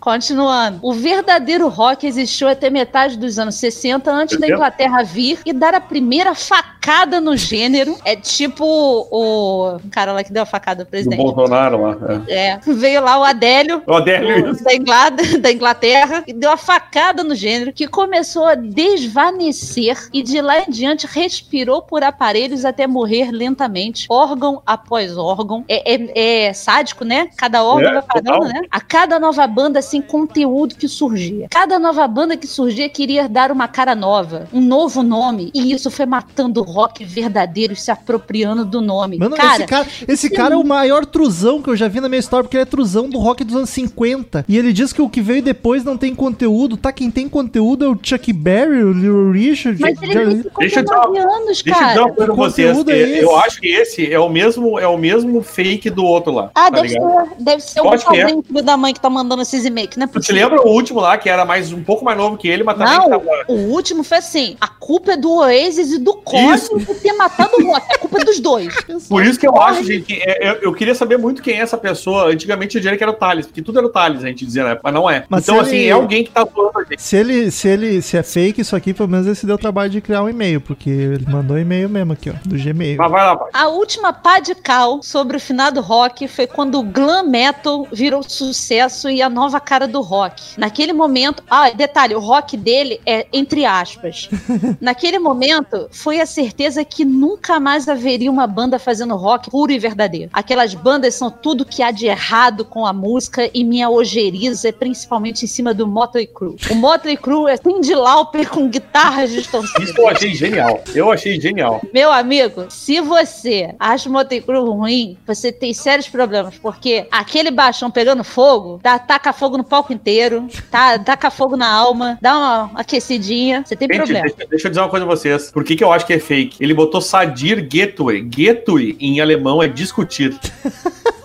[0.00, 0.78] Continuando.
[0.82, 4.54] O verdadeiro rock existiu até metade dos anos 60, antes da 60?
[4.56, 7.96] Inglaterra vir e dar a primeira facada no gênero.
[8.04, 11.18] É tipo o cara lá que deu a facada Do presidente.
[11.22, 11.96] Bolsonaro lá.
[12.26, 12.48] É.
[12.50, 15.10] É, veio lá o Adélio, O Adélio, da, Ingla-
[15.40, 20.60] da Inglaterra e deu a facada no gênero que começou a desvanecer e de lá
[20.60, 25.64] em diante respirou por aparelhos até morrer lentamente, órgão após órgão.
[25.68, 27.28] É, é- é sádico, né?
[27.36, 28.62] Cada órgão É, vai parando, né?
[28.70, 31.46] A cada nova banda, assim, conteúdo que surgia.
[31.50, 35.50] Cada nova banda que surgia queria dar uma cara nova, um novo nome.
[35.54, 39.18] E isso foi matando o rock verdadeiro e se apropriando do nome.
[39.18, 42.08] Mano, cara, esse cara, esse cara é o maior truzão que eu já vi na
[42.08, 44.44] minha história, porque ele é truzão do rock dos anos 50.
[44.48, 46.76] E ele diz que o que veio depois não tem conteúdo.
[46.76, 49.80] Tá, quem tem conteúdo é o Chuck Berry, o Little Richard.
[49.80, 51.86] Mas ele ficou Deixa eu com dar- 9 anos, Deixa eu cara.
[51.88, 52.68] dizer uma coisa pra que vocês.
[52.76, 53.22] conteúdo é esse?
[53.22, 56.50] Eu acho que esse é o mesmo, é o mesmo fake do outro lá.
[56.54, 57.28] Ah, tá deve ligado?
[57.28, 58.62] ser, deve ser Eu o acho que é.
[58.62, 60.42] da mãe que tá mandando esses e-mails, é Tu te possível.
[60.48, 62.94] lembra o último lá, que era mais um pouco mais novo que ele, mas também
[62.98, 63.24] Não, tava.
[63.48, 67.52] o último foi assim: a culpa é do Oasis e do Cosmo por ter matado
[67.56, 67.86] o Rock.
[67.94, 68.74] A culpa é dos dois.
[69.08, 71.60] Por isso que eu acho, gente, que é- eu, eu queria saber muito quem é
[71.62, 72.30] essa pessoa.
[72.32, 74.64] Antigamente eu diria que era o Thales, porque tudo era o Thales, a gente dizia
[74.64, 75.24] na época, mas não é.
[75.28, 77.02] Mas então, assim, ele- é alguém que tá zoando a gente.
[77.02, 79.58] Se ele, se ele se é fake isso aqui, pelo menos ele se deu o
[79.58, 82.96] trabalho de criar um e-mail, porque ele mandou e-mail mesmo aqui, ó, do Gmail.
[82.98, 83.48] Mas vai lá, pai.
[83.52, 88.22] A última pá de cal sobre o finado rock foi quando o glam metal virou
[88.22, 90.58] sucesso e a nova cara do rock.
[90.58, 94.28] Naquele momento, ah, detalhe, o rock dele é entre aspas.
[94.80, 99.78] Naquele momento, foi a certeza que nunca mais haveria uma banda fazendo rock puro e
[99.78, 100.28] verdadeiro.
[100.32, 104.72] Aquelas bandas são tudo que há de errado com a música e minha ojeriza é
[104.72, 106.56] principalmente em cima do Motley Crue.
[106.68, 109.90] O Motley Crue é Cindy Lauper com guitarras distorcidas.
[109.90, 110.82] Isso eu achei genial.
[110.92, 111.80] Eu achei genial.
[111.94, 117.52] Meu amigo, se você acha o Motley Crue ruim, você tem sérios problemas, porque aquele
[117.52, 122.36] baixão pegando fogo, dá, taca fogo no palco inteiro, tá, taca fogo na alma, dá
[122.36, 124.26] uma aquecidinha, você tem Gente, problema.
[124.26, 125.50] deixa, deixa eu dizer uma coisa pra vocês.
[125.50, 126.56] Por que, que eu acho que é fake?
[126.58, 128.28] Ele botou Sadir Getue.
[128.34, 130.38] Getue, em alemão, é discutir.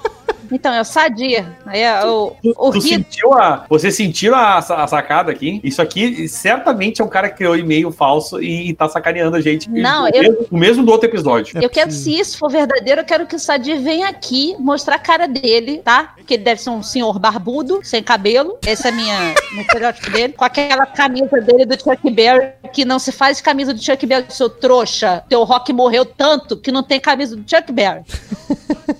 [0.56, 1.46] Então, é o Sadia.
[1.72, 5.60] É o, o Tu sentiu a, você sentiu a, a sacada aqui?
[5.62, 9.70] Isso aqui certamente é um cara que criou e-mail falso e, tá sacaneando a gente.
[9.70, 11.60] Não, o, eu- mesmo, o mesmo do outro episódio.
[11.62, 15.00] Eu quero, se isso for verdadeiro, eu quero que o Sadir venha aqui mostrar a
[15.00, 16.16] cara dele, tá?
[16.26, 18.58] Que ele deve ser um senhor barbudo, sem cabelo.
[18.66, 20.34] Esse é minha, meu estereótipo dele.
[20.34, 24.26] Com aquela camisa dele do Chuck Berry, que não se faz camisa do Chuck Berry,
[24.30, 25.22] seu trouxa.
[25.28, 28.04] Teu rock morreu tanto que não tem camisa do Chuck Berry.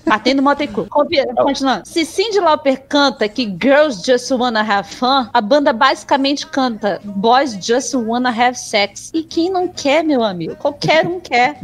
[0.06, 1.84] No Motley Continuando.
[1.84, 7.58] Se Cyndi Lauper canta que Girls Just Wanna Have Fun, a banda basicamente canta Boys
[7.60, 9.10] Just Wanna Have Sex.
[9.12, 10.54] E quem não quer, meu amigo?
[10.54, 11.60] Qualquer um quer.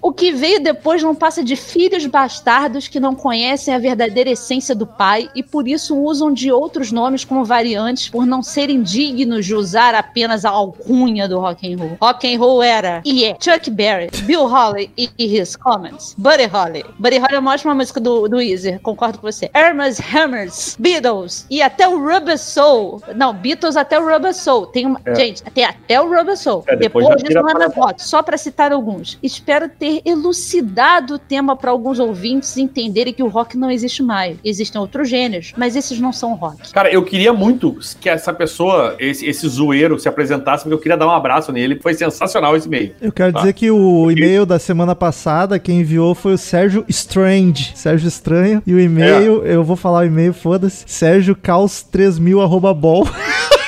[0.00, 4.74] O que veio depois não passa de filhos bastardos que não conhecem a verdadeira essência
[4.74, 9.44] do pai e por isso usam de outros nomes como variantes por não serem dignos
[9.44, 11.98] de usar apenas a alcunha do rock and roll.
[12.00, 16.46] Rock and roll era e é Chuck Berry, Bill Holly e, e His Comments, Buddy
[16.46, 16.84] Holly.
[16.98, 19.50] Buddy Holly uma ótima música do, do Weezer, concordo com você.
[19.54, 23.02] Hermes Hammers, Beatles e até o Rubber Soul.
[23.16, 24.66] Não, Beatles até o Rubber Soul.
[24.66, 25.14] Tem uma, É.
[25.14, 26.64] Gente, tem até o Rubber Soul.
[26.68, 29.18] É, depois depois disso não é voto, só para citar alguns.
[29.22, 34.36] Espero ter elucidado o tema para alguns ouvintes entenderem que o rock não existe mais.
[34.44, 36.72] Existem outros gêneros, mas esses não são rock.
[36.72, 40.96] Cara, eu queria muito que essa pessoa, esse, esse zoeiro, se apresentasse, porque eu queria
[40.96, 41.78] dar um abraço nele.
[41.82, 42.94] Foi sensacional esse e-mail.
[43.00, 43.40] Eu quero Tá.
[43.40, 46.84] dizer que o e-mail da semana passada, quem enviou foi o Sérgio
[47.30, 47.72] Strange.
[47.76, 48.62] Sérgio Estranho.
[48.66, 50.84] E o e-mail, eu vou falar o e-mail, foda-se.
[50.86, 53.06] Sérgio Caos 3000 arroba bol.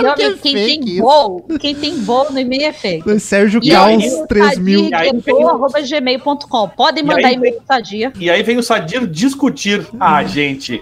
[0.00, 3.20] claro que é quem fake tem bol, quem tem bol no e-mail é fake.
[3.20, 4.88] Sérgio Caos 3000.
[4.88, 6.68] E aí vem o- arroba gmail.com.
[6.70, 8.12] Podem mandar e-mail pro Sadia.
[8.18, 9.86] E aí vem o Sadir discutir.
[9.98, 10.80] Ah, gente.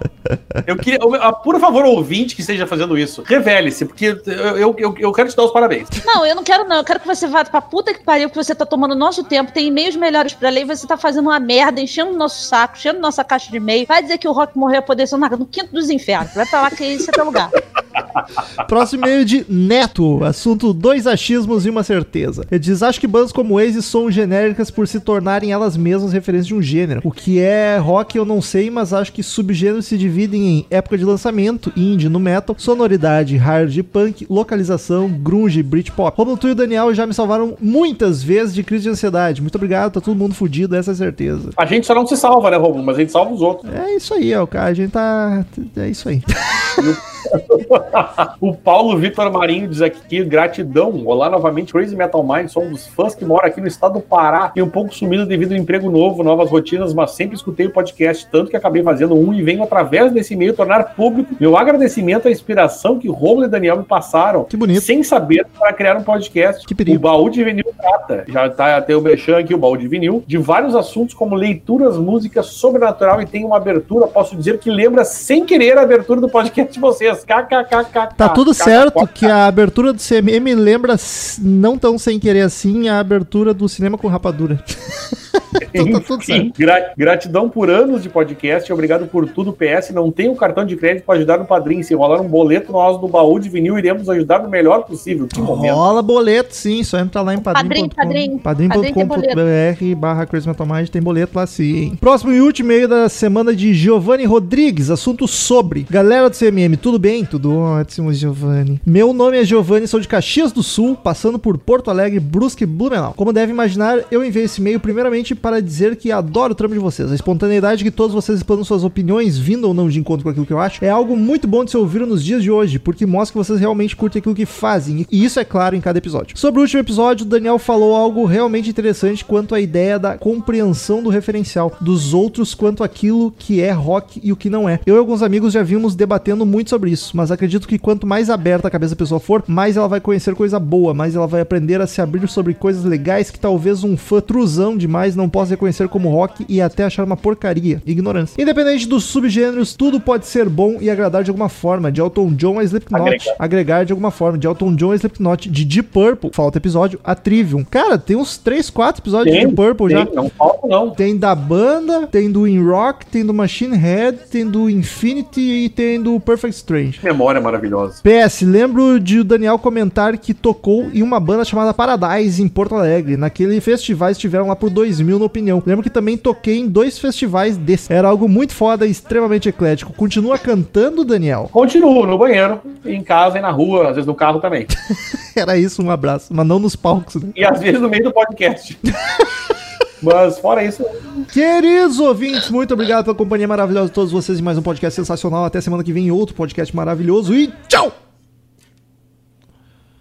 [0.67, 0.99] Eu queria.
[1.01, 5.29] eu- ah, Por favor, ouvinte que esteja fazendo isso, revele-se, porque eu, eu, eu, quero
[5.29, 5.89] te dar os parabéns.
[6.05, 6.77] Não, eu não quero não.
[6.77, 9.53] Eu quero que você vá pra puta que pariu, que você tá tomando nosso tempo.
[9.53, 13.01] Tem e-mails melhores pra ler você tá fazendo uma merda, enchendo o nosso saco, enchendo
[13.01, 13.87] nossa caixa de e-mail.
[13.87, 16.35] Vai dizer que o rock morreu a poder ser no quinto dos infernos.
[16.35, 17.51] Vai pra lá que esse é teu lugar.
[18.69, 22.45] Próximo e-mail de Neto, assunto dois achismos e uma certeza.
[22.51, 26.47] Ele diz: Acho que bandas como Oasis são genéricas por se tornarem elas mesmas referências
[26.47, 27.01] de um gênero.
[27.03, 30.99] O que é rock eu não sei, mas acho que subgêneros se dividem em época
[30.99, 36.17] de lançamento, indie no metal, sonoridade, hard punk, localização, grunge, britpop.
[36.17, 39.41] Romulo, tu e o Daniel já me salvaram muitas vezes de crise de ansiedade.
[39.41, 41.51] Muito obrigado, tá todo mundo fudido, essa é certeza.
[41.57, 42.85] A gente só não se salva, né, Romulo?
[42.85, 43.73] Mas a gente salva os outros.
[43.73, 45.45] É isso aí, ó, cara, a gente tá.
[45.77, 46.23] É isso aí.
[48.41, 51.03] o Paulo Vitor Marinho diz aqui: gratidão.
[51.07, 52.49] Olá novamente, Crazy Metal Mind.
[52.49, 54.53] Sou um dos fãs que mora aqui no estado do Pará.
[54.55, 58.27] E um pouco sumido devido ao emprego novo, novas rotinas, mas sempre escutei o podcast,
[58.31, 62.31] tanto que acabei fazendo um e venho através desse e-mail tornar público meu agradecimento à
[62.31, 64.45] inspiração que Romulo e Daniel me passaram.
[64.45, 64.81] Que bonito.
[64.81, 66.67] Sem saber para criar um podcast.
[66.67, 66.97] Que perigo.
[66.97, 68.25] O baú de vinil trata.
[68.29, 71.97] Já tá tem o Mechan aqui, o baú de vinil, de vários assuntos como leituras,
[71.97, 74.07] música, sobrenatural e tem uma abertura.
[74.07, 77.08] Posso dizer que lembra sem querer a abertura do podcast de vocês.
[77.15, 78.15] KKKK.
[78.17, 80.97] Tá tudo certo que a abertura do CMM lembra,
[81.41, 84.63] não tão sem querer assim, a abertura do cinema com rapadura.
[85.75, 86.43] então tá tudo certo.
[86.43, 89.91] Enfim, gra- gratidão por anos de podcast, obrigado por tudo, PS.
[89.93, 91.83] Não tem um cartão de crédito para ajudar no padrinho.
[91.83, 95.27] Se rolar um boleto, nós do baú de vinil iremos ajudar no melhor possível.
[95.27, 95.75] Que momento.
[95.75, 97.89] Rola boleto, sim, só entra lá em padrim.
[97.89, 100.27] Padrim tem padrim.com.br barra
[100.67, 101.97] Mind, tem boleto lá sim.
[102.01, 105.87] Próximo e último e-mail da semana de Giovanni Rodrigues, assunto sobre.
[105.89, 107.25] Galera do CMM, tudo bem?
[107.25, 108.81] Tudo ótimo, Giovanni.
[108.85, 112.67] Meu nome é Giovanni, sou de Caxias do Sul, passando por Porto Alegre, Brusque e
[112.67, 113.15] Blumenau.
[113.17, 116.81] Como deve imaginar, eu enviei esse e-mail primeiramente para dizer que adoro o trampo de
[116.81, 117.11] vocês.
[117.11, 120.47] A espontaneidade que todos vocês expandam suas opiniões, vindo ou não de encontro com aquilo
[120.47, 123.07] que eu acho, é algo muito bom de se ouvir nos dias de hoje, porque
[123.07, 126.37] mostra que vocês realmente curtem aquilo que fazem, e isso é claro em cada episódio.
[126.39, 131.03] Sobre o último episódio, o Daniel falou algo realmente interessante quanto à ideia da compreensão
[131.03, 134.81] do referencial dos outros quanto aquilo que é rock e o que não é.
[134.87, 138.31] Eu e alguns amigos já vimos debatendo muito sobre isso, mas acredito que quanto mais
[138.31, 141.41] aberta a cabeça da pessoa for, mais ela vai conhecer coisa boa, mais ela vai
[141.41, 145.51] aprender a se abrir sobre coisas legais que talvez um fã truzão demais não possa
[145.51, 147.83] reconhecer como rock e até achar uma porcaria.
[147.87, 148.41] Ignorância.
[148.41, 151.91] Independente dos subgêneros, tudo pode ser bom e agradar de alguma forma.
[151.91, 153.37] De Elton John a Slipknot, Agregar.
[153.39, 154.39] agregar de alguma forma.
[154.39, 157.65] De Elton John a Slipknot, de Deep Purple, falta episódio, a Trivium.
[157.65, 160.07] Cara, tem uns 3, 4 episódios de Tem, Deep Purple já.
[160.07, 160.91] tem, não falta, não.
[160.91, 165.69] Tem da banda, tem do In Rock, tem do Machine Head, tem do Infinity e
[165.69, 167.01] tem do Perfect Strange.
[167.03, 168.03] Memória maravilhosa.
[168.03, 172.75] PS, lembro de o Daniel comentar que tocou em uma banda chamada Paradise em Porto
[172.75, 173.17] Alegre.
[173.17, 175.63] Naquele festival estiveram lá por 2000 Opinião.
[175.65, 177.93] Lembro que também toquei em dois festivais desse.
[177.93, 179.93] Era algo muito foda e extremamente eclético.
[179.93, 181.49] Continua cantando, Daniel?
[181.53, 184.67] Continuo, no banheiro, em casa e na rua, às vezes no carro também.
[185.37, 187.23] Era isso, um abraço, mas não nos palcos.
[187.23, 187.31] Né?
[187.37, 188.79] E às vezes no meio do podcast.
[190.01, 190.85] Mas fora isso.
[191.33, 195.45] Queridos ouvintes, muito obrigado pela companhia maravilhosa de todos vocês e mais um podcast sensacional.
[195.45, 197.93] Até semana que vem, outro podcast maravilhoso e tchau!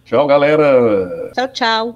[0.05, 1.31] Tchau, galera!
[1.33, 1.95] Tchau, tchau!